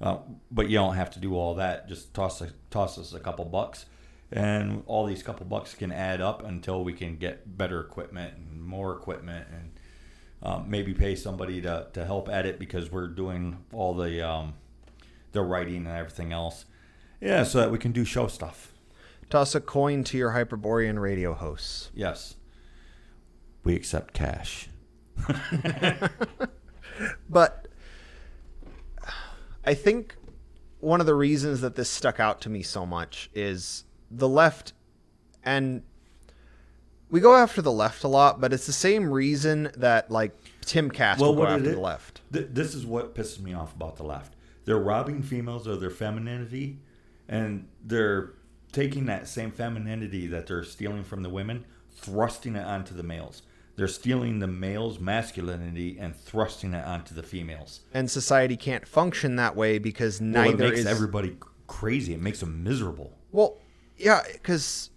Uh, 0.00 0.18
but 0.50 0.68
you 0.68 0.76
don't 0.76 0.94
have 0.94 1.10
to 1.10 1.18
do 1.18 1.36
all 1.36 1.54
that. 1.56 1.88
Just 1.88 2.14
toss 2.14 2.40
a, 2.40 2.50
toss 2.70 2.98
us 2.98 3.12
a 3.12 3.20
couple 3.20 3.44
bucks, 3.44 3.84
and 4.32 4.82
all 4.86 5.04
these 5.04 5.22
couple 5.22 5.44
bucks 5.44 5.74
can 5.74 5.92
add 5.92 6.20
up 6.22 6.42
until 6.44 6.82
we 6.82 6.94
can 6.94 7.16
get 7.16 7.58
better 7.58 7.80
equipment 7.80 8.34
and 8.36 8.62
more 8.62 8.96
equipment 8.96 9.46
and 9.52 9.70
um, 10.42 10.70
maybe 10.70 10.94
pay 10.94 11.14
somebody 11.14 11.60
to, 11.60 11.88
to 11.92 12.06
help 12.06 12.30
edit 12.30 12.58
because 12.58 12.90
we're 12.90 13.08
doing 13.08 13.58
all 13.74 13.92
the 13.92 14.26
um, 14.26 14.54
the 15.32 15.42
writing 15.42 15.86
and 15.86 15.88
everything 15.88 16.32
else. 16.32 16.64
Yeah, 17.20 17.42
so 17.42 17.58
that 17.58 17.70
we 17.70 17.76
can 17.76 17.92
do 17.92 18.06
show 18.06 18.26
stuff. 18.26 18.72
Toss 19.28 19.54
a 19.54 19.60
coin 19.60 20.02
to 20.04 20.16
your 20.16 20.30
Hyperborean 20.30 20.98
radio 20.98 21.34
hosts. 21.34 21.90
Yes, 21.94 22.36
we 23.64 23.76
accept 23.76 24.14
cash. 24.14 24.68
But 27.28 27.66
I 29.64 29.74
think 29.74 30.16
one 30.80 31.00
of 31.00 31.06
the 31.06 31.14
reasons 31.14 31.60
that 31.60 31.74
this 31.76 31.90
stuck 31.90 32.18
out 32.18 32.40
to 32.42 32.48
me 32.48 32.62
so 32.62 32.86
much 32.86 33.30
is 33.34 33.84
the 34.10 34.28
left 34.28 34.72
and 35.44 35.82
we 37.10 37.20
go 37.20 37.34
after 37.34 37.60
the 37.60 37.72
left 37.72 38.04
a 38.04 38.08
lot, 38.08 38.40
but 38.40 38.52
it's 38.52 38.66
the 38.66 38.72
same 38.72 39.10
reason 39.10 39.70
that 39.76 40.10
like 40.10 40.32
Timcast 40.62 41.18
will 41.18 41.34
go 41.34 41.40
what 41.40 41.60
it 41.60 41.74
the 41.74 41.80
left. 41.80 42.20
th- 42.32 42.48
this 42.50 42.74
is 42.74 42.86
what 42.86 43.14
pisses 43.14 43.40
me 43.40 43.52
off 43.52 43.74
about 43.74 43.96
the 43.96 44.04
left. 44.04 44.34
They're 44.64 44.78
robbing 44.78 45.22
females 45.22 45.66
of 45.66 45.80
their 45.80 45.90
femininity, 45.90 46.78
and 47.28 47.66
they're 47.84 48.34
taking 48.72 49.06
that 49.06 49.26
same 49.26 49.50
femininity 49.50 50.28
that 50.28 50.46
they're 50.46 50.62
stealing 50.62 51.02
from 51.02 51.22
the 51.22 51.28
women, 51.28 51.64
thrusting 51.96 52.54
it 52.54 52.64
onto 52.64 52.94
the 52.94 53.02
males. 53.02 53.42
They're 53.80 53.88
stealing 53.88 54.40
the 54.40 54.46
males' 54.46 55.00
masculinity 55.00 55.96
and 55.98 56.14
thrusting 56.14 56.74
it 56.74 56.84
onto 56.84 57.14
the 57.14 57.22
females. 57.22 57.80
And 57.94 58.10
society 58.10 58.54
can't 58.54 58.86
function 58.86 59.36
that 59.36 59.56
way 59.56 59.78
because 59.78 60.20
Well, 60.20 60.28
neither 60.28 60.64
it 60.66 60.68
makes 60.68 60.80
is 60.80 60.86
everybody 60.86 61.38
crazy. 61.66 62.12
It 62.12 62.20
makes 62.20 62.40
them 62.40 62.62
miserable. 62.62 63.16
Well, 63.32 63.56
yeah, 63.96 64.20
because 64.34 64.90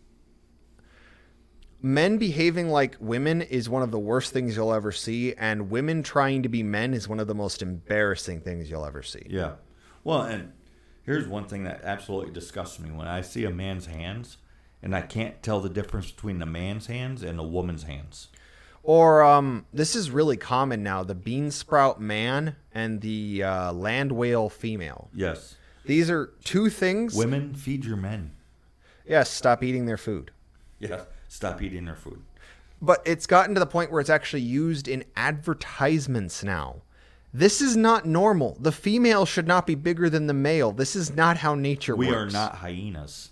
men 1.82 2.18
behaving 2.18 2.72
like 2.72 2.98
women 3.00 3.42
is 3.42 3.70
one 3.70 3.84
of 3.84 3.92
the 3.92 4.00
worst 4.00 4.34
things 4.34 4.58
you'll 4.58 4.74
ever 4.74 4.92
see, 4.92 5.34
and 5.36 5.70
women 5.70 6.04
trying 6.04 6.44
to 6.44 6.50
be 6.50 6.62
men 6.62 6.94
is 6.94 7.08
one 7.08 7.22
of 7.22 7.28
the 7.28 7.36
most 7.36 7.62
embarrassing 7.62 8.42
things 8.42 8.70
you'll 8.70 8.86
ever 8.86 9.02
see. 9.02 9.26
Yeah. 9.30 9.54
Well, 10.04 10.24
and 10.24 10.52
here's 11.04 11.26
one 11.26 11.46
thing 11.48 11.64
that 11.64 11.86
absolutely 11.86 12.34
disgusts 12.34 12.82
me 12.82 12.92
when 12.92 13.08
I 13.08 13.22
see 13.22 13.46
a 13.46 13.50
man's 13.50 13.86
hands 13.86 14.40
and 14.82 14.94
I 14.94 15.00
can't 15.00 15.42
tell 15.42 15.62
the 15.62 15.70
difference 15.70 16.12
between 16.12 16.40
the 16.40 16.46
man's 16.46 16.88
hands 16.88 17.24
and 17.24 17.40
a 17.40 17.44
woman's 17.44 17.84
hands. 17.84 18.28
Or 18.84 19.24
um, 19.24 19.66
this 19.74 19.96
is 19.96 20.12
really 20.12 20.38
common 20.38 20.84
now: 20.84 21.04
the 21.04 21.16
bean 21.16 21.52
sprout 21.52 22.02
man 22.02 22.58
and 22.74 23.02
the 23.02 23.44
uh, 23.44 23.74
land 23.74 24.12
whale 24.12 24.50
female. 24.50 25.10
Yes. 25.16 25.56
These 25.86 26.10
are 26.10 26.34
two 26.44 26.70
things. 26.70 27.16
Women, 27.16 27.54
feed 27.54 27.86
your 27.86 27.98
men. 27.98 28.32
Yes, 29.08 29.30
stop 29.30 29.64
eating 29.64 29.86
their 29.86 29.98
food. 29.98 30.32
Yeah. 30.80 31.02
Stop 31.28 31.62
eating 31.62 31.86
their 31.86 31.96
food. 31.96 32.22
But 32.82 33.02
it's 33.06 33.26
gotten 33.26 33.54
to 33.56 33.60
the 33.60 33.66
point 33.66 33.92
where 33.92 34.02
it's 34.02 34.10
actually 34.10 34.42
used 34.42 34.88
in 34.88 35.04
advertisements 35.16 36.44
now. 36.44 36.82
This 37.34 37.62
is 37.62 37.76
not 37.76 38.06
normal. 38.06 38.58
The 38.60 38.72
female 38.72 39.26
should 39.26 39.48
not 39.48 39.66
be 39.66 39.76
bigger 39.76 40.10
than 40.10 40.28
the 40.28 40.34
male. 40.34 40.72
This 40.72 40.96
is 40.96 41.16
not 41.16 41.38
how 41.38 41.56
nature 41.56 41.96
We 41.96 42.08
works. 42.08 42.16
We 42.18 42.22
are 42.22 42.32
not 42.32 42.56
hyenas. 42.56 43.32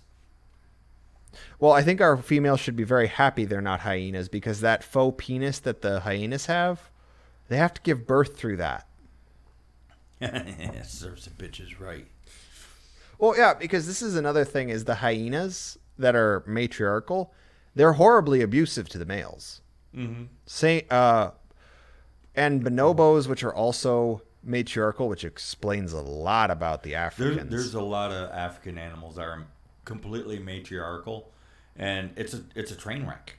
Well, 1.62 1.70
I 1.70 1.82
think 1.82 2.00
our 2.00 2.16
females 2.16 2.58
should 2.58 2.74
be 2.74 2.82
very 2.82 3.06
happy 3.06 3.44
they're 3.44 3.60
not 3.60 3.82
hyenas 3.82 4.28
because 4.28 4.62
that 4.62 4.82
faux 4.82 5.14
penis 5.24 5.60
that 5.60 5.80
the 5.80 6.00
hyenas 6.00 6.46
have, 6.46 6.90
they 7.46 7.56
have 7.56 7.72
to 7.74 7.80
give 7.82 8.04
birth 8.04 8.36
through 8.36 8.56
that. 8.56 8.88
Serves 10.84 11.26
the 11.26 11.30
bitches 11.30 11.78
right. 11.78 12.08
Well, 13.16 13.36
yeah, 13.36 13.54
because 13.54 13.86
this 13.86 14.02
is 14.02 14.16
another 14.16 14.44
thing 14.44 14.70
is 14.70 14.86
the 14.86 14.96
hyenas 14.96 15.78
that 15.96 16.16
are 16.16 16.42
matriarchal, 16.48 17.32
they're 17.76 17.92
horribly 17.92 18.42
abusive 18.42 18.88
to 18.88 18.98
the 18.98 19.06
males. 19.06 19.60
Mm-hmm. 19.94 20.24
Say, 20.46 20.84
uh, 20.90 21.30
and 22.34 22.64
bonobos, 22.64 23.28
which 23.28 23.44
are 23.44 23.54
also 23.54 24.22
matriarchal, 24.42 25.08
which 25.08 25.22
explains 25.22 25.92
a 25.92 26.00
lot 26.00 26.50
about 26.50 26.82
the 26.82 26.90
There, 26.90 27.00
Africans. 27.02 27.50
there's 27.52 27.74
a 27.74 27.80
lot 27.80 28.10
of 28.10 28.32
African 28.32 28.78
animals 28.78 29.14
that 29.14 29.22
are 29.22 29.46
completely 29.84 30.40
matriarchal, 30.40 31.30
and 31.76 32.10
it's 32.16 32.34
a 32.34 32.42
it's 32.54 32.70
a 32.70 32.76
train 32.76 33.06
wreck. 33.06 33.36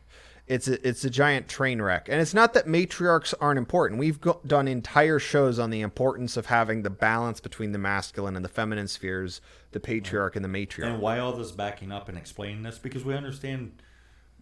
it's 0.48 0.68
a, 0.68 0.88
it's 0.88 1.06
a 1.06 1.10
giant 1.10 1.48
train 1.48 1.82
wreck, 1.82 2.10
and 2.10 2.20
it's 2.20 2.34
not 2.34 2.54
that 2.54 2.66
matriarchs 2.68 3.34
aren't 3.40 3.58
important. 3.58 4.00
We've 4.00 4.20
go- 4.20 4.42
done 4.46 4.68
entire 4.68 5.20
shows 5.20 5.58
on 5.60 5.70
the 5.70 5.82
importance 5.82 6.36
of 6.36 6.48
having 6.48 6.82
the 6.84 6.90
balance 6.90 7.40
between 7.40 7.72
the 7.72 7.80
masculine 7.80 8.36
and 8.36 8.44
the 8.44 8.50
feminine 8.50 8.88
spheres, 8.90 9.40
the 9.72 9.80
patriarch 9.80 10.36
and 10.36 10.44
the 10.44 10.50
matriarch. 10.50 10.88
And 10.88 11.00
why 11.02 11.20
all 11.20 11.34
this 11.34 11.52
backing 11.52 11.92
up 11.92 12.10
and 12.10 12.18
explaining 12.18 12.64
this? 12.64 12.78
Because 12.78 13.06
we 13.06 13.14
understand, 13.16 13.82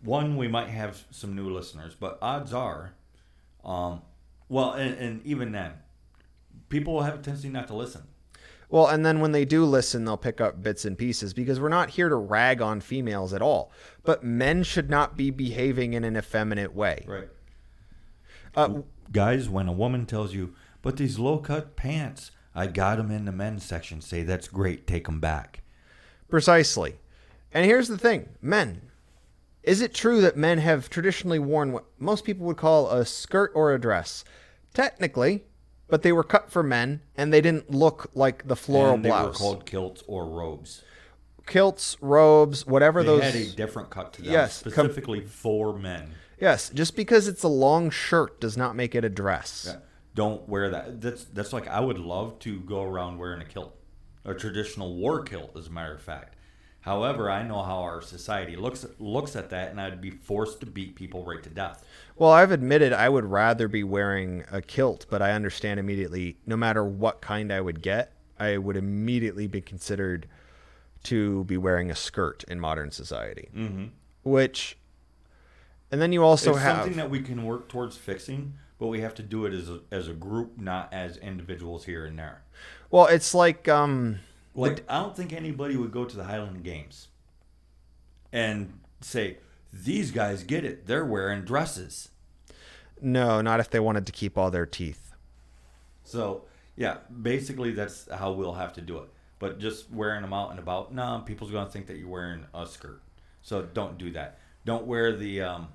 one, 0.04 0.38
we 0.38 0.48
might 0.48 0.70
have 0.70 1.04
some 1.12 1.36
new 1.36 1.50
listeners, 1.50 1.96
but 2.00 2.18
odds 2.22 2.52
are, 2.52 2.94
um, 3.64 4.02
well, 4.50 4.74
and, 4.74 4.96
and 4.98 5.26
even 5.26 5.52
then, 5.52 5.74
people 6.70 6.94
will 6.94 7.04
have 7.04 7.16
a 7.16 7.22
tendency 7.22 7.50
not 7.50 7.68
to 7.68 7.76
listen. 7.76 8.02
Well, 8.72 8.88
and 8.88 9.06
then 9.06 9.20
when 9.20 9.34
they 9.34 9.46
do 9.46 9.66
listen, 9.66 10.06
they'll 10.06 10.18
pick 10.18 10.42
up 10.42 10.64
bits 10.64 10.86
and 10.86 10.98
pieces 10.98 11.34
because 11.34 11.60
we're 11.60 11.70
not 11.70 11.92
here 11.92 12.10
to 12.10 12.16
rag 12.16 12.62
on 12.62 12.80
females 12.82 13.34
at 13.34 13.42
all. 13.42 13.72
But 14.04 14.24
men 14.24 14.64
should 14.64 14.90
not 14.90 15.16
be 15.18 15.30
behaving 15.30 15.94
in 15.94 16.04
an 16.04 16.16
effeminate 16.18 16.74
way. 16.74 17.04
Right. 17.06 17.30
Uh, 18.56 18.82
Guys, 19.12 19.50
when 19.50 19.68
a 19.68 19.74
woman 19.74 20.06
tells 20.06 20.34
you, 20.34 20.56
but 20.82 20.96
these 20.98 21.20
low 21.20 21.38
cut 21.38 21.76
pants, 21.76 22.32
I 22.56 22.68
got 22.68 22.96
them 22.98 23.12
in 23.12 23.26
the 23.26 23.32
men's 23.34 23.64
section, 23.66 24.00
say, 24.02 24.24
that's 24.24 24.48
great, 24.48 24.88
take 24.88 25.06
them 25.06 25.20
back. 25.20 25.62
precisely. 26.30 26.96
And 27.54 27.66
here's 27.66 27.90
the 27.90 27.98
thing 27.98 28.30
men, 28.42 28.84
is 29.64 29.82
it 29.82 29.94
true 29.94 30.22
that 30.22 30.38
men 30.38 30.60
have 30.60 30.90
traditionally 30.90 31.40
worn 31.40 31.74
what 31.74 31.84
most 32.00 32.24
people 32.24 32.46
would 32.48 32.56
call 32.58 32.90
a 32.90 33.06
skirt 33.06 33.52
or 33.54 33.74
a 33.74 33.80
dress? 33.82 34.24
Technically, 34.74 35.44
but 35.92 36.02
they 36.02 36.12
were 36.12 36.24
cut 36.24 36.50
for 36.50 36.64
men 36.64 37.02
and 37.16 37.32
they 37.32 37.42
didn't 37.42 37.70
look 37.70 38.10
like 38.16 38.48
the 38.48 38.56
floral 38.56 38.96
and 38.96 39.06
they 39.06 39.10
blouse. 39.10 39.26
were 39.28 39.34
called 39.34 39.66
kilts 39.68 40.04
or 40.08 40.26
robes. 40.26 40.84
Kilts, 41.46 41.98
robes, 42.02 42.66
whatever 42.66 43.02
They 43.04 43.08
those. 43.08 43.24
had 43.24 43.36
a 43.36 43.46
different 43.52 43.90
cut 43.90 44.14
to 44.14 44.22
them, 44.22 44.32
Yes, 44.32 44.64
com- 44.64 44.72
specifically 44.72 45.22
for 45.22 45.78
men. 45.78 46.12
yes, 46.40 46.70
just 46.70 46.96
because 46.96 47.28
it's 47.28 47.44
a 47.44 47.48
long 47.48 47.90
shirt 47.90 48.40
does 48.40 48.56
not 48.58 48.76
make 48.76 48.96
it 48.96 49.04
a 49.06 49.10
dress. 49.10 49.66
Yeah. 49.70 49.80
Don't 50.14 50.48
wear 50.48 50.70
that. 50.70 51.02
That's 51.02 51.24
that's 51.26 51.54
like 51.54 51.68
I 51.68 51.80
would 51.80 51.98
love 52.00 52.38
to 52.40 52.60
go 52.62 52.84
around 52.84 53.18
wearing 53.18 53.42
a 53.42 53.46
kilt, 53.46 53.76
a 54.26 54.34
traditional 54.34 54.96
war 54.96 55.24
kilt, 55.24 55.56
as 55.58 55.68
a 55.68 55.72
matter 55.72 55.94
of 55.96 56.02
fact. 56.02 56.36
However, 56.82 57.30
I 57.30 57.44
know 57.44 57.62
how 57.64 57.78
our 57.80 58.02
society 58.02 58.56
looks 58.56 58.86
looks 59.00 59.36
at 59.36 59.50
that, 59.52 59.72
and 59.72 59.80
I'd 59.80 60.02
be 60.02 60.10
forced 60.12 60.60
to 60.62 60.66
beat 60.66 60.96
people 60.96 61.24
right 61.24 61.42
to 61.44 61.50
death. 61.50 61.86
Well, 62.22 62.30
I've 62.30 62.52
admitted 62.52 62.94
I 62.94 63.10
would 63.10 63.26
rather 63.26 63.68
be 63.68 63.84
wearing 63.84 64.44
a 64.52 64.62
kilt, 64.62 65.08
but 65.10 65.24
I 65.24 65.32
understand 65.32 65.80
immediately 65.80 66.38
no 66.46 66.56
matter 66.56 66.86
what 66.86 67.20
kind 67.20 67.52
I 67.52 67.60
would 67.60 67.82
get, 67.82 68.14
I 68.40 68.60
would 68.60 68.78
immediately 68.78 69.48
be 69.48 69.60
considered 69.60 70.28
to 71.06 71.46
be 71.46 71.58
wearing 71.58 71.90
a 71.90 71.96
skirt 71.96 72.44
in 72.48 72.60
modern 72.60 72.92
society. 72.92 73.50
Mm-hmm. 73.56 73.86
Which, 74.22 74.78
and 75.92 76.00
then 76.00 76.14
you 76.14 76.24
also 76.24 76.52
it's 76.52 76.62
have. 76.62 76.76
something 76.82 76.98
that 76.98 77.10
we 77.10 77.22
can 77.22 77.44
work 77.44 77.68
towards 77.70 77.98
fixing, 77.98 78.54
but 78.78 78.86
we 78.86 79.02
have 79.02 79.16
to 79.16 79.24
do 79.24 79.48
it 79.48 79.54
as 79.56 79.68
a, 79.68 79.80
as 79.90 80.08
a 80.08 80.14
group, 80.14 80.60
not 80.60 80.94
as 80.94 81.18
individuals 81.18 81.86
here 81.86 82.06
and 82.06 82.20
there. 82.20 82.44
well, 82.92 83.08
it's 83.08 83.34
like 83.34 83.68
um, 83.68 84.20
Like 84.54 84.84
I 84.88 85.00
don't 85.00 85.18
think 85.18 85.34
anybody 85.34 85.76
would 85.76 85.92
go 85.92 86.06
to 86.06 86.16
the 86.16 86.26
Highland 86.26 86.64
Games 86.64 87.08
and 88.32 88.80
say 89.00 89.40
these 89.74 90.12
guys 90.12 90.44
get 90.44 90.64
it. 90.64 90.86
They're 90.86 91.04
wearing 91.04 91.46
dresses. 91.46 92.10
No, 93.02 93.42
not 93.42 93.60
if 93.60 93.70
they 93.70 93.80
wanted 93.80 94.06
to 94.06 94.12
keep 94.12 94.38
all 94.38 94.52
their 94.52 94.66
teeth. 94.66 95.14
So 96.04 96.46
yeah, 96.76 96.98
basically 97.22 97.72
that's 97.72 98.10
how 98.12 98.32
we'll 98.32 98.54
have 98.54 98.74
to 98.74 98.82
do 98.82 99.00
it. 99.00 99.10
But 99.40 99.60
just 99.60 99.92
wearing 99.92 100.22
them 100.22 100.34
out 100.34 100.52
and 100.52 100.60
about, 100.60 100.94
no, 100.94 101.24
people's 101.26 101.52
gonna 101.52 101.70
think 101.70 101.88
that 101.88 101.98
you're 101.98 102.08
wearing 102.08 102.46
a 102.54 102.66
skirt. 102.68 103.02
So 103.42 103.64
don't 103.64 103.98
do 103.98 104.12
that. 104.12 104.40
Don't 104.66 104.86
wear 104.86 105.16
the 105.16 105.42
um, 105.42 105.70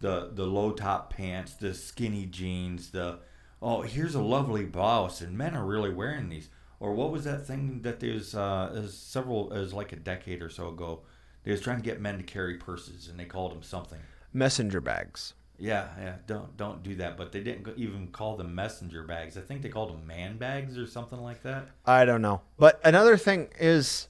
the 0.00 0.30
the 0.32 0.44
low 0.44 0.72
top 0.72 1.12
pants, 1.12 1.54
the 1.54 1.72
skinny 1.74 2.26
jeans, 2.26 2.90
the 2.90 3.20
oh 3.62 3.82
here's 3.82 4.14
a 4.14 4.20
lovely 4.20 4.64
blouse, 4.64 5.20
and 5.20 5.36
men 5.36 5.56
are 5.56 5.64
really 5.64 5.92
wearing 5.92 6.28
these. 6.28 6.50
Or 6.80 6.92
what 6.92 7.10
was 7.10 7.24
that 7.24 7.46
thing 7.46 7.80
that 7.82 7.98
there's 7.98 8.34
uh, 8.34 8.86
several 8.88 9.52
is 9.52 9.72
like 9.72 9.92
a 9.92 9.96
decade 9.96 10.42
or 10.42 10.50
so 10.50 10.68
ago? 10.68 11.00
They 11.42 11.50
was 11.50 11.60
trying 11.60 11.78
to 11.78 11.82
get 11.82 12.00
men 12.00 12.18
to 12.18 12.22
carry 12.22 12.56
purses, 12.56 13.08
and 13.08 13.18
they 13.18 13.24
called 13.24 13.52
them 13.52 13.62
something. 13.62 13.98
Messenger 14.32 14.80
bags. 14.80 15.34
Yeah, 15.58 15.88
yeah. 16.00 16.14
Don't 16.26 16.56
don't 16.56 16.82
do 16.82 16.94
that. 16.96 17.16
But 17.16 17.32
they 17.32 17.40
didn't 17.40 17.68
even 17.76 18.08
call 18.08 18.36
them 18.36 18.54
messenger 18.54 19.02
bags. 19.02 19.36
I 19.36 19.40
think 19.40 19.62
they 19.62 19.68
called 19.68 19.90
them 19.92 20.06
man 20.06 20.38
bags 20.38 20.78
or 20.78 20.86
something 20.86 21.20
like 21.20 21.42
that. 21.42 21.68
I 21.84 22.04
don't 22.04 22.22
know. 22.22 22.42
But 22.58 22.80
another 22.84 23.16
thing 23.16 23.48
is 23.58 24.08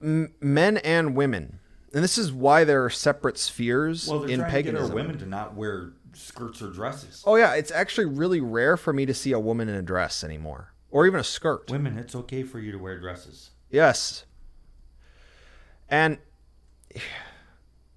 m- 0.00 0.32
men 0.40 0.76
and 0.78 1.16
women. 1.16 1.58
And 1.92 2.04
this 2.04 2.18
is 2.18 2.32
why 2.32 2.62
there 2.62 2.84
are 2.84 2.90
separate 2.90 3.36
spheres 3.36 4.06
Well, 4.06 4.22
in 4.22 4.38
trying 4.38 4.52
to 4.52 4.72
get 4.72 4.80
our 4.80 4.86
women 4.88 5.18
to 5.18 5.26
not 5.26 5.56
wear 5.56 5.92
skirts 6.12 6.62
or 6.62 6.70
dresses. 6.70 7.24
Oh 7.26 7.34
yeah, 7.34 7.54
it's 7.54 7.72
actually 7.72 8.06
really 8.06 8.40
rare 8.40 8.76
for 8.76 8.92
me 8.92 9.06
to 9.06 9.14
see 9.14 9.32
a 9.32 9.40
woman 9.40 9.68
in 9.68 9.74
a 9.74 9.82
dress 9.82 10.22
anymore, 10.22 10.72
or 10.92 11.06
even 11.08 11.18
a 11.18 11.24
skirt. 11.24 11.68
Women, 11.68 11.98
it's 11.98 12.14
okay 12.14 12.44
for 12.44 12.60
you 12.60 12.70
to 12.70 12.78
wear 12.78 13.00
dresses. 13.00 13.50
Yes. 13.70 14.24
And 15.88 16.18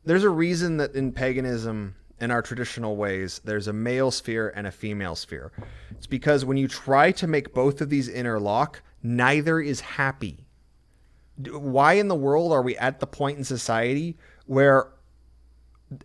there's 0.06 0.24
a 0.24 0.30
reason 0.30 0.78
that 0.78 0.96
in 0.96 1.12
paganism, 1.12 1.96
in 2.20 2.32
our 2.32 2.42
traditional 2.42 2.96
ways, 2.96 3.42
there's 3.44 3.68
a 3.68 3.74
male 3.74 4.12
sphere 4.12 4.52
and 4.56 4.68
a 4.68 4.72
female 4.72 5.16
sphere. 5.16 5.52
It's 5.92 6.08
because 6.08 6.46
when 6.46 6.58
you 6.58 6.68
try 6.68 7.12
to 7.14 7.28
make 7.28 7.54
both 7.54 7.82
of 7.82 7.90
these 7.90 8.08
interlock, 8.08 8.82
neither 9.02 9.60
is 9.60 9.82
happy. 9.82 10.46
Why 11.50 11.94
in 11.94 12.08
the 12.08 12.16
world 12.16 12.52
are 12.52 12.62
we 12.62 12.78
at 12.78 13.00
the 13.00 13.08
point 13.08 13.38
in 13.38 13.44
society 13.44 14.18
where 14.46 14.90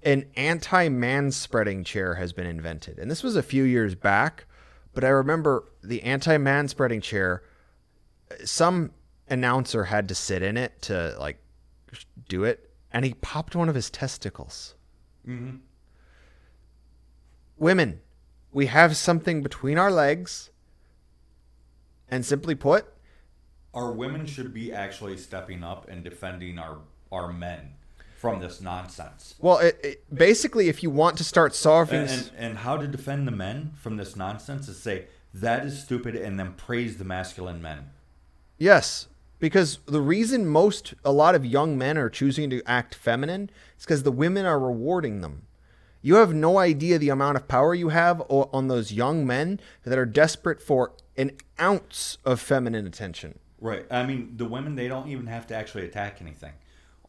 an 0.02 0.26
anti-man 0.36 1.30
spreading 1.32 1.84
chair 1.84 2.14
has 2.14 2.32
been 2.32 2.46
invented? 2.46 2.98
And 2.98 3.10
this 3.10 3.22
was 3.22 3.36
a 3.36 3.42
few 3.42 3.64
years 3.64 3.94
back, 3.94 4.46
but 4.94 5.04
I 5.04 5.08
remember 5.08 5.64
the 5.82 6.02
anti-man 6.02 6.68
spreading 6.68 7.00
chair 7.00 7.42
uh, 8.30 8.34
some 8.44 8.92
announcer 9.28 9.84
had 9.84 10.08
to 10.08 10.14
sit 10.14 10.42
in 10.42 10.56
it 10.56 10.80
to 10.82 11.14
like 11.18 11.38
do 12.28 12.44
it 12.44 12.67
and 12.92 13.04
he 13.04 13.14
popped 13.14 13.54
one 13.56 13.68
of 13.68 13.74
his 13.74 13.90
testicles 13.90 14.74
Mm-hmm. 15.26 15.56
women 17.58 18.00
we 18.52 18.66
have 18.66 18.96
something 18.96 19.42
between 19.42 19.76
our 19.76 19.90
legs 19.90 20.50
and 22.10 22.24
simply 22.24 22.54
put 22.54 22.86
Our 23.74 23.92
women 23.92 24.24
should 24.26 24.54
be 24.54 24.72
actually 24.72 25.18
stepping 25.18 25.62
up 25.62 25.88
and 25.88 26.02
defending 26.02 26.58
our 26.58 26.78
our 27.12 27.32
men 27.32 27.74
from 28.16 28.40
this 28.40 28.60
nonsense. 28.60 29.34
well 29.38 29.58
it, 29.58 29.78
it, 29.82 30.14
basically 30.14 30.68
if 30.68 30.82
you 30.82 30.90
want 30.90 31.18
to 31.18 31.24
start 31.24 31.54
solving 31.54 32.00
And, 32.00 32.10
and, 32.10 32.30
and 32.38 32.58
how 32.58 32.76
to 32.78 32.86
defend 32.86 33.26
the 33.28 33.32
men 33.32 33.72
from 33.76 33.96
this 33.96 34.16
nonsense 34.16 34.68
is 34.68 34.80
say 34.80 35.06
that 35.34 35.66
is 35.66 35.82
stupid 35.82 36.16
and 36.16 36.38
then 36.40 36.54
praise 36.54 36.96
the 36.96 37.04
masculine 37.04 37.60
men. 37.60 37.90
Yes, 38.56 39.06
because 39.38 39.78
the 39.86 40.00
reason 40.00 40.46
most 40.46 40.94
a 41.04 41.12
lot 41.12 41.34
of 41.34 41.44
young 41.44 41.78
men 41.78 41.96
are 41.96 42.10
choosing 42.10 42.50
to 42.50 42.62
act 42.66 42.94
feminine 42.94 43.50
is 43.78 43.84
because 43.84 44.02
the 44.02 44.12
women 44.12 44.46
are 44.46 44.58
rewarding 44.58 45.20
them. 45.20 45.42
You 46.00 46.16
have 46.16 46.32
no 46.32 46.58
idea 46.58 46.98
the 46.98 47.08
amount 47.08 47.36
of 47.36 47.48
power 47.48 47.74
you 47.74 47.88
have 47.88 48.22
on 48.30 48.68
those 48.68 48.92
young 48.92 49.26
men 49.26 49.60
that 49.84 49.98
are 49.98 50.06
desperate 50.06 50.62
for 50.62 50.92
an 51.16 51.32
ounce 51.60 52.18
of 52.24 52.40
feminine 52.40 52.86
attention. 52.86 53.38
Right. 53.60 53.84
I 53.90 54.06
mean, 54.06 54.34
the 54.36 54.44
women 54.44 54.76
they 54.76 54.88
don't 54.88 55.08
even 55.08 55.26
have 55.26 55.46
to 55.48 55.56
actually 55.56 55.84
attack 55.84 56.18
anything. 56.20 56.52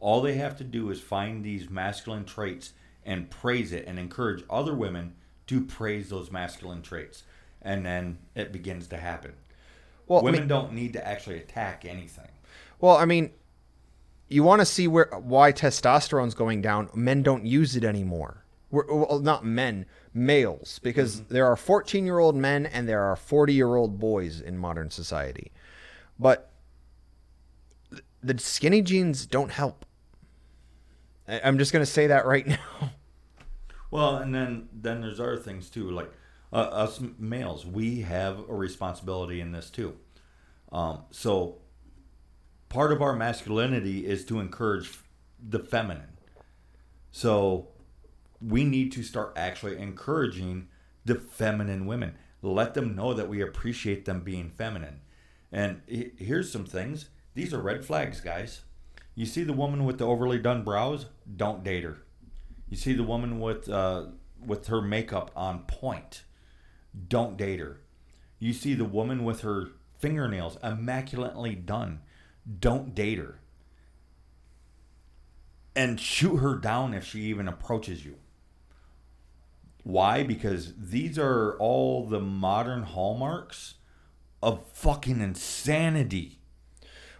All 0.00 0.20
they 0.20 0.34
have 0.34 0.56
to 0.58 0.64
do 0.64 0.90
is 0.90 1.00
find 1.00 1.44
these 1.44 1.70
masculine 1.70 2.24
traits 2.24 2.72
and 3.04 3.30
praise 3.30 3.72
it 3.72 3.86
and 3.86 3.98
encourage 3.98 4.44
other 4.50 4.74
women 4.74 5.14
to 5.46 5.60
praise 5.60 6.08
those 6.08 6.32
masculine 6.32 6.82
traits. 6.82 7.22
And 7.62 7.86
then 7.86 8.18
it 8.34 8.52
begins 8.52 8.88
to 8.88 8.96
happen. 8.96 9.34
Well, 10.10 10.22
I 10.22 10.24
women 10.24 10.40
mean- 10.40 10.48
don't 10.48 10.72
need 10.72 10.92
to 10.94 11.06
actually 11.06 11.38
attack 11.38 11.84
anything. 11.84 12.26
Well, 12.80 12.96
I 12.96 13.04
mean, 13.04 13.30
you 14.28 14.42
want 14.42 14.60
to 14.60 14.66
see 14.66 14.88
where 14.88 15.08
why 15.22 15.52
testosterone's 15.52 16.34
going 16.34 16.62
down. 16.62 16.90
Men 16.94 17.22
don't 17.22 17.46
use 17.46 17.76
it 17.76 17.84
anymore. 17.84 18.44
We're, 18.72 18.86
well, 18.92 19.20
not 19.20 19.44
men, 19.44 19.86
males, 20.12 20.80
because 20.82 21.20
mm-hmm. 21.20 21.34
there 21.34 21.46
are 21.46 21.54
14 21.54 22.06
year 22.06 22.18
old 22.18 22.34
men 22.34 22.66
and 22.66 22.88
there 22.88 23.02
are 23.02 23.14
40 23.14 23.54
year 23.54 23.76
old 23.76 24.00
boys 24.00 24.40
in 24.40 24.58
modern 24.58 24.90
society. 24.90 25.52
But 26.18 26.50
the 28.20 28.36
skinny 28.38 28.82
jeans 28.82 29.26
don't 29.26 29.52
help. 29.52 29.86
I- 31.28 31.40
I'm 31.44 31.56
just 31.56 31.72
going 31.72 31.84
to 31.84 31.90
say 31.90 32.08
that 32.08 32.26
right 32.26 32.46
now. 32.48 32.90
Well, 33.92 34.16
and 34.16 34.34
then 34.34 34.68
then 34.72 35.02
there's 35.02 35.20
other 35.20 35.36
things 35.36 35.70
too. 35.70 35.88
Like 35.88 36.10
uh, 36.52 36.56
us 36.56 37.00
males, 37.18 37.64
we 37.64 38.00
have 38.02 38.38
a 38.48 38.54
responsibility 38.54 39.40
in 39.40 39.52
this 39.52 39.70
too. 39.70 39.96
Um, 40.72 41.04
so 41.10 41.58
part 42.68 42.92
of 42.92 43.02
our 43.02 43.14
masculinity 43.14 44.06
is 44.06 44.24
to 44.26 44.40
encourage 44.40 44.90
the 45.40 45.58
feminine. 45.58 46.16
So 47.10 47.68
we 48.40 48.64
need 48.64 48.92
to 48.92 49.02
start 49.02 49.32
actually 49.36 49.78
encouraging 49.78 50.68
the 51.04 51.16
feminine 51.16 51.86
women. 51.86 52.14
Let 52.42 52.74
them 52.74 52.94
know 52.94 53.12
that 53.14 53.28
we 53.28 53.42
appreciate 53.42 54.04
them 54.04 54.20
being 54.20 54.50
feminine. 54.50 55.00
And 55.52 55.82
here's 55.86 56.50
some 56.50 56.64
things. 56.64 57.08
These 57.34 57.52
are 57.52 57.60
red 57.60 57.84
flags, 57.84 58.20
guys. 58.20 58.62
You 59.14 59.26
see 59.26 59.42
the 59.42 59.52
woman 59.52 59.84
with 59.84 59.98
the 59.98 60.06
overly 60.06 60.38
done 60.38 60.62
brows? 60.62 61.06
Don't 61.36 61.64
date 61.64 61.84
her. 61.84 61.98
You 62.68 62.76
see 62.76 62.92
the 62.92 63.02
woman 63.02 63.40
with 63.40 63.68
uh, 63.68 64.06
with 64.44 64.68
her 64.68 64.80
makeup 64.80 65.32
on 65.34 65.64
point. 65.66 66.22
Don't 67.08 67.36
date 67.36 67.60
her. 67.60 67.80
You 68.38 68.52
see 68.52 68.74
the 68.74 68.84
woman 68.84 69.24
with 69.24 69.42
her 69.42 69.68
fingernails 69.98 70.58
immaculately 70.62 71.54
done. 71.54 72.00
Don't 72.58 72.94
date 72.94 73.18
her. 73.18 73.40
And 75.76 76.00
shoot 76.00 76.36
her 76.36 76.56
down 76.56 76.94
if 76.94 77.04
she 77.04 77.20
even 77.22 77.46
approaches 77.46 78.04
you. 78.04 78.16
Why? 79.82 80.22
Because 80.22 80.74
these 80.76 81.18
are 81.18 81.56
all 81.58 82.06
the 82.06 82.20
modern 82.20 82.82
hallmarks 82.82 83.74
of 84.42 84.66
fucking 84.72 85.20
insanity. 85.20 86.40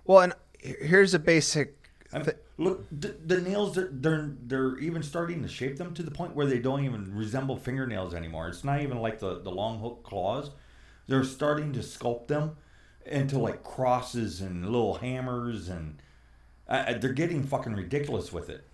Well, 0.04 0.20
and 0.20 0.32
here's 0.58 1.14
a 1.14 1.18
basic. 1.18 1.90
Thi- 2.12 2.32
look, 2.60 2.86
the, 2.92 3.16
the 3.24 3.40
nails 3.40 3.74
they're, 3.74 3.88
they're 3.90 4.30
they're 4.42 4.78
even 4.78 5.02
starting 5.02 5.42
to 5.42 5.48
shape 5.48 5.78
them 5.78 5.94
to 5.94 6.02
the 6.02 6.10
point 6.10 6.36
where 6.36 6.46
they 6.46 6.58
don't 6.58 6.84
even 6.84 7.14
resemble 7.14 7.56
fingernails 7.56 8.14
anymore. 8.14 8.48
It's 8.48 8.64
not 8.64 8.82
even 8.82 8.98
like 8.98 9.18
the 9.18 9.40
the 9.40 9.50
long 9.50 9.80
hook 9.80 10.02
claws. 10.04 10.50
They're 11.08 11.24
starting 11.24 11.72
to 11.72 11.80
sculpt 11.80 12.28
them 12.28 12.56
into 13.04 13.38
like 13.38 13.64
crosses 13.64 14.40
and 14.40 14.64
little 14.64 14.94
hammers, 14.94 15.68
and 15.68 16.00
uh, 16.68 16.94
they're 16.98 17.12
getting 17.14 17.42
fucking 17.42 17.74
ridiculous 17.74 18.32
with 18.32 18.50
it. 18.50 18.64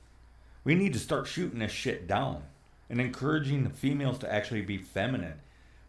We 0.65 0.75
need 0.75 0.93
to 0.95 0.99
start 0.99 1.29
shooting 1.29 1.61
this 1.61 1.73
shit 1.73 2.09
down 2.09 2.43
and 2.91 3.01
encouraging 3.01 3.63
the 3.63 3.71
females 3.71 4.19
to 4.19 4.33
actually 4.33 4.63
be 4.63 4.79
feminine. 4.79 5.41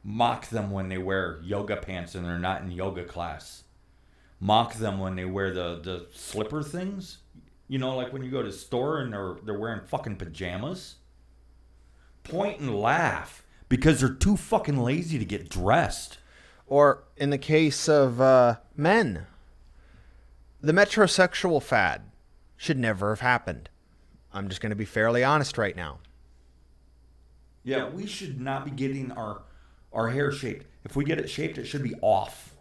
Mock 0.03 0.47
them 0.49 0.71
when 0.71 0.87
they 0.87 0.99
wear 0.99 1.39
yoga 1.43 1.75
pants 1.75 2.15
and 2.15 2.23
they're 2.23 2.39
not 2.39 2.61
in 2.61 2.71
yoga 2.71 3.03
class 3.03 3.63
mock 4.39 4.75
them 4.75 4.99
when 4.99 5.15
they 5.15 5.25
wear 5.25 5.51
the 5.53 5.79
the 5.81 6.05
slipper 6.13 6.63
things. 6.63 7.17
You 7.67 7.79
know, 7.79 7.95
like 7.95 8.13
when 8.13 8.23
you 8.23 8.31
go 8.31 8.41
to 8.41 8.49
the 8.49 8.57
store 8.57 8.99
and 8.99 9.11
they're 9.11 9.35
they're 9.43 9.57
wearing 9.57 9.81
fucking 9.85 10.15
pajamas. 10.15 10.95
Point 12.23 12.59
and 12.59 12.77
laugh 12.79 13.43
because 13.69 13.99
they're 13.99 14.09
too 14.09 14.37
fucking 14.37 14.77
lazy 14.77 15.17
to 15.19 15.25
get 15.25 15.49
dressed. 15.49 16.17
Or 16.65 17.03
in 17.15 17.29
the 17.29 17.37
case 17.37 17.87
of 17.87 18.19
uh, 18.19 18.57
men, 18.75 19.25
the 20.59 20.73
metrosexual 20.73 21.63
fad 21.63 22.01
should 22.57 22.77
never 22.77 23.09
have 23.09 23.21
happened. 23.21 23.69
I'm 24.33 24.49
just 24.49 24.59
going 24.59 24.71
to 24.71 24.75
be 24.75 24.85
fairly 24.85 25.23
honest 25.23 25.57
right 25.57 25.75
now. 25.75 25.99
Yeah, 27.63 27.89
we 27.89 28.05
should 28.05 28.39
not 28.39 28.65
be 28.65 28.71
getting 28.71 29.11
our 29.11 29.43
our 29.93 30.09
hair 30.09 30.31
shaped. 30.31 30.65
If 30.83 30.95
we 30.95 31.03
get 31.03 31.19
it 31.19 31.29
shaped, 31.29 31.57
it 31.57 31.65
should 31.65 31.83
be 31.83 31.95
off. 32.01 32.55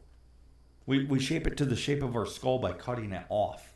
We 0.86 1.04
we 1.04 1.18
shape 1.18 1.46
it 1.46 1.56
to 1.58 1.64
the 1.64 1.76
shape 1.76 2.02
of 2.02 2.16
our 2.16 2.26
skull 2.26 2.58
by 2.58 2.72
cutting 2.72 3.12
it 3.12 3.24
off. 3.28 3.75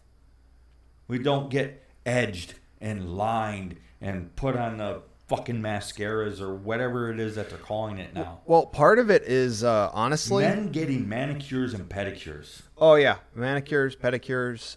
We 1.11 1.19
don't 1.19 1.51
get 1.51 1.83
edged 2.07 2.55
and 2.81 3.17
lined 3.17 3.75
and 4.01 4.37
put 4.37 4.55
on 4.55 4.77
the 4.77 5.03
fucking 5.27 5.61
mascaras 5.61 6.41
or 6.41 6.55
whatever 6.55 7.11
it 7.11 7.19
is 7.19 7.35
that 7.35 7.51
they're 7.51 7.59
calling 7.59 7.99
it 7.99 8.15
now. 8.15 8.43
Well, 8.47 8.67
part 8.67 9.01
of 9.01 9.11
it 9.11 9.25
is 9.25 9.65
uh, 9.65 9.91
honestly. 9.93 10.45
Men 10.45 10.71
getting 10.71 11.09
manicures 11.09 11.75
and 11.75 11.89
pedicures. 11.89 12.63
Oh 12.79 12.95
yeah, 12.95 13.17
manicures, 13.35 13.97
pedicures. 13.97 14.77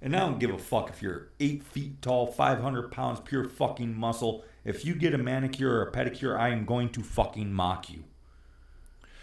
And 0.00 0.14
I 0.14 0.20
don't 0.20 0.38
give 0.38 0.50
a 0.50 0.58
fuck 0.58 0.90
if 0.90 1.02
you're 1.02 1.30
eight 1.40 1.64
feet 1.64 2.00
tall, 2.00 2.28
500 2.28 2.92
pounds, 2.92 3.18
pure 3.18 3.48
fucking 3.48 3.98
muscle. 3.98 4.44
If 4.64 4.84
you 4.84 4.94
get 4.94 5.12
a 5.12 5.18
manicure 5.18 5.72
or 5.72 5.82
a 5.82 5.90
pedicure, 5.90 6.38
I 6.38 6.50
am 6.50 6.64
going 6.64 6.90
to 6.90 7.02
fucking 7.02 7.52
mock 7.52 7.90
you. 7.90 8.04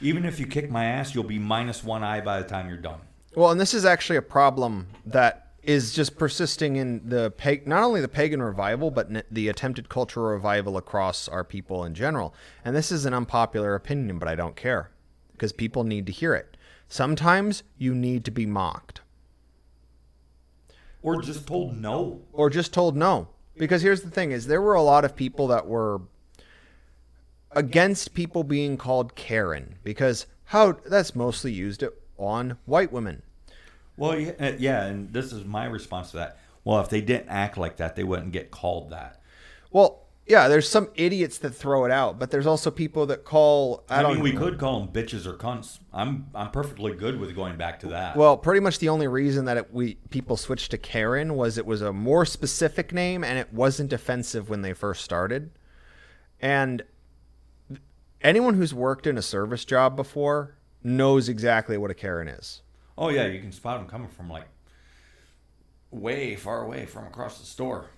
Even 0.02 0.26
if 0.26 0.38
you 0.38 0.48
kick 0.48 0.70
my 0.70 0.84
ass, 0.84 1.16
you'll 1.16 1.24
be 1.24 1.40
minus 1.40 1.82
one 1.82 2.04
eye 2.04 2.20
by 2.20 2.42
the 2.42 2.48
time 2.48 2.68
you're 2.68 2.78
done. 2.78 3.00
Well, 3.36 3.52
and 3.52 3.62
this 3.62 3.74
is 3.74 3.86
actually 3.86 4.18
a 4.18 4.22
problem 4.22 4.88
that 5.06 5.49
is 5.64 5.94
just 5.94 6.18
persisting 6.18 6.76
in 6.78 7.08
the 7.10 7.32
pag- 7.32 7.68
not 7.68 7.84
only 7.84 8.02
the 8.02 8.08
pagan 8.08 8.42
revival, 8.42 8.92
but 8.92 9.08
n- 9.10 9.24
the 9.30 9.48
attempted 9.50 9.90
cultural 9.90 10.32
revival 10.32 10.78
across 10.78 11.28
our 11.28 11.44
people 11.44 11.84
in 11.84 11.94
general. 11.94 12.34
And 12.64 12.76
this 12.76 12.92
is 12.92 13.06
an 13.06 13.14
unpopular 13.14 13.76
opinion, 13.76 14.20
but 14.20 14.28
I 14.28 14.36
don't 14.36 14.56
care 14.56 14.92
because 15.34 15.52
people 15.52 15.84
need 15.84 16.06
to 16.06 16.12
hear 16.12 16.34
it. 16.34 16.56
Sometimes 16.88 17.64
you 17.78 17.94
need 17.94 18.26
to 18.26 18.32
be 18.32 18.46
mocked 18.46 19.02
Or 21.02 21.22
just 21.22 21.48
told 21.48 21.78
no. 21.78 22.22
or 22.34 22.50
just 22.50 22.74
told 22.74 22.96
no. 22.96 23.28
Because 23.58 23.82
here's 23.82 24.02
the 24.02 24.10
thing: 24.10 24.32
is 24.32 24.48
there 24.48 24.62
were 24.62 24.74
a 24.74 24.82
lot 24.82 25.06
of 25.06 25.16
people 25.16 25.48
that 25.48 25.68
were 25.68 26.02
against 27.52 28.14
people 28.14 28.44
being 28.44 28.78
called 28.78 29.16
Karen 29.16 29.76
because 29.84 30.26
how 30.46 30.74
that's 30.86 31.16
mostly 31.16 31.52
used 31.52 31.84
on 32.18 32.58
white 32.66 32.92
women. 32.92 33.22
Well, 34.00 34.18
yeah, 34.18 34.56
yeah, 34.58 34.86
and 34.86 35.12
this 35.12 35.32
is 35.34 35.46
my 35.46 35.66
response 35.66 36.12
to 36.12 36.18
that. 36.18 36.40
Well, 36.64 36.80
if 36.82 36.90
they 36.90 37.02
didn't 37.02 37.30
act 37.30 37.58
like 37.58 37.78
that, 37.78 37.96
they 37.96 38.04
wouldn't 38.04 38.32
get 38.32 38.52
called 38.52 38.90
that. 38.92 39.22
Well, 39.72 40.06
Yeah, 40.28 40.48
there's 40.48 40.70
some 40.70 40.90
idiots 40.94 41.40
that 41.40 41.56
throw 41.56 41.86
it 41.86 41.92
out, 41.92 42.20
but 42.20 42.30
there's 42.30 42.46
also 42.46 42.70
people 42.70 43.08
that 43.08 43.26
call. 43.26 43.84
I, 43.90 44.00
I, 44.00 44.02
don't 44.04 44.16
mean, 44.16 44.24
we 44.24 44.32
could 44.34 44.60
call 44.60 44.80
them 44.80 44.90
bitches 44.90 45.26
or 45.26 45.34
cunts. 45.34 45.80
I'm 45.92 46.28
I'm 46.36 46.52
perfectly 46.52 46.94
good 46.94 47.20
with 47.20 47.36
going 47.36 47.58
back 47.58 47.80
to 47.80 47.88
that. 47.88 48.16
Well, 48.16 48.38
pretty 48.38 48.60
much 48.60 48.78
the 48.78 48.90
only 48.90 49.08
reason 49.08 49.46
that 49.46 49.58
it, 49.58 49.74
we 49.74 49.96
people 50.12 50.38
switched 50.38 50.70
to 50.72 50.78
Karen 50.78 51.36
was 51.36 51.58
it 51.58 51.66
was 51.66 51.82
a 51.82 51.92
more 51.92 52.26
specific 52.28 52.94
name 52.94 53.24
and 53.24 53.40
it 53.40 53.52
wasn't 53.52 53.92
offensive 53.92 54.50
when 54.50 54.62
they 54.62 54.74
first 54.74 55.04
started. 55.04 55.50
And 56.40 56.84
anyone 58.22 58.54
who's 58.54 58.74
worked 58.74 59.08
in 59.08 59.18
a 59.18 59.24
service 59.24 59.66
job 59.66 59.96
before 59.96 60.56
knows 60.84 61.28
exactly 61.28 61.76
what 61.76 61.90
a 61.90 61.96
Karen 61.96 62.28
is. 62.28 62.62
Oh 63.00 63.10
yeah, 63.10 63.26
you 63.26 63.40
can 63.40 63.52
spot 63.52 63.80
them 63.80 63.88
coming 63.88 64.10
from 64.10 64.30
like 64.30 64.48
way 65.90 66.36
far 66.36 66.64
away 66.64 66.86
from 66.86 67.08
across 67.08 67.40
the 67.40 67.46
store. 67.46 67.90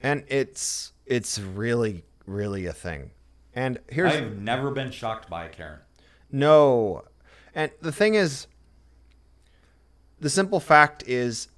And 0.00 0.22
it's 0.28 0.92
it's 1.06 1.40
really 1.40 2.04
really 2.26 2.66
a 2.66 2.72
thing. 2.72 3.10
And 3.54 3.78
here's 3.88 4.12
I've 4.12 4.38
never 4.38 4.70
been 4.70 4.92
shocked 4.92 5.28
by 5.28 5.46
a 5.46 5.48
Karen. 5.48 5.80
No. 6.30 7.04
And 7.54 7.70
the 7.80 7.90
thing 7.90 8.14
is, 8.14 8.46
the 10.20 10.28
simple 10.28 10.60
fact 10.60 11.02
is, 11.06 11.48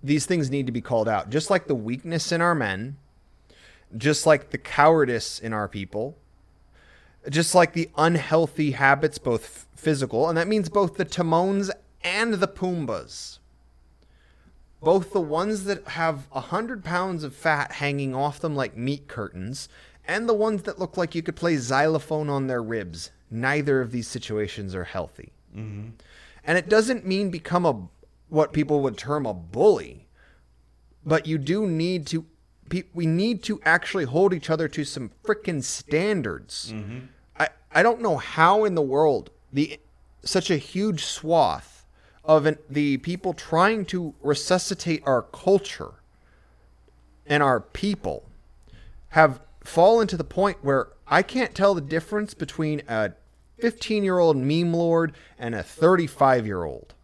these 0.00 0.26
things 0.26 0.48
need 0.48 0.66
to 0.66 0.72
be 0.72 0.80
called 0.80 1.08
out. 1.08 1.28
Just 1.28 1.50
like 1.50 1.66
the 1.66 1.74
weakness 1.74 2.30
in 2.30 2.40
our 2.40 2.54
men, 2.54 2.98
just 3.96 4.26
like 4.26 4.50
the 4.50 4.58
cowardice 4.58 5.40
in 5.40 5.52
our 5.52 5.66
people, 5.66 6.18
just 7.28 7.54
like 7.54 7.72
the 7.72 7.90
unhealthy 7.96 8.72
habits, 8.72 9.18
both 9.18 9.66
physical, 9.74 10.28
and 10.28 10.36
that 10.38 10.48
means 10.48 10.68
both 10.68 10.96
the 10.96 11.04
Timons 11.04 11.70
and 12.02 12.34
the 12.34 12.48
Pumbaas. 12.48 13.38
Both 14.80 15.12
the 15.12 15.20
ones 15.20 15.64
that 15.64 15.86
have 15.88 16.26
a 16.32 16.40
hundred 16.40 16.84
pounds 16.84 17.22
of 17.22 17.34
fat 17.34 17.72
hanging 17.72 18.14
off 18.14 18.40
them 18.40 18.56
like 18.56 18.76
meat 18.76 19.06
curtains, 19.06 19.68
and 20.06 20.28
the 20.28 20.34
ones 20.34 20.62
that 20.64 20.80
look 20.80 20.96
like 20.96 21.14
you 21.14 21.22
could 21.22 21.36
play 21.36 21.56
xylophone 21.56 22.28
on 22.28 22.48
their 22.48 22.62
ribs. 22.62 23.10
Neither 23.30 23.80
of 23.80 23.92
these 23.92 24.08
situations 24.08 24.74
are 24.74 24.84
healthy. 24.84 25.32
Mm-hmm. 25.56 25.90
And 26.44 26.58
it 26.58 26.68
doesn't 26.68 27.06
mean 27.06 27.30
become 27.30 27.64
a 27.64 27.88
what 28.28 28.52
people 28.52 28.80
would 28.80 28.96
term 28.96 29.26
a 29.26 29.34
bully, 29.34 30.08
but 31.04 31.26
you 31.26 31.38
do 31.38 31.66
need 31.66 32.06
to. 32.08 32.26
We 32.94 33.06
need 33.06 33.42
to 33.44 33.60
actually 33.64 34.04
hold 34.04 34.32
each 34.32 34.48
other 34.48 34.66
to 34.68 34.84
some 34.84 35.10
freaking 35.22 35.62
standards. 35.62 36.72
I 36.72 36.80
I 37.74 37.82
don't 37.82 38.00
know 38.00 38.16
how 38.16 38.64
in 38.64 38.74
the 38.74 38.82
world 38.82 39.30
the 39.52 39.80
such 40.24 40.50
a 40.50 40.56
huge 40.56 41.04
swath 41.04 41.84
of 42.24 42.46
an, 42.46 42.58
the 42.70 42.98
people 42.98 43.32
trying 43.32 43.84
to 43.86 44.14
resuscitate 44.22 45.02
our 45.04 45.22
culture 45.22 45.94
and 47.26 47.42
our 47.42 47.60
people 47.60 48.24
have 49.10 49.40
fallen 49.64 50.06
to 50.08 50.16
the 50.16 50.24
point 50.24 50.58
where 50.62 50.88
I 51.06 51.22
can't 51.22 51.54
tell 51.54 51.74
the 51.74 51.80
difference 51.80 52.34
between 52.34 52.82
a 52.88 53.12
15 53.58 54.04
year 54.04 54.18
old 54.18 54.36
meme 54.36 54.72
lord 54.72 55.14
and 55.38 55.54
a 55.54 55.62
35 55.62 56.46
year 56.46 56.64
old. 56.64 56.94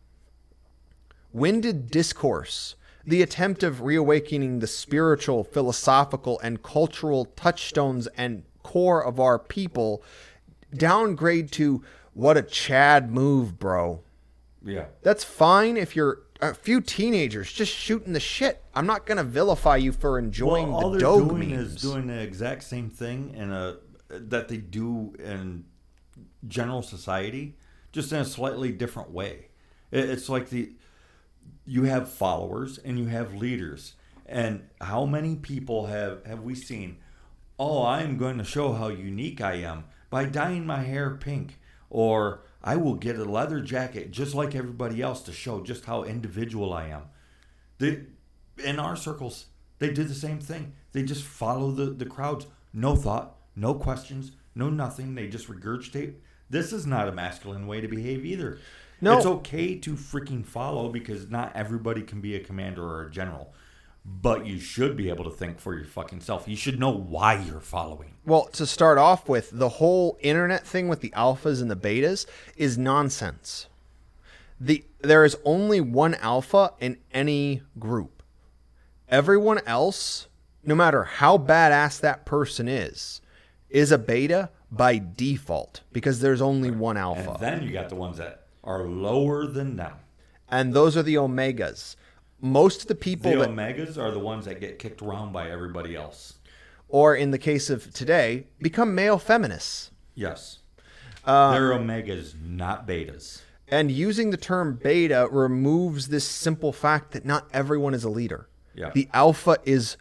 When 1.32 1.60
did 1.60 1.90
discourse, 1.90 2.74
the 3.06 3.22
attempt 3.22 3.62
of 3.62 3.82
reawakening 3.82 4.58
the 4.58 4.66
spiritual, 4.66 5.44
philosophical, 5.44 6.38
and 6.40 6.62
cultural 6.62 7.26
touchstones 7.36 8.06
and 8.08 8.42
core 8.62 9.04
of 9.04 9.18
our 9.18 9.38
people, 9.38 10.02
downgrade 10.74 11.50
to 11.52 11.82
what 12.14 12.36
a 12.36 12.42
Chad 12.42 13.10
move, 13.10 13.58
bro? 13.58 14.02
Yeah. 14.64 14.86
That's 15.02 15.24
fine 15.24 15.76
if 15.76 15.94
you're 15.94 16.22
a 16.40 16.54
few 16.54 16.80
teenagers 16.80 17.52
just 17.52 17.72
shooting 17.72 18.12
the 18.12 18.20
shit. 18.20 18.62
I'm 18.74 18.86
not 18.86 19.06
gonna 19.06 19.24
vilify 19.24 19.76
you 19.76 19.92
for 19.92 20.18
enjoying 20.18 20.72
all 20.72 20.90
the 20.90 20.98
they're 20.98 21.00
dog 21.00 21.28
doing 21.28 21.50
memes. 21.50 21.74
is 21.74 21.82
doing 21.82 22.06
the 22.06 22.20
exact 22.20 22.64
same 22.64 22.90
thing 22.90 23.34
in 23.34 23.52
a 23.52 23.76
that 24.08 24.48
they 24.48 24.56
do 24.56 25.14
in 25.18 25.64
general 26.46 26.82
society, 26.82 27.56
just 27.92 28.12
in 28.12 28.20
a 28.20 28.24
slightly 28.24 28.72
different 28.72 29.10
way. 29.10 29.48
It's 29.90 30.28
like 30.28 30.50
the 30.50 30.72
you 31.64 31.84
have 31.84 32.10
followers 32.10 32.78
and 32.78 32.98
you 32.98 33.06
have 33.06 33.34
leaders, 33.34 33.94
and 34.26 34.68
how 34.80 35.04
many 35.04 35.36
people 35.36 35.86
have 35.86 36.24
have 36.26 36.42
we 36.42 36.54
seen? 36.54 36.98
Oh, 37.58 37.84
I'm 37.84 38.16
going 38.16 38.38
to 38.38 38.44
show 38.44 38.72
how 38.72 38.88
unique 38.88 39.40
I 39.40 39.54
am 39.54 39.84
by 40.10 40.24
dyeing 40.24 40.66
my 40.66 40.82
hair 40.82 41.10
pink, 41.10 41.58
or 41.90 42.44
I 42.62 42.76
will 42.76 42.94
get 42.94 43.18
a 43.18 43.24
leather 43.24 43.60
jacket 43.60 44.10
just 44.10 44.34
like 44.34 44.54
everybody 44.54 45.00
else 45.00 45.22
to 45.22 45.32
show 45.32 45.62
just 45.62 45.84
how 45.84 46.02
individual 46.02 46.72
I 46.72 46.88
am. 46.88 47.02
They, 47.78 48.02
in 48.64 48.78
our 48.78 48.96
circles, 48.96 49.46
they 49.78 49.92
did 49.92 50.08
the 50.08 50.14
same 50.14 50.40
thing. 50.40 50.72
They 50.92 51.02
just 51.02 51.24
follow 51.24 51.70
the, 51.70 51.86
the 51.86 52.06
crowds. 52.06 52.46
No 52.72 52.96
thought, 52.96 53.36
no 53.54 53.74
questions, 53.74 54.32
no 54.54 54.70
nothing. 54.70 55.14
They 55.14 55.28
just 55.28 55.48
regurgitate. 55.48 56.14
This 56.50 56.72
is 56.72 56.86
not 56.86 57.08
a 57.08 57.12
masculine 57.12 57.66
way 57.66 57.80
to 57.80 57.88
behave 57.88 58.24
either. 58.24 58.58
No. 59.00 59.16
It's 59.16 59.26
okay 59.26 59.76
to 59.76 59.94
freaking 59.94 60.44
follow 60.44 60.88
because 60.88 61.30
not 61.30 61.54
everybody 61.54 62.02
can 62.02 62.20
be 62.20 62.34
a 62.34 62.40
commander 62.40 62.82
or 62.82 63.06
a 63.06 63.10
general. 63.10 63.52
But 64.20 64.46
you 64.46 64.58
should 64.58 64.96
be 64.96 65.10
able 65.10 65.24
to 65.24 65.30
think 65.30 65.60
for 65.60 65.76
your 65.76 65.84
fucking 65.84 66.20
self. 66.20 66.48
You 66.48 66.56
should 66.56 66.80
know 66.80 66.90
why 66.90 67.34
you're 67.34 67.60
following. 67.60 68.14
Well, 68.24 68.46
to 68.52 68.66
start 68.66 68.98
off 68.98 69.28
with, 69.28 69.50
the 69.52 69.68
whole 69.68 70.18
internet 70.20 70.66
thing 70.66 70.88
with 70.88 71.00
the 71.00 71.10
alphas 71.10 71.60
and 71.60 71.70
the 71.70 71.76
betas 71.76 72.26
is 72.56 72.76
nonsense. 72.78 73.68
The 74.60 74.84
there 75.00 75.24
is 75.24 75.36
only 75.44 75.80
one 75.80 76.14
alpha 76.16 76.72
in 76.80 76.98
any 77.12 77.62
group. 77.78 78.22
Everyone 79.08 79.60
else, 79.66 80.26
no 80.64 80.74
matter 80.74 81.04
how 81.04 81.38
badass 81.38 82.00
that 82.00 82.24
person 82.26 82.66
is, 82.66 83.20
is 83.70 83.92
a 83.92 83.98
beta 83.98 84.50
by 84.70 84.98
default 84.98 85.82
because 85.92 86.20
there's 86.20 86.42
only 86.42 86.70
one 86.70 86.96
alpha. 86.96 87.32
And 87.32 87.40
then 87.40 87.62
you 87.62 87.72
got 87.72 87.88
the 87.88 87.94
ones 87.94 88.18
that 88.18 88.46
are 88.64 88.84
lower 88.86 89.46
than 89.46 89.76
them. 89.76 89.94
And 90.50 90.74
those 90.74 90.96
are 90.96 91.02
the 91.02 91.14
omegas. 91.16 91.96
Most 92.40 92.82
of 92.82 92.88
the 92.88 92.94
people 92.94 93.30
The 93.32 93.38
that 93.38 93.48
omegas 93.50 93.98
are 93.98 94.10
the 94.10 94.18
ones 94.18 94.44
that 94.44 94.60
get 94.60 94.78
kicked 94.78 95.02
around 95.02 95.32
by 95.32 95.50
everybody 95.50 95.94
else. 95.96 96.34
or 96.88 97.14
in 97.14 97.30
the 97.32 97.38
case 97.38 97.68
of 97.68 97.92
today, 97.92 98.46
become 98.62 98.94
male 98.94 99.18
feminists. 99.18 99.90
Yes. 100.14 100.60
Uh, 101.24 101.52
They're 101.52 101.70
omegas, 101.72 102.34
not 102.42 102.86
betas. 102.88 103.42
And 103.70 103.90
using 103.90 104.30
the 104.30 104.38
term 104.38 104.78
beta 104.82 105.28
removes 105.30 106.08
this 106.08 106.24
simple 106.24 106.72
fact 106.72 107.10
that 107.12 107.26
not 107.26 107.46
everyone 107.52 107.92
is 107.92 108.04
a 108.04 108.08
leader. 108.08 108.48
Yeah. 108.74 108.90
The 108.94 109.08
alpha 109.12 109.58
is 109.64 109.96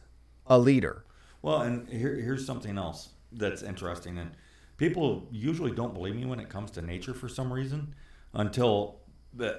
a 0.46 0.58
leader. 0.58 1.04
Well, 1.42 1.62
and 1.62 1.90
here, 1.90 2.16
here's 2.16 2.46
something 2.46 2.78
else 2.78 3.10
that's 3.34 3.62
interesting. 3.64 4.18
And 4.18 4.32
people 4.78 5.28
usually 5.32 5.72
don't 5.72 5.94
believe 5.94 6.16
me 6.16 6.26
when 6.26 6.40
it 6.40 6.48
comes 6.50 6.72
to 6.72 6.82
nature 6.82 7.14
for 7.14 7.28
some 7.28 7.52
reason 7.52 7.94
until 8.34 9.00
uh, 9.42 9.52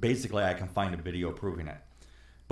basically 0.00 0.42
I 0.44 0.52
can 0.52 0.68
find 0.68 0.92
a 0.92 0.98
video 0.98 1.30
proving 1.32 1.68
it. 1.68 1.78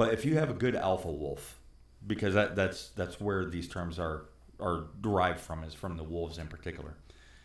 But 0.03 0.15
if 0.15 0.25
you 0.25 0.37
have 0.37 0.51
a 0.51 0.55
good 0.55 0.75
alpha 0.75 1.13
wolf, 1.13 1.61
because 2.05 2.35
that, 2.35 2.57
that's 2.57 2.89
that's 2.89 3.21
where 3.21 3.45
these 3.45 3.69
terms 3.69 4.01
are 4.01 4.25
are 4.59 4.87
derived 5.01 5.39
from, 5.39 5.63
is 5.63 5.75
from 5.75 5.97
the 5.97 6.03
wolves 6.03 6.39
in 6.39 6.49
particular. 6.49 6.97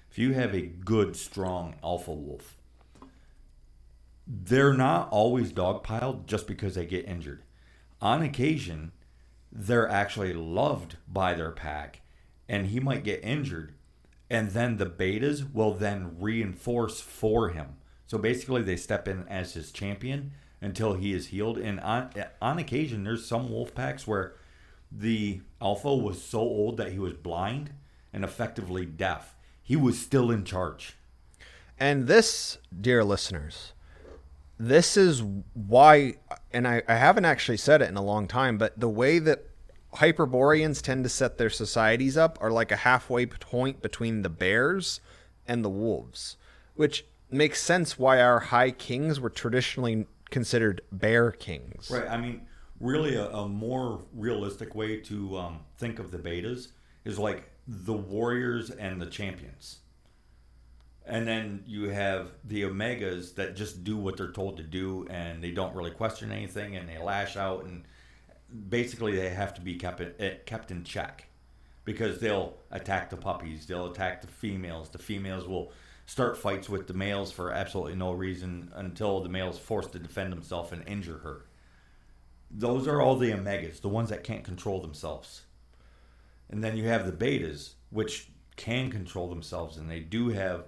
If 0.09 0.17
you 0.17 0.33
have 0.33 0.55
a 0.55 0.61
good, 0.63 1.15
strong 1.15 1.75
alpha 1.83 2.11
wolf, 2.11 2.57
they're 4.25 4.73
not 4.73 5.07
always 5.11 5.53
dogpiled 5.53 6.25
just 6.25 6.47
because 6.47 6.73
they 6.73 6.87
get 6.87 7.05
injured. 7.05 7.43
On 8.01 8.23
occasion, 8.23 8.91
they're 9.51 9.87
actually 9.87 10.33
loved 10.33 10.97
by 11.07 11.35
their 11.35 11.51
pack, 11.51 12.01
and 12.49 12.65
he 12.65 12.79
might 12.79 13.03
get 13.03 13.23
injured, 13.23 13.75
and 14.31 14.49
then 14.49 14.77
the 14.77 14.87
betas 14.87 15.53
will 15.53 15.75
then 15.75 16.15
reinforce 16.19 17.01
for 17.01 17.49
him. 17.49 17.75
So 18.07 18.17
basically, 18.17 18.63
they 18.63 18.77
step 18.77 19.07
in 19.07 19.27
as 19.27 19.53
his 19.53 19.71
champion 19.71 20.31
until 20.61 20.93
he 20.93 21.13
is 21.13 21.27
healed. 21.27 21.57
And 21.57 21.79
on 21.79 22.11
on 22.41 22.57
occasion, 22.59 23.03
there's 23.03 23.25
some 23.25 23.49
wolf 23.51 23.73
packs 23.75 24.07
where 24.07 24.33
the 24.91 25.41
alpha 25.61 25.95
was 25.95 26.21
so 26.21 26.39
old 26.39 26.77
that 26.77 26.91
he 26.91 26.99
was 26.99 27.13
blind 27.13 27.71
and 28.13 28.23
effectively 28.23 28.85
deaf. 28.85 29.35
He 29.61 29.75
was 29.75 29.99
still 29.99 30.31
in 30.31 30.43
charge. 30.43 30.95
And 31.79 32.07
this, 32.07 32.57
dear 32.79 33.03
listeners, 33.03 33.73
this 34.57 34.97
is 34.97 35.21
why, 35.53 36.15
and 36.51 36.67
I, 36.67 36.81
I 36.87 36.95
haven't 36.95 37.25
actually 37.25 37.57
said 37.57 37.81
it 37.81 37.89
in 37.89 37.97
a 37.97 38.03
long 38.03 38.27
time, 38.27 38.57
but 38.57 38.79
the 38.79 38.89
way 38.89 39.19
that 39.19 39.45
Hyperboreans 39.93 40.81
tend 40.81 41.03
to 41.03 41.09
set 41.09 41.37
their 41.37 41.49
societies 41.49 42.17
up 42.17 42.37
are 42.41 42.51
like 42.51 42.71
a 42.71 42.77
halfway 42.77 43.25
point 43.25 43.81
between 43.81 44.21
the 44.21 44.29
bears 44.29 44.99
and 45.47 45.63
the 45.63 45.69
wolves, 45.69 46.37
which 46.75 47.05
makes 47.29 47.61
sense 47.61 47.99
why 47.99 48.21
our 48.21 48.39
high 48.39 48.71
kings 48.71 49.19
were 49.19 49.29
traditionally 49.29 50.07
considered 50.29 50.81
bear 50.91 51.31
kings. 51.31 51.89
Right. 51.91 52.07
I 52.07 52.17
mean, 52.17 52.41
really, 52.79 53.15
a, 53.15 53.29
a 53.29 53.47
more 53.47 54.03
realistic 54.13 54.75
way 54.75 54.97
to 55.01 55.37
um, 55.37 55.59
think 55.77 55.99
of 55.99 56.11
the 56.11 56.17
betas 56.17 56.69
is 57.05 57.17
like 57.17 57.49
the 57.67 57.93
warriors 57.93 58.69
and 58.69 59.01
the 59.01 59.05
champions. 59.05 59.79
And 61.05 61.25
then 61.25 61.63
you 61.65 61.89
have 61.89 62.31
the 62.43 62.63
omegas 62.63 63.35
that 63.35 63.55
just 63.55 63.83
do 63.83 63.95
what 63.95 64.17
they're 64.17 64.31
told 64.31 64.57
to 64.57 64.63
do 64.63 65.07
and 65.09 65.41
they 65.41 65.51
don't 65.51 65.73
really 65.73 65.91
question 65.91 66.33
anything 66.33 66.75
and 66.75 66.87
they 66.89 66.97
lash 66.97 67.37
out 67.37 67.63
and 67.63 67.85
basically 68.69 69.15
they 69.15 69.29
have 69.29 69.53
to 69.53 69.61
be 69.61 69.75
kept 69.75 70.01
eh, 70.19 70.35
kept 70.45 70.69
in 70.69 70.83
check 70.83 71.27
because 71.85 72.19
they'll 72.19 72.57
attack 72.71 73.09
the 73.09 73.15
puppies, 73.15 73.65
they'll 73.65 73.89
attack 73.89 74.21
the 74.21 74.27
females. 74.27 74.89
The 74.89 74.97
females 74.97 75.47
will 75.47 75.71
start 76.07 76.37
fights 76.37 76.67
with 76.67 76.87
the 76.87 76.93
males 76.93 77.31
for 77.31 77.51
absolutely 77.51 77.95
no 77.95 78.11
reason 78.11 78.71
until 78.75 79.21
the 79.21 79.29
male's 79.29 79.59
forced 79.59 79.91
to 79.91 79.99
defend 79.99 80.33
himself 80.33 80.71
and 80.71 80.87
injure 80.87 81.19
her. 81.19 81.45
Those 82.49 82.87
are 82.87 83.01
all 83.01 83.17
the 83.17 83.31
omegas, 83.31 83.81
the 83.81 83.89
ones 83.89 84.09
that 84.09 84.23
can't 84.23 84.43
control 84.43 84.81
themselves. 84.81 85.43
And 86.49 86.63
then 86.63 86.77
you 86.77 86.87
have 86.87 87.05
the 87.05 87.11
betas, 87.11 87.73
which 87.91 88.29
can 88.55 88.89
control 88.89 89.29
themselves 89.29 89.77
and 89.77 89.91
they 89.91 89.99
do 89.99 90.29
have 90.29 90.65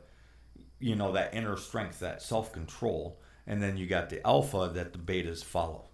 you 0.80 0.96
know 0.96 1.12
that 1.14 1.34
inner 1.34 1.58
strength, 1.58 2.00
that 2.00 2.22
self-control. 2.22 3.20
And 3.48 3.62
then 3.62 3.78
you 3.78 3.88
got 3.88 4.10
the 4.10 4.26
alpha 4.26 4.72
that 4.74 4.94
the 4.94 5.00
betas 5.00 5.44
follow. 5.44 5.86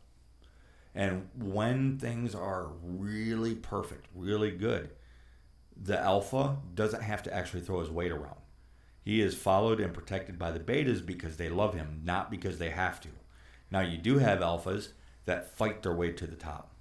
And 0.93 1.29
when 1.37 1.97
things 1.97 2.35
are 2.35 2.69
really 2.83 3.55
perfect, 3.55 4.07
really 4.13 4.51
good, 4.51 4.89
the 5.75 5.99
alpha 5.99 6.57
doesn't 6.73 7.01
have 7.01 7.23
to 7.23 7.33
actually 7.33 7.61
throw 7.61 7.79
his 7.79 7.89
weight 7.89 8.11
around. 8.11 8.37
He 9.05 9.21
is 9.21 9.35
followed 9.35 9.79
and 9.79 9.93
protected 9.93 10.39
by 10.39 10.49
the 10.49 10.59
betas 10.59 11.05
because 11.05 11.37
they 11.37 11.47
love 11.47 11.75
him, 11.75 12.01
not 12.03 12.31
because 12.31 12.57
they 12.57 12.71
have 12.71 12.99
to. 13.01 13.09
Now, 13.69 13.81
you 13.81 13.99
do 13.99 14.17
have 14.17 14.39
alphas 14.39 14.89
that 15.25 15.55
fight 15.55 15.83
their 15.83 15.93
way 15.93 16.11
to 16.11 16.25
the 16.25 16.35
top. 16.35 16.71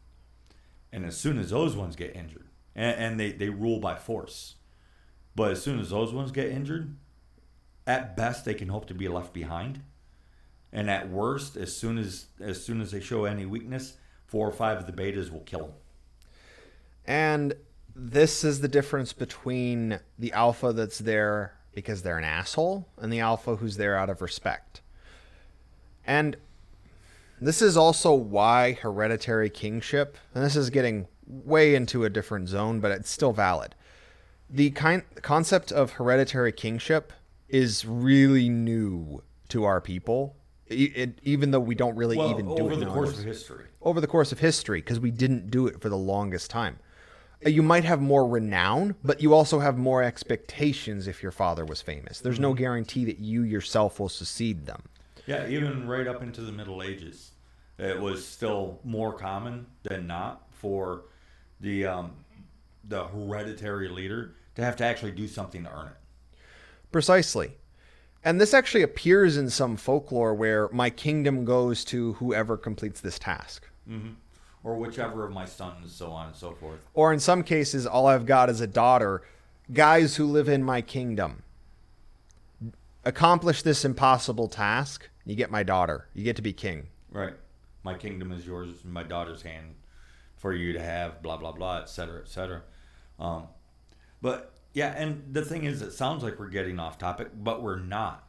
And 0.91 1.05
as 1.05 1.18
soon 1.18 1.39
as 1.39 1.51
those 1.51 1.77
ones 1.77 1.97
get 1.97 2.16
injured, 2.16 2.49
and, 2.75 2.97
and 2.99 3.20
they, 3.20 3.33
they 3.33 3.51
rule 3.51 3.79
by 3.79 3.97
force, 3.97 4.55
but 5.37 5.51
as 5.51 5.62
soon 5.62 5.79
as 5.79 5.91
those 5.91 6.14
ones 6.14 6.33
get 6.33 6.49
injured, 6.49 6.97
at 7.87 8.16
best 8.16 8.47
they 8.47 8.55
can 8.55 8.68
hope 8.68 8.87
to 8.87 8.95
be 8.95 9.07
left 9.07 9.35
behind. 9.35 9.83
And 10.72 10.89
at 10.89 11.11
worst, 11.11 11.57
as 11.57 11.77
soon 11.77 11.99
as 11.99 12.27
as 12.41 12.64
soon 12.64 12.81
as 12.81 12.91
they 12.91 13.01
show 13.01 13.27
any 13.27 13.45
weakness, 13.45 13.99
four 14.27 14.49
or 14.49 14.53
five 14.53 14.79
of 14.79 14.87
the 14.87 14.93
betas 14.93 15.31
will 15.31 15.41
kill 15.41 15.66
them. 15.66 15.75
And 17.05 17.55
this 17.95 18.43
is 18.45 18.61
the 18.61 18.68
difference 18.68 19.12
between 19.12 20.01
the 20.18 20.33
alpha 20.33 20.72
that's 20.72 20.99
there 20.99 21.55
because 21.75 22.03
they're 22.03 22.18
an 22.18 22.25
asshole 22.25 22.87
and 22.99 23.12
the 23.12 23.20
alpha 23.20 23.57
who's 23.57 23.77
there 23.77 23.97
out 23.97 24.11
of 24.11 24.22
respect. 24.22 24.81
And 26.07 26.37
this 27.41 27.61
is 27.61 27.77
also 27.77 28.14
why 28.14 28.72
hereditary 28.72 29.51
kingship, 29.51 30.16
and 30.35 30.45
this 30.45 30.57
is 30.57 30.70
getting 30.70 31.09
way 31.27 31.75
into 31.75 32.05
a 32.05 32.11
different 32.11 32.49
zone, 32.49 32.81
but 32.81 32.93
it's 32.93 33.11
still 33.11 33.33
valid. 33.33 33.75
The 34.49 34.70
kind 34.70 35.03
concept 35.22 35.72
of 35.72 35.93
hereditary 35.93 36.53
kingship 36.53 37.12
is 37.49 37.85
really 37.85 38.49
new 38.49 39.22
to 39.49 39.64
our 39.64 39.81
people, 39.81 40.37
it, 40.66 40.97
it, 40.97 41.18
even 41.22 41.51
though 41.51 41.61
we 41.61 41.75
don't 41.75 41.97
really 41.97 42.16
Well, 42.16 42.31
even 42.31 42.47
do 42.47 42.68
it 42.68 42.72
over 42.72 42.77
the 42.77 42.87
course 42.87 43.18
of 43.18 43.25
history. 43.25 43.66
over 43.83 44.01
the 44.01 44.07
course 44.07 44.33
of 44.33 44.39
history 44.39 44.81
because 44.81 45.01
we 45.01 45.11
didn't 45.11 45.51
do 45.51 45.66
it 45.66 45.81
for 45.81 45.89
the 45.89 45.97
longest 45.97 46.51
time. 46.51 46.79
You 47.47 47.62
might 47.62 47.84
have 47.84 48.01
more 48.01 48.26
renown, 48.26 48.95
but 49.05 49.20
you 49.20 49.34
also 49.34 49.59
have 49.59 49.76
more 49.76 50.03
expectations 50.03 51.07
if 51.07 51.22
your 51.22 51.32
father 51.32 51.64
was 51.64 51.82
famous. 51.82 52.20
There's 52.20 52.40
no 52.40 52.55
guarantee 52.55 53.05
that 53.05 53.18
you 53.18 53.42
yourself 53.42 54.01
will 54.01 54.09
succeed 54.09 54.66
them. 54.66 54.82
Yeah, 55.26 55.47
even 55.49 55.86
right 55.86 56.07
up 56.07 56.22
into 56.22 56.42
the 56.42 56.53
Middle 56.53 56.82
Ages, 56.82 57.32
it 57.78 57.99
was 57.99 58.26
still 58.26 58.80
more 58.84 59.12
common 59.12 59.66
than 59.82 60.07
not 60.07 60.42
for 60.53 61.05
the 61.61 61.86
um, 61.86 62.12
the 62.84 63.07
hereditary 63.07 63.88
leader 63.88 64.34
to 64.55 64.62
have 64.62 64.76
to 64.76 64.84
actually 64.84 65.12
do 65.12 65.26
something 65.26 65.64
to 65.64 65.70
earn 65.70 65.86
it. 65.88 66.38
Precisely. 66.92 67.53
And 68.24 68.40
this 68.40 68.55
actually 68.55 68.82
appears 68.82 69.36
in 69.36 69.51
some 69.51 69.76
folklore 69.76 70.34
where 70.34 70.68
my 70.72 70.88
kingdom 70.88 71.45
goes 71.45 71.84
to 71.86 72.14
whoever 72.14 72.57
completes 72.57 73.01
this 73.01 73.18
task. 73.18 73.68
Or 74.65 74.77
whichever 74.77 75.25
of 75.25 75.33
my 75.33 75.45
sons, 75.45 75.95
so 75.95 76.11
on 76.11 76.29
and 76.29 76.37
so 76.37 76.53
forth. 76.53 76.81
Or 76.95 77.12
in 77.12 77.21
some 77.21 77.43
cases, 77.43 77.87
all 77.87 78.07
I've 78.07 78.27
got 78.27 78.49
is 78.51 78.61
a 78.61 78.67
daughter. 78.67 79.23
Guys 79.73 80.17
who 80.17 80.27
live 80.27 80.49
in 80.49 80.65
my 80.65 80.81
kingdom. 80.81 81.43
Accomplish 83.05 83.61
this 83.61 83.85
impossible 83.85 84.49
task, 84.49 85.11
you 85.27 85.37
get 85.37 85.51
my 85.51 85.62
daughter. 85.62 86.09
You 86.15 86.25
get 86.25 86.37
to 86.37 86.43
be 86.43 86.55
king. 86.55 86.87
Right. 87.11 87.35
My 87.83 87.95
kingdom 87.95 88.33
is 88.33 88.47
yours, 88.47 88.71
in 88.83 88.93
my 88.93 89.03
daughter's 89.03 89.43
hand 89.43 89.75
for 90.37 90.53
you 90.53 90.73
to 90.73 90.83
have, 90.83 91.23
blah, 91.23 91.37
blah, 91.37 91.53
blah, 91.53 91.79
et 91.79 91.89
cetera, 91.89 92.21
et 92.21 92.29
cetera. 92.29 92.62
Um, 93.19 93.49
but 94.21 94.53
yeah, 94.73 94.95
and 94.97 95.23
the 95.33 95.43
thing 95.43 95.65
is, 95.65 95.83
it 95.83 95.93
sounds 95.93 96.23
like 96.23 96.39
we're 96.39 96.49
getting 96.49 96.79
off 96.79 96.99
topic, 96.99 97.29
but 97.35 97.62
we're 97.62 97.79
not. 97.79 98.27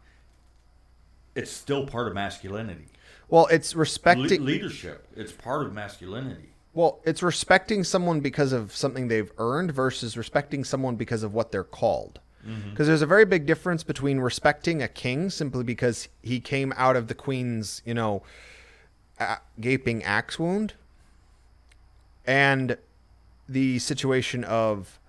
It's 1.36 1.52
still 1.52 1.86
part 1.86 2.08
of 2.08 2.14
masculinity. 2.14 2.88
Well, 3.30 3.48
it's 3.48 3.74
Le- 3.74 3.80
respecting. 3.80 4.46
leadership, 4.46 5.08
it's 5.16 5.32
part 5.32 5.66
of 5.66 5.74
masculinity. 5.74 6.50
Well, 6.74 7.00
it's 7.06 7.24
respecting 7.24 7.84
someone 7.84 8.20
because 8.20 8.52
of 8.52 8.76
something 8.76 9.08
they've 9.08 9.32
earned 9.38 9.72
versus 9.72 10.18
respecting 10.18 10.64
someone 10.64 10.96
because 10.98 11.24
of 11.24 11.34
what 11.34 11.52
they're 11.52 11.64
called. 11.64 12.20
Mm-hmm. 12.46 12.72
Because 12.72 12.88
there's 12.88 13.02
a 13.02 13.08
very 13.08 13.26
big 13.26 13.46
difference 13.46 13.82
between 13.84 14.20
respecting 14.20 14.84
a 14.84 14.88
king 14.88 15.30
simply 15.30 15.64
because 15.64 16.10
he 16.22 16.40
came 16.40 16.74
out 16.76 16.96
of 16.96 17.08
the 17.08 17.16
queen's, 17.16 17.82
you 17.86 17.94
know, 17.94 18.24
a- 19.20 19.38
gaping 19.60 20.04
axe 20.04 20.38
wound, 20.38 20.74
and 22.26 22.78
the 23.48 23.80
situation 23.80 24.44
of 24.44 25.00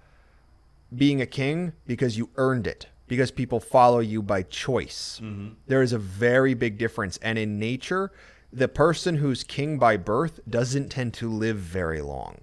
being 0.94 1.20
a 1.20 1.26
king 1.26 1.72
because 1.86 2.16
you 2.16 2.30
earned 2.36 2.66
it, 2.66 2.86
because 3.08 3.30
people 3.30 3.60
follow 3.60 4.00
you 4.00 4.22
by 4.22 4.42
choice. 4.42 5.20
Mm-hmm. 5.22 5.54
There 5.66 5.82
is 5.82 5.92
a 5.92 5.98
very 5.98 6.54
big 6.54 6.78
difference. 6.78 7.18
And 7.18 7.38
in 7.38 7.58
nature, 7.58 8.12
the 8.52 8.68
person 8.68 9.16
who's 9.16 9.44
king 9.44 9.78
by 9.78 9.96
birth 9.96 10.40
doesn't 10.48 10.88
tend 10.88 11.14
to 11.14 11.30
live 11.30 11.56
very 11.56 12.00
long. 12.00 12.40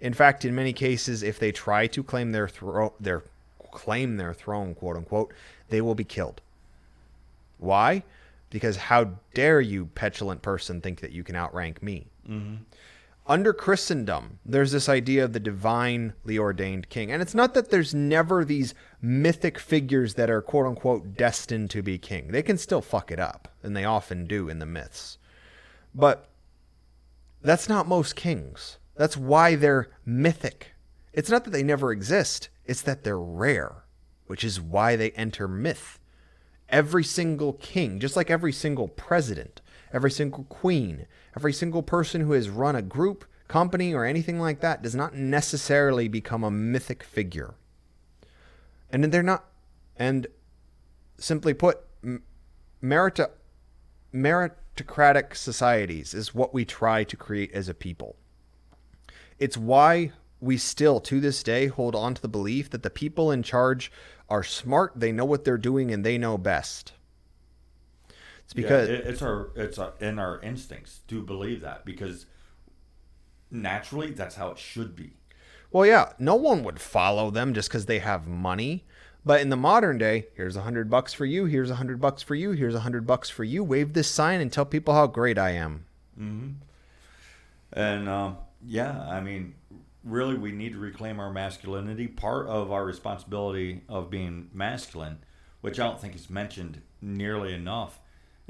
In 0.00 0.14
fact, 0.14 0.44
in 0.44 0.54
many 0.54 0.72
cases, 0.72 1.22
if 1.22 1.38
they 1.38 1.52
try 1.52 1.86
to 1.88 2.02
claim 2.02 2.32
their 2.32 2.48
thro- 2.48 2.94
their 2.98 3.22
claim 3.70 4.16
their 4.16 4.32
throne, 4.32 4.74
quote 4.74 4.96
unquote, 4.96 5.32
they 5.68 5.80
will 5.80 5.94
be 5.94 6.04
killed. 6.04 6.40
Why? 7.58 8.02
Because 8.48 8.76
how 8.76 9.12
dare 9.34 9.60
you, 9.60 9.86
petulant 9.86 10.42
person, 10.42 10.80
think 10.80 11.00
that 11.00 11.12
you 11.12 11.22
can 11.22 11.36
outrank 11.36 11.82
me? 11.82 12.06
Mm-hmm. 12.28 12.54
Under 13.26 13.52
Christendom, 13.52 14.38
there's 14.44 14.72
this 14.72 14.88
idea 14.88 15.24
of 15.24 15.32
the 15.32 15.40
divinely 15.40 16.38
ordained 16.38 16.88
king. 16.88 17.12
And 17.12 17.22
it's 17.22 17.34
not 17.34 17.54
that 17.54 17.70
there's 17.70 17.94
never 17.94 18.44
these 18.44 18.74
mythic 19.00 19.58
figures 19.58 20.14
that 20.14 20.30
are 20.30 20.42
quote 20.42 20.66
unquote 20.66 21.16
destined 21.16 21.70
to 21.70 21.82
be 21.82 21.98
king. 21.98 22.28
They 22.28 22.42
can 22.42 22.58
still 22.58 22.82
fuck 22.82 23.10
it 23.10 23.20
up, 23.20 23.48
and 23.62 23.76
they 23.76 23.84
often 23.84 24.26
do 24.26 24.48
in 24.48 24.58
the 24.58 24.66
myths. 24.66 25.18
But 25.94 26.28
that's 27.42 27.68
not 27.68 27.88
most 27.88 28.16
kings. 28.16 28.78
That's 28.96 29.16
why 29.16 29.54
they're 29.54 29.88
mythic. 30.04 30.72
It's 31.12 31.30
not 31.30 31.44
that 31.44 31.50
they 31.50 31.62
never 31.62 31.92
exist, 31.92 32.48
it's 32.66 32.82
that 32.82 33.02
they're 33.02 33.18
rare, 33.18 33.84
which 34.26 34.44
is 34.44 34.60
why 34.60 34.96
they 34.96 35.10
enter 35.12 35.48
myth. 35.48 35.98
Every 36.68 37.02
single 37.02 37.54
king, 37.54 37.98
just 37.98 38.14
like 38.14 38.30
every 38.30 38.52
single 38.52 38.88
president, 38.88 39.60
every 39.92 40.10
single 40.10 40.44
queen, 40.44 41.06
every 41.36 41.52
single 41.52 41.82
person 41.82 42.22
who 42.22 42.32
has 42.32 42.48
run 42.48 42.76
a 42.76 42.82
group, 42.82 43.24
company, 43.48 43.94
or 43.94 44.04
anything 44.04 44.38
like 44.38 44.60
that, 44.60 44.82
does 44.82 44.94
not 44.94 45.14
necessarily 45.14 46.08
become 46.08 46.44
a 46.44 46.50
mythic 46.50 47.02
figure. 47.02 47.54
And 48.90 49.04
they're 49.04 49.22
not, 49.22 49.44
and 49.96 50.26
simply 51.18 51.54
put, 51.54 51.80
meritocratic 52.82 55.36
societies 55.36 56.14
is 56.14 56.34
what 56.34 56.54
we 56.54 56.64
try 56.64 57.04
to 57.04 57.16
create 57.16 57.52
as 57.52 57.68
a 57.68 57.74
people. 57.74 58.16
It's 59.38 59.56
why 59.56 60.12
we 60.40 60.56
still, 60.56 61.00
to 61.00 61.20
this 61.20 61.42
day, 61.42 61.66
hold 61.66 61.94
on 61.94 62.14
to 62.14 62.22
the 62.22 62.28
belief 62.28 62.70
that 62.70 62.82
the 62.82 62.90
people 62.90 63.30
in 63.30 63.42
charge 63.42 63.92
are 64.28 64.42
smart, 64.42 64.92
they 64.96 65.12
know 65.12 65.24
what 65.24 65.44
they're 65.44 65.58
doing, 65.58 65.90
and 65.90 66.04
they 66.04 66.18
know 66.18 66.38
best. 66.38 66.92
It's 68.50 68.54
because 68.56 68.88
yeah, 68.88 68.96
it, 68.96 69.06
it's 69.06 69.22
our 69.22 69.50
it's 69.54 69.78
our, 69.78 69.92
in 70.00 70.18
our 70.18 70.40
instincts 70.40 71.02
to 71.06 71.22
believe 71.22 71.60
that 71.60 71.84
because 71.84 72.26
naturally 73.48 74.10
that's 74.10 74.34
how 74.34 74.48
it 74.50 74.58
should 74.58 74.96
be. 74.96 75.12
Well, 75.70 75.86
yeah, 75.86 76.14
no 76.18 76.34
one 76.34 76.64
would 76.64 76.80
follow 76.80 77.30
them 77.30 77.54
just 77.54 77.68
because 77.68 77.86
they 77.86 78.00
have 78.00 78.26
money. 78.26 78.84
But 79.24 79.40
in 79.40 79.50
the 79.50 79.56
modern 79.56 79.98
day, 79.98 80.26
here's 80.34 80.56
a 80.56 80.62
hundred 80.62 80.90
bucks 80.90 81.14
for 81.14 81.24
you. 81.24 81.44
Here's 81.44 81.70
a 81.70 81.76
hundred 81.76 82.00
bucks 82.00 82.22
for 82.22 82.34
you. 82.34 82.50
Here's 82.50 82.74
a 82.74 82.80
hundred 82.80 83.06
bucks 83.06 83.30
for 83.30 83.44
you. 83.44 83.62
Wave 83.62 83.92
this 83.92 84.08
sign 84.08 84.40
and 84.40 84.52
tell 84.52 84.64
people 84.64 84.94
how 84.94 85.06
great 85.06 85.38
I 85.38 85.50
am. 85.50 85.86
And 87.72 88.08
um, 88.08 88.38
yeah, 88.66 89.00
I 89.08 89.20
mean, 89.20 89.54
really, 90.02 90.34
we 90.34 90.50
need 90.50 90.72
to 90.72 90.80
reclaim 90.80 91.20
our 91.20 91.32
masculinity. 91.32 92.08
Part 92.08 92.48
of 92.48 92.72
our 92.72 92.84
responsibility 92.84 93.82
of 93.88 94.10
being 94.10 94.50
masculine, 94.52 95.18
which 95.60 95.78
I 95.78 95.86
don't 95.86 96.00
think 96.00 96.16
is 96.16 96.28
mentioned 96.28 96.82
nearly 97.00 97.54
enough, 97.54 98.00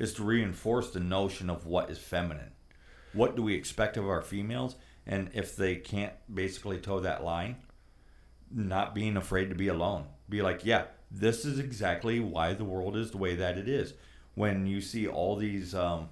is 0.01 0.15
to 0.15 0.25
reinforce 0.25 0.91
the 0.91 0.99
notion 0.99 1.51
of 1.51 1.67
what 1.67 1.91
is 1.91 1.99
feminine. 1.99 2.53
What 3.13 3.37
do 3.37 3.43
we 3.43 3.55
expect 3.55 3.99
of 3.99 4.09
our 4.09 4.23
females? 4.23 4.77
And 5.07 5.31
if 5.35 5.55
they 5.55 5.77
can't 5.77 6.15
basically 6.33 6.79
toe 6.79 7.01
that 7.01 7.23
line, 7.23 7.57
not 8.51 8.95
being 8.95 9.17
afraid 9.17 9.51
to 9.51 9.55
be 9.55 9.69
alone. 9.69 10.07
Be 10.29 10.41
like, 10.41 10.65
yeah, 10.65 10.85
this 11.11 11.45
is 11.45 11.59
exactly 11.59 12.19
why 12.19 12.55
the 12.55 12.65
world 12.65 12.97
is 12.97 13.11
the 13.11 13.19
way 13.19 13.35
that 13.35 13.59
it 13.59 13.69
is. 13.69 13.93
When 14.35 14.67
you 14.67 14.81
see 14.81 15.07
all 15.07 15.37
these 15.37 15.75
um, 15.75 16.09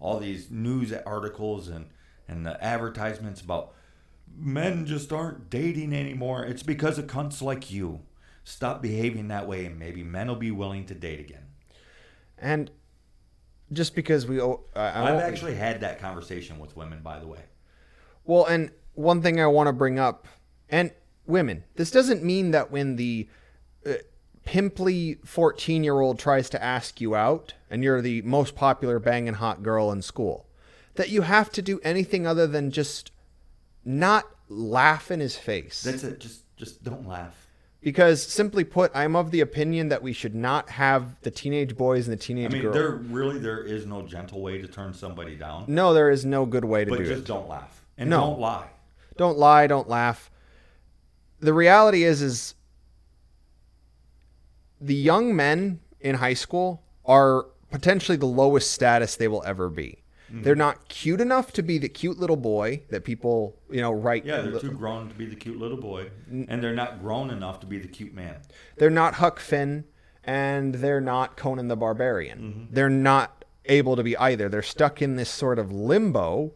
all 0.00 0.18
these 0.18 0.50
news 0.50 0.92
articles 0.92 1.68
and 1.68 1.86
and 2.26 2.44
the 2.44 2.62
advertisements 2.62 3.40
about 3.40 3.72
men 4.36 4.84
just 4.84 5.12
aren't 5.12 5.48
dating 5.48 5.92
anymore. 5.92 6.44
It's 6.44 6.62
because 6.62 6.98
of 6.98 7.06
cunts 7.06 7.40
like 7.40 7.70
you. 7.70 8.00
Stop 8.42 8.82
behaving 8.82 9.28
that 9.28 9.46
way, 9.46 9.64
and 9.64 9.78
maybe 9.78 10.02
men 10.02 10.26
will 10.26 10.36
be 10.36 10.50
willing 10.50 10.86
to 10.86 10.94
date 10.94 11.20
again. 11.20 11.46
And 12.36 12.70
just 13.72 13.94
because 13.94 14.26
we, 14.26 14.40
oh, 14.40 14.64
I, 14.74 15.12
I've 15.12 15.20
actually 15.20 15.54
had 15.54 15.80
that 15.80 16.00
conversation 16.00 16.58
with 16.58 16.76
women, 16.76 17.00
by 17.02 17.18
the 17.18 17.26
way. 17.26 17.40
Well, 18.24 18.46
and 18.46 18.70
one 18.94 19.22
thing 19.22 19.40
I 19.40 19.46
want 19.46 19.68
to 19.68 19.72
bring 19.72 19.98
up, 19.98 20.26
and 20.68 20.92
women, 21.26 21.64
this 21.76 21.90
doesn't 21.90 22.22
mean 22.22 22.50
that 22.52 22.70
when 22.70 22.96
the 22.96 23.28
uh, 23.86 23.94
pimply 24.44 25.18
14 25.24 25.84
year 25.84 26.00
old 26.00 26.18
tries 26.18 26.48
to 26.50 26.62
ask 26.62 27.00
you 27.00 27.14
out 27.14 27.54
and 27.70 27.84
you're 27.84 28.00
the 28.00 28.22
most 28.22 28.54
popular 28.54 28.98
banging 28.98 29.34
hot 29.34 29.62
girl 29.62 29.92
in 29.92 30.02
school, 30.02 30.46
that 30.94 31.10
you 31.10 31.22
have 31.22 31.50
to 31.52 31.62
do 31.62 31.80
anything 31.84 32.26
other 32.26 32.46
than 32.46 32.70
just 32.70 33.12
not 33.84 34.24
laugh 34.48 35.10
in 35.10 35.20
his 35.20 35.36
face. 35.36 35.82
That's 35.82 36.02
it. 36.04 36.18
Just, 36.20 36.44
just 36.56 36.82
don't 36.82 37.06
laugh. 37.06 37.47
Because 37.80 38.22
simply 38.22 38.64
put, 38.64 38.90
I'm 38.94 39.14
of 39.16 39.30
the 39.30 39.40
opinion 39.40 39.88
that 39.88 40.02
we 40.02 40.12
should 40.12 40.34
not 40.34 40.68
have 40.70 41.20
the 41.22 41.30
teenage 41.30 41.76
boys 41.76 42.08
and 42.08 42.16
the 42.16 42.20
teenage 42.22 42.50
girls. 42.50 42.54
I 42.54 42.56
mean, 42.56 42.72
girls. 42.72 42.74
there 42.74 42.90
really 43.16 43.38
there 43.38 43.62
is 43.62 43.86
no 43.86 44.02
gentle 44.02 44.40
way 44.40 44.60
to 44.60 44.66
turn 44.68 44.92
somebody 44.94 45.36
down, 45.36 45.64
No, 45.68 45.94
there 45.94 46.10
is 46.10 46.24
no 46.24 46.44
good 46.46 46.64
way 46.64 46.84
to 46.84 46.90
but 46.90 46.98
do 46.98 47.04
just 47.06 47.22
it. 47.22 47.26
don't 47.26 47.48
laugh 47.48 47.84
and 47.96 48.10
No. 48.10 48.20
don't 48.20 48.40
lie. 48.40 48.68
don't 49.16 49.38
lie 49.38 49.66
don't 49.66 49.88
laugh 49.88 50.30
the 51.40 51.52
reality 51.54 52.02
is 52.02 52.20
is 52.22 52.54
the 54.80 54.94
young 54.94 55.34
men 55.34 55.80
in 56.00 56.16
high 56.16 56.34
school 56.34 56.82
are 57.04 57.46
potentially 57.70 58.16
the 58.16 58.26
lowest 58.26 58.70
status 58.70 59.16
they 59.16 59.28
will 59.28 59.42
ever 59.44 59.68
be 59.68 60.02
Mm-hmm. 60.28 60.42
they're 60.42 60.54
not 60.54 60.88
cute 60.88 61.20
enough 61.22 61.52
to 61.54 61.62
be 61.62 61.78
the 61.78 61.88
cute 61.88 62.18
little 62.18 62.36
boy 62.36 62.82
that 62.90 63.02
people 63.04 63.56
you 63.70 63.80
know 63.80 63.90
write 63.92 64.26
Yeah, 64.26 64.42
they're 64.42 64.60
too 64.60 64.72
grown 64.72 65.08
to 65.08 65.14
be 65.14 65.24
the 65.24 65.34
cute 65.36 65.58
little 65.58 65.78
boy, 65.78 66.10
and 66.30 66.62
they're 66.62 66.74
not 66.74 67.00
grown 67.00 67.30
enough 67.30 67.60
to 67.60 67.66
be 67.66 67.78
the 67.78 67.88
cute 67.88 68.12
man. 68.12 68.36
they're 68.76 68.90
not 68.90 69.14
huck 69.14 69.40
finn 69.40 69.84
and 70.24 70.74
they're 70.76 71.00
not 71.00 71.36
conan 71.38 71.68
the 71.68 71.76
barbarian 71.76 72.38
Mm-hmm. 72.38 72.74
they're 72.74 72.90
not 72.90 73.44
able 73.64 73.96
to 73.96 74.02
be 74.02 74.16
either 74.18 74.48
they're 74.50 74.62
stuck 74.62 75.00
in 75.00 75.16
this 75.16 75.30
sort 75.30 75.58
of 75.58 75.72
limbo 75.72 76.52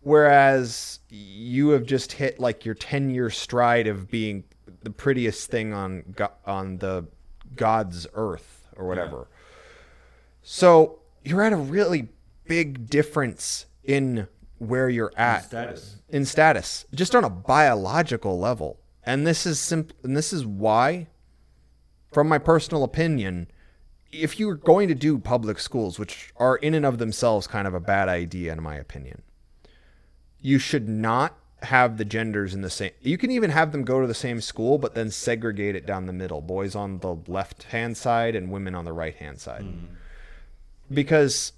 whereas 0.00 1.00
you 1.08 1.70
have 1.70 1.84
just 1.84 2.12
hit 2.12 2.38
like 2.38 2.64
your 2.64 2.74
10 2.74 3.10
year 3.10 3.30
stride 3.30 3.86
of 3.86 4.08
being 4.10 4.44
the 4.82 4.90
prettiest 4.90 5.50
thing 5.50 5.72
on 5.72 6.02
go- 6.16 6.32
on 6.46 6.78
the 6.78 7.04
god's 7.56 8.06
earth 8.14 8.68
or 8.76 8.86
whatever 8.86 9.28
so 10.42 11.00
you're 11.24 11.42
at 11.42 11.52
a 11.52 11.56
really 11.56 12.08
big 12.48 12.88
difference 12.88 13.66
in 13.84 14.26
where 14.58 14.88
you're 14.88 15.12
at 15.16 15.44
Status. 15.44 15.96
in 16.08 16.24
status, 16.24 16.84
just 16.92 17.14
on 17.14 17.24
a 17.24 17.30
biological 17.30 18.38
level. 18.38 18.80
And 19.04 19.26
this 19.26 19.46
is 19.46 19.60
simple. 19.60 19.96
And 20.02 20.16
this 20.16 20.32
is 20.32 20.44
why, 20.44 21.06
from 22.12 22.28
my 22.28 22.38
personal 22.38 22.82
opinion, 22.84 23.48
if 24.10 24.38
you're 24.40 24.54
going 24.54 24.88
to 24.88 24.94
do 24.94 25.18
public 25.18 25.58
schools, 25.58 25.98
which 25.98 26.32
are 26.36 26.56
in 26.56 26.74
and 26.74 26.84
of 26.84 26.98
themselves 26.98 27.46
kind 27.46 27.68
of 27.68 27.74
a 27.74 27.80
bad 27.80 28.08
idea, 28.08 28.52
in 28.52 28.62
my 28.62 28.76
opinion, 28.76 29.22
you 30.40 30.58
should 30.58 30.88
not 30.88 31.38
have 31.62 31.96
the 31.96 32.04
genders 32.04 32.54
in 32.54 32.62
the 32.62 32.70
same. 32.70 32.92
You 33.00 33.18
can 33.18 33.30
even 33.30 33.50
have 33.50 33.72
them 33.72 33.84
go 33.84 34.00
to 34.00 34.06
the 34.06 34.14
same 34.14 34.40
school, 34.40 34.78
but 34.78 34.94
then 34.94 35.10
segregate 35.10 35.74
it 35.74 35.86
down 35.86 36.06
the 36.06 36.12
middle: 36.12 36.40
boys 36.40 36.74
on 36.74 36.98
the 36.98 37.16
left 37.26 37.64
hand 37.64 37.96
side 37.96 38.34
and 38.34 38.50
women 38.50 38.74
on 38.74 38.84
the 38.84 38.92
right 38.92 39.16
hand 39.16 39.40
side, 39.40 39.62
mm-hmm. 39.62 39.94
because 40.92 41.52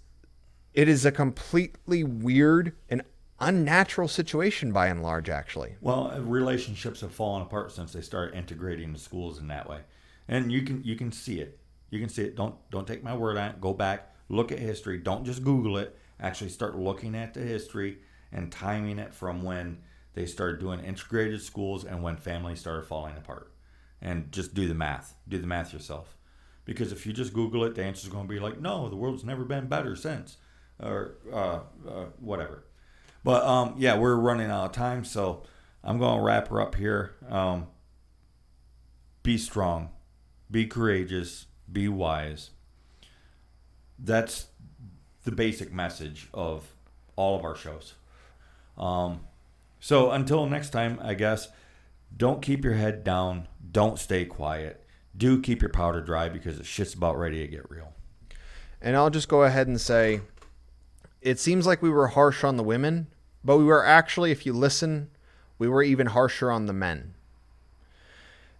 it 0.74 0.88
is 0.88 1.04
a 1.04 1.12
completely 1.12 2.04
weird 2.04 2.74
and 2.88 3.02
unnatural 3.40 4.08
situation 4.08 4.72
by 4.72 4.86
and 4.88 5.02
large. 5.02 5.28
Actually, 5.28 5.76
Well, 5.80 6.18
relationships 6.20 7.00
have 7.00 7.12
fallen 7.12 7.42
apart 7.42 7.72
since 7.72 7.92
they 7.92 8.02
started 8.02 8.36
integrating 8.36 8.92
the 8.92 8.98
schools 8.98 9.38
in 9.38 9.48
that 9.48 9.68
way, 9.68 9.80
and 10.28 10.52
you 10.52 10.62
can 10.62 10.82
you 10.84 10.96
can 10.96 11.12
see 11.12 11.40
it. 11.40 11.58
You 11.90 11.98
can 12.00 12.08
see 12.08 12.22
it. 12.22 12.36
Don't 12.36 12.54
don't 12.70 12.86
take 12.86 13.02
my 13.02 13.16
word 13.16 13.36
on 13.36 13.50
it. 13.50 13.60
Go 13.60 13.72
back, 13.72 14.14
look 14.28 14.52
at 14.52 14.58
history. 14.58 14.98
Don't 14.98 15.24
just 15.24 15.42
Google 15.44 15.76
it. 15.78 15.96
Actually, 16.20 16.50
start 16.50 16.76
looking 16.76 17.14
at 17.14 17.34
the 17.34 17.40
history 17.40 17.98
and 18.32 18.52
timing 18.52 18.98
it 18.98 19.14
from 19.14 19.42
when 19.42 19.78
they 20.14 20.26
started 20.26 20.60
doing 20.60 20.80
integrated 20.80 21.40
schools 21.40 21.84
and 21.84 22.02
when 22.02 22.16
families 22.16 22.60
started 22.60 22.86
falling 22.86 23.16
apart. 23.16 23.52
And 24.02 24.30
just 24.32 24.54
do 24.54 24.66
the 24.68 24.74
math. 24.74 25.14
Do 25.28 25.38
the 25.38 25.46
math 25.46 25.72
yourself. 25.72 26.16
Because 26.64 26.92
if 26.92 27.06
you 27.06 27.12
just 27.12 27.32
Google 27.32 27.64
it, 27.64 27.74
the 27.74 27.84
answer 27.84 28.06
is 28.06 28.12
going 28.12 28.26
to 28.26 28.32
be 28.32 28.40
like, 28.40 28.60
no, 28.60 28.88
the 28.88 28.96
world's 28.96 29.24
never 29.24 29.44
been 29.44 29.66
better 29.66 29.96
since, 29.96 30.36
or 30.82 31.14
uh, 31.32 31.60
uh, 31.88 32.04
whatever. 32.18 32.64
But 33.22 33.44
um, 33.44 33.74
yeah, 33.78 33.98
we're 33.98 34.16
running 34.16 34.50
out 34.50 34.66
of 34.66 34.72
time, 34.72 35.04
so 35.04 35.42
I'm 35.84 35.98
going 35.98 36.18
to 36.18 36.22
wrap 36.22 36.48
her 36.48 36.60
up 36.60 36.74
here. 36.74 37.14
Um, 37.28 37.66
be 39.22 39.36
strong, 39.36 39.90
be 40.50 40.66
courageous, 40.66 41.46
be 41.70 41.88
wise. 41.88 42.50
That's 43.98 44.46
the 45.24 45.32
basic 45.32 45.72
message 45.72 46.28
of 46.32 46.72
all 47.16 47.36
of 47.36 47.44
our 47.44 47.54
shows. 47.54 47.94
Um, 48.78 49.20
so 49.78 50.10
until 50.10 50.46
next 50.46 50.70
time, 50.70 50.98
I 51.02 51.12
guess, 51.12 51.48
don't 52.16 52.40
keep 52.40 52.64
your 52.64 52.74
head 52.74 53.04
down. 53.04 53.46
Don't 53.70 53.98
stay 53.98 54.24
quiet. 54.24 54.86
Do 55.16 55.40
keep 55.40 55.60
your 55.60 55.70
powder 55.70 56.00
dry 56.00 56.28
because 56.30 56.56
the 56.56 56.64
shit's 56.64 56.94
about 56.94 57.18
ready 57.18 57.40
to 57.40 57.46
get 57.46 57.70
real. 57.70 57.92
and 58.80 58.96
I'll 58.96 59.10
just 59.10 59.28
go 59.28 59.42
ahead 59.42 59.68
and 59.68 59.78
say, 59.80 60.22
it 61.22 61.38
seems 61.38 61.66
like 61.66 61.82
we 61.82 61.90
were 61.90 62.08
harsh 62.08 62.44
on 62.44 62.56
the 62.56 62.62
women, 62.62 63.08
but 63.44 63.58
we 63.58 63.64
were 63.64 63.84
actually, 63.84 64.30
if 64.30 64.46
you 64.46 64.52
listen, 64.52 65.10
we 65.58 65.68
were 65.68 65.82
even 65.82 66.08
harsher 66.08 66.50
on 66.50 66.66
the 66.66 66.72
men. 66.72 67.14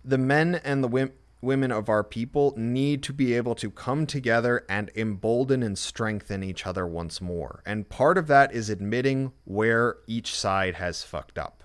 The 0.05 0.19
men 0.19 0.61
and 0.65 0.83
the 0.83 0.89
wim- 0.89 1.13
women 1.43 1.73
of 1.73 1.89
our 1.89 2.05
people 2.05 2.55
need 2.57 3.03
to 3.05 3.13
be 3.13 3.35
able 3.35 3.55
to 3.57 3.71
come 3.71 4.07
together 4.07 4.65
and 4.69 4.91
embolden 4.95 5.63
and 5.63 5.79
strengthen 5.79 6.43
each 6.43 6.67
other 6.67 6.87
once 6.87 7.21
more. 7.21 7.63
And 7.65 7.89
part 7.89 8.19
of 8.19 8.27
that 8.27 8.53
is 8.55 8.69
admitting 8.69 9.33
where 9.45 9.97
each 10.07 10.35
side 10.35 10.75
has 10.75 11.03
fucked 11.03 11.39
up. 11.39 11.65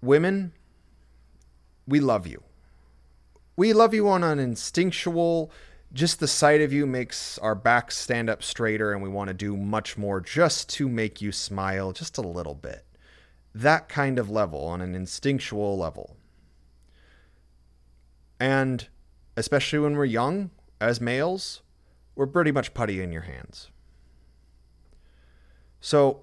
Women, 0.00 0.52
we 1.86 2.00
love 2.00 2.26
you. 2.26 2.42
We 3.56 3.72
love 3.72 3.94
you 3.94 4.08
on 4.08 4.24
an 4.24 4.38
instinctual, 4.38 5.52
just 5.92 6.20
the 6.20 6.28
sight 6.28 6.60
of 6.60 6.72
you 6.72 6.86
makes 6.86 7.38
our 7.38 7.54
backs 7.54 7.96
stand 7.96 8.30
up 8.30 8.42
straighter, 8.42 8.92
and 8.92 9.02
we 9.02 9.08
want 9.08 9.28
to 9.28 9.34
do 9.34 9.56
much 9.56 9.98
more 9.98 10.20
just 10.20 10.68
to 10.70 10.88
make 10.88 11.20
you 11.20 11.32
smile 11.32 11.92
just 11.92 12.16
a 12.16 12.22
little 12.22 12.54
bit. 12.54 12.86
That 13.54 13.88
kind 13.88 14.18
of 14.18 14.30
level, 14.30 14.64
on 14.64 14.80
an 14.80 14.94
instinctual 14.94 15.76
level. 15.76 16.16
And 18.40 18.88
especially 19.36 19.80
when 19.80 19.96
we're 19.96 20.06
young, 20.06 20.50
as 20.80 21.00
males, 21.00 21.62
we're 22.14 22.26
pretty 22.26 22.52
much 22.52 22.74
putty 22.74 23.02
in 23.02 23.12
your 23.12 23.22
hands. 23.22 23.70
So, 25.80 26.22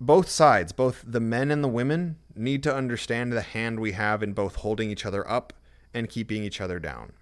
both 0.00 0.28
sides, 0.28 0.72
both 0.72 1.02
the 1.06 1.20
men 1.20 1.50
and 1.50 1.64
the 1.64 1.68
women, 1.68 2.16
need 2.34 2.62
to 2.64 2.74
understand 2.74 3.32
the 3.32 3.42
hand 3.42 3.80
we 3.80 3.92
have 3.92 4.22
in 4.22 4.32
both 4.32 4.56
holding 4.56 4.90
each 4.90 5.06
other 5.06 5.28
up 5.28 5.52
and 5.92 6.08
keeping 6.08 6.44
each 6.44 6.60
other 6.60 6.78
down. 6.78 7.12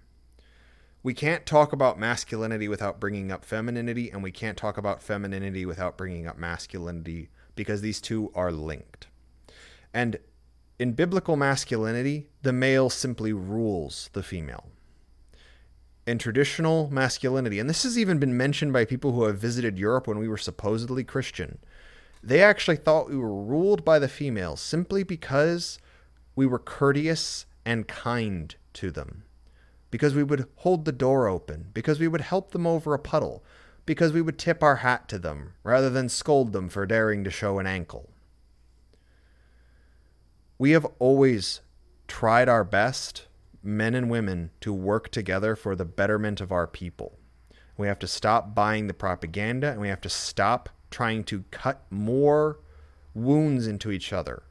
We 1.01 1.13
can't 1.13 1.45
talk 1.45 1.71
about 1.71 1.97
masculinity 1.97 2.67
without 2.67 2.99
bringing 2.99 3.31
up 3.31 3.45
femininity, 3.45 4.11
and 4.11 4.21
we 4.21 4.31
can't 4.31 4.57
talk 4.57 4.77
about 4.77 5.01
femininity 5.01 5.65
without 5.65 5.97
bringing 5.97 6.27
up 6.27 6.37
masculinity 6.37 7.29
because 7.55 7.81
these 7.81 8.01
two 8.01 8.31
are 8.35 8.51
linked. 8.51 9.07
And 9.93 10.17
in 10.77 10.93
biblical 10.93 11.37
masculinity, 11.37 12.27
the 12.41 12.51
male 12.51 12.89
simply 12.89 13.31
rules 13.31 14.09
the 14.11 14.23
female. 14.23 14.67
In 16.05 16.17
traditional 16.17 16.89
masculinity, 16.91 17.59
and 17.59 17.69
this 17.69 17.83
has 17.83 17.97
even 17.97 18.19
been 18.19 18.35
mentioned 18.35 18.73
by 18.73 18.83
people 18.83 19.13
who 19.13 19.23
have 19.23 19.37
visited 19.37 19.79
Europe 19.79 20.07
when 20.07 20.19
we 20.19 20.27
were 20.27 20.37
supposedly 20.37 21.03
Christian, 21.05 21.59
they 22.21 22.41
actually 22.41 22.75
thought 22.75 23.09
we 23.09 23.15
were 23.15 23.43
ruled 23.43 23.85
by 23.85 23.99
the 23.99 24.09
females 24.09 24.59
simply 24.59 25.03
because 25.03 25.79
we 26.35 26.45
were 26.45 26.59
courteous 26.59 27.45
and 27.65 27.87
kind 27.87 28.55
to 28.73 28.91
them. 28.91 29.23
Because 29.91 30.13
we 30.13 30.23
would 30.23 30.47
hold 30.57 30.85
the 30.85 30.91
door 30.91 31.27
open, 31.27 31.69
because 31.73 31.99
we 31.99 32.07
would 32.07 32.21
help 32.21 32.51
them 32.51 32.67
over 32.67 32.93
a 32.93 32.99
puddle, 32.99 33.43
because 33.85 34.13
we 34.13 34.21
would 34.21 34.37
tip 34.37 34.61
our 34.61 34.77
hat 34.77 35.09
to 35.09 35.17
them 35.17 35.53
rather 35.63 35.89
than 35.89 36.09
scold 36.09 36.53
them 36.53 36.69
for 36.69 36.85
daring 36.85 37.23
to 37.23 37.31
show 37.31 37.57
an 37.57 37.65
ankle. 37.65 38.09
We 40.59 40.71
have 40.71 40.85
always 40.99 41.61
tried 42.07 42.49
our 42.49 42.63
best, 42.63 43.27
men 43.63 43.95
and 43.95 44.09
women, 44.09 44.51
to 44.61 44.73
work 44.73 45.09
together 45.09 45.55
for 45.55 45.75
the 45.75 45.85
betterment 45.85 46.41
of 46.41 46.51
our 46.51 46.67
people. 46.67 47.17
We 47.77 47.87
have 47.87 47.99
to 47.99 48.07
stop 48.07 48.53
buying 48.53 48.87
the 48.87 48.93
propaganda 48.93 49.71
and 49.71 49.79
we 49.79 49.87
have 49.87 50.01
to 50.01 50.09
stop 50.09 50.69
trying 50.91 51.23
to 51.25 51.45
cut 51.49 51.85
more 51.89 52.59
wounds 53.13 53.67
into 53.67 53.89
each 53.89 54.11
other. 54.11 54.43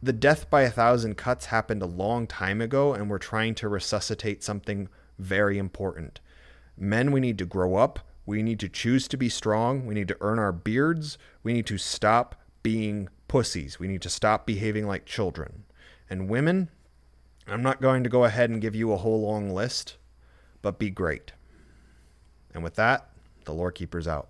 The 0.00 0.12
death 0.12 0.48
by 0.48 0.62
a 0.62 0.70
thousand 0.70 1.16
cuts 1.16 1.46
happened 1.46 1.82
a 1.82 1.86
long 1.86 2.26
time 2.28 2.60
ago, 2.60 2.94
and 2.94 3.10
we're 3.10 3.18
trying 3.18 3.56
to 3.56 3.68
resuscitate 3.68 4.44
something 4.44 4.88
very 5.18 5.58
important. 5.58 6.20
Men, 6.76 7.10
we 7.10 7.18
need 7.18 7.38
to 7.38 7.44
grow 7.44 7.74
up. 7.74 7.98
We 8.24 8.42
need 8.42 8.60
to 8.60 8.68
choose 8.68 9.08
to 9.08 9.16
be 9.16 9.28
strong. 9.28 9.86
We 9.86 9.94
need 9.94 10.08
to 10.08 10.16
earn 10.20 10.38
our 10.38 10.52
beards. 10.52 11.18
We 11.42 11.52
need 11.52 11.66
to 11.66 11.78
stop 11.78 12.36
being 12.62 13.08
pussies. 13.26 13.80
We 13.80 13.88
need 13.88 14.02
to 14.02 14.10
stop 14.10 14.46
behaving 14.46 14.86
like 14.86 15.04
children. 15.04 15.64
And 16.08 16.28
women, 16.28 16.68
I'm 17.48 17.62
not 17.62 17.80
going 17.80 18.04
to 18.04 18.10
go 18.10 18.24
ahead 18.24 18.50
and 18.50 18.60
give 18.60 18.76
you 18.76 18.92
a 18.92 18.98
whole 18.98 19.22
long 19.22 19.50
list, 19.50 19.96
but 20.62 20.78
be 20.78 20.90
great. 20.90 21.32
And 22.54 22.62
with 22.62 22.74
that, 22.76 23.10
the 23.46 23.52
lore 23.52 23.72
keeper's 23.72 24.06
out. 24.06 24.28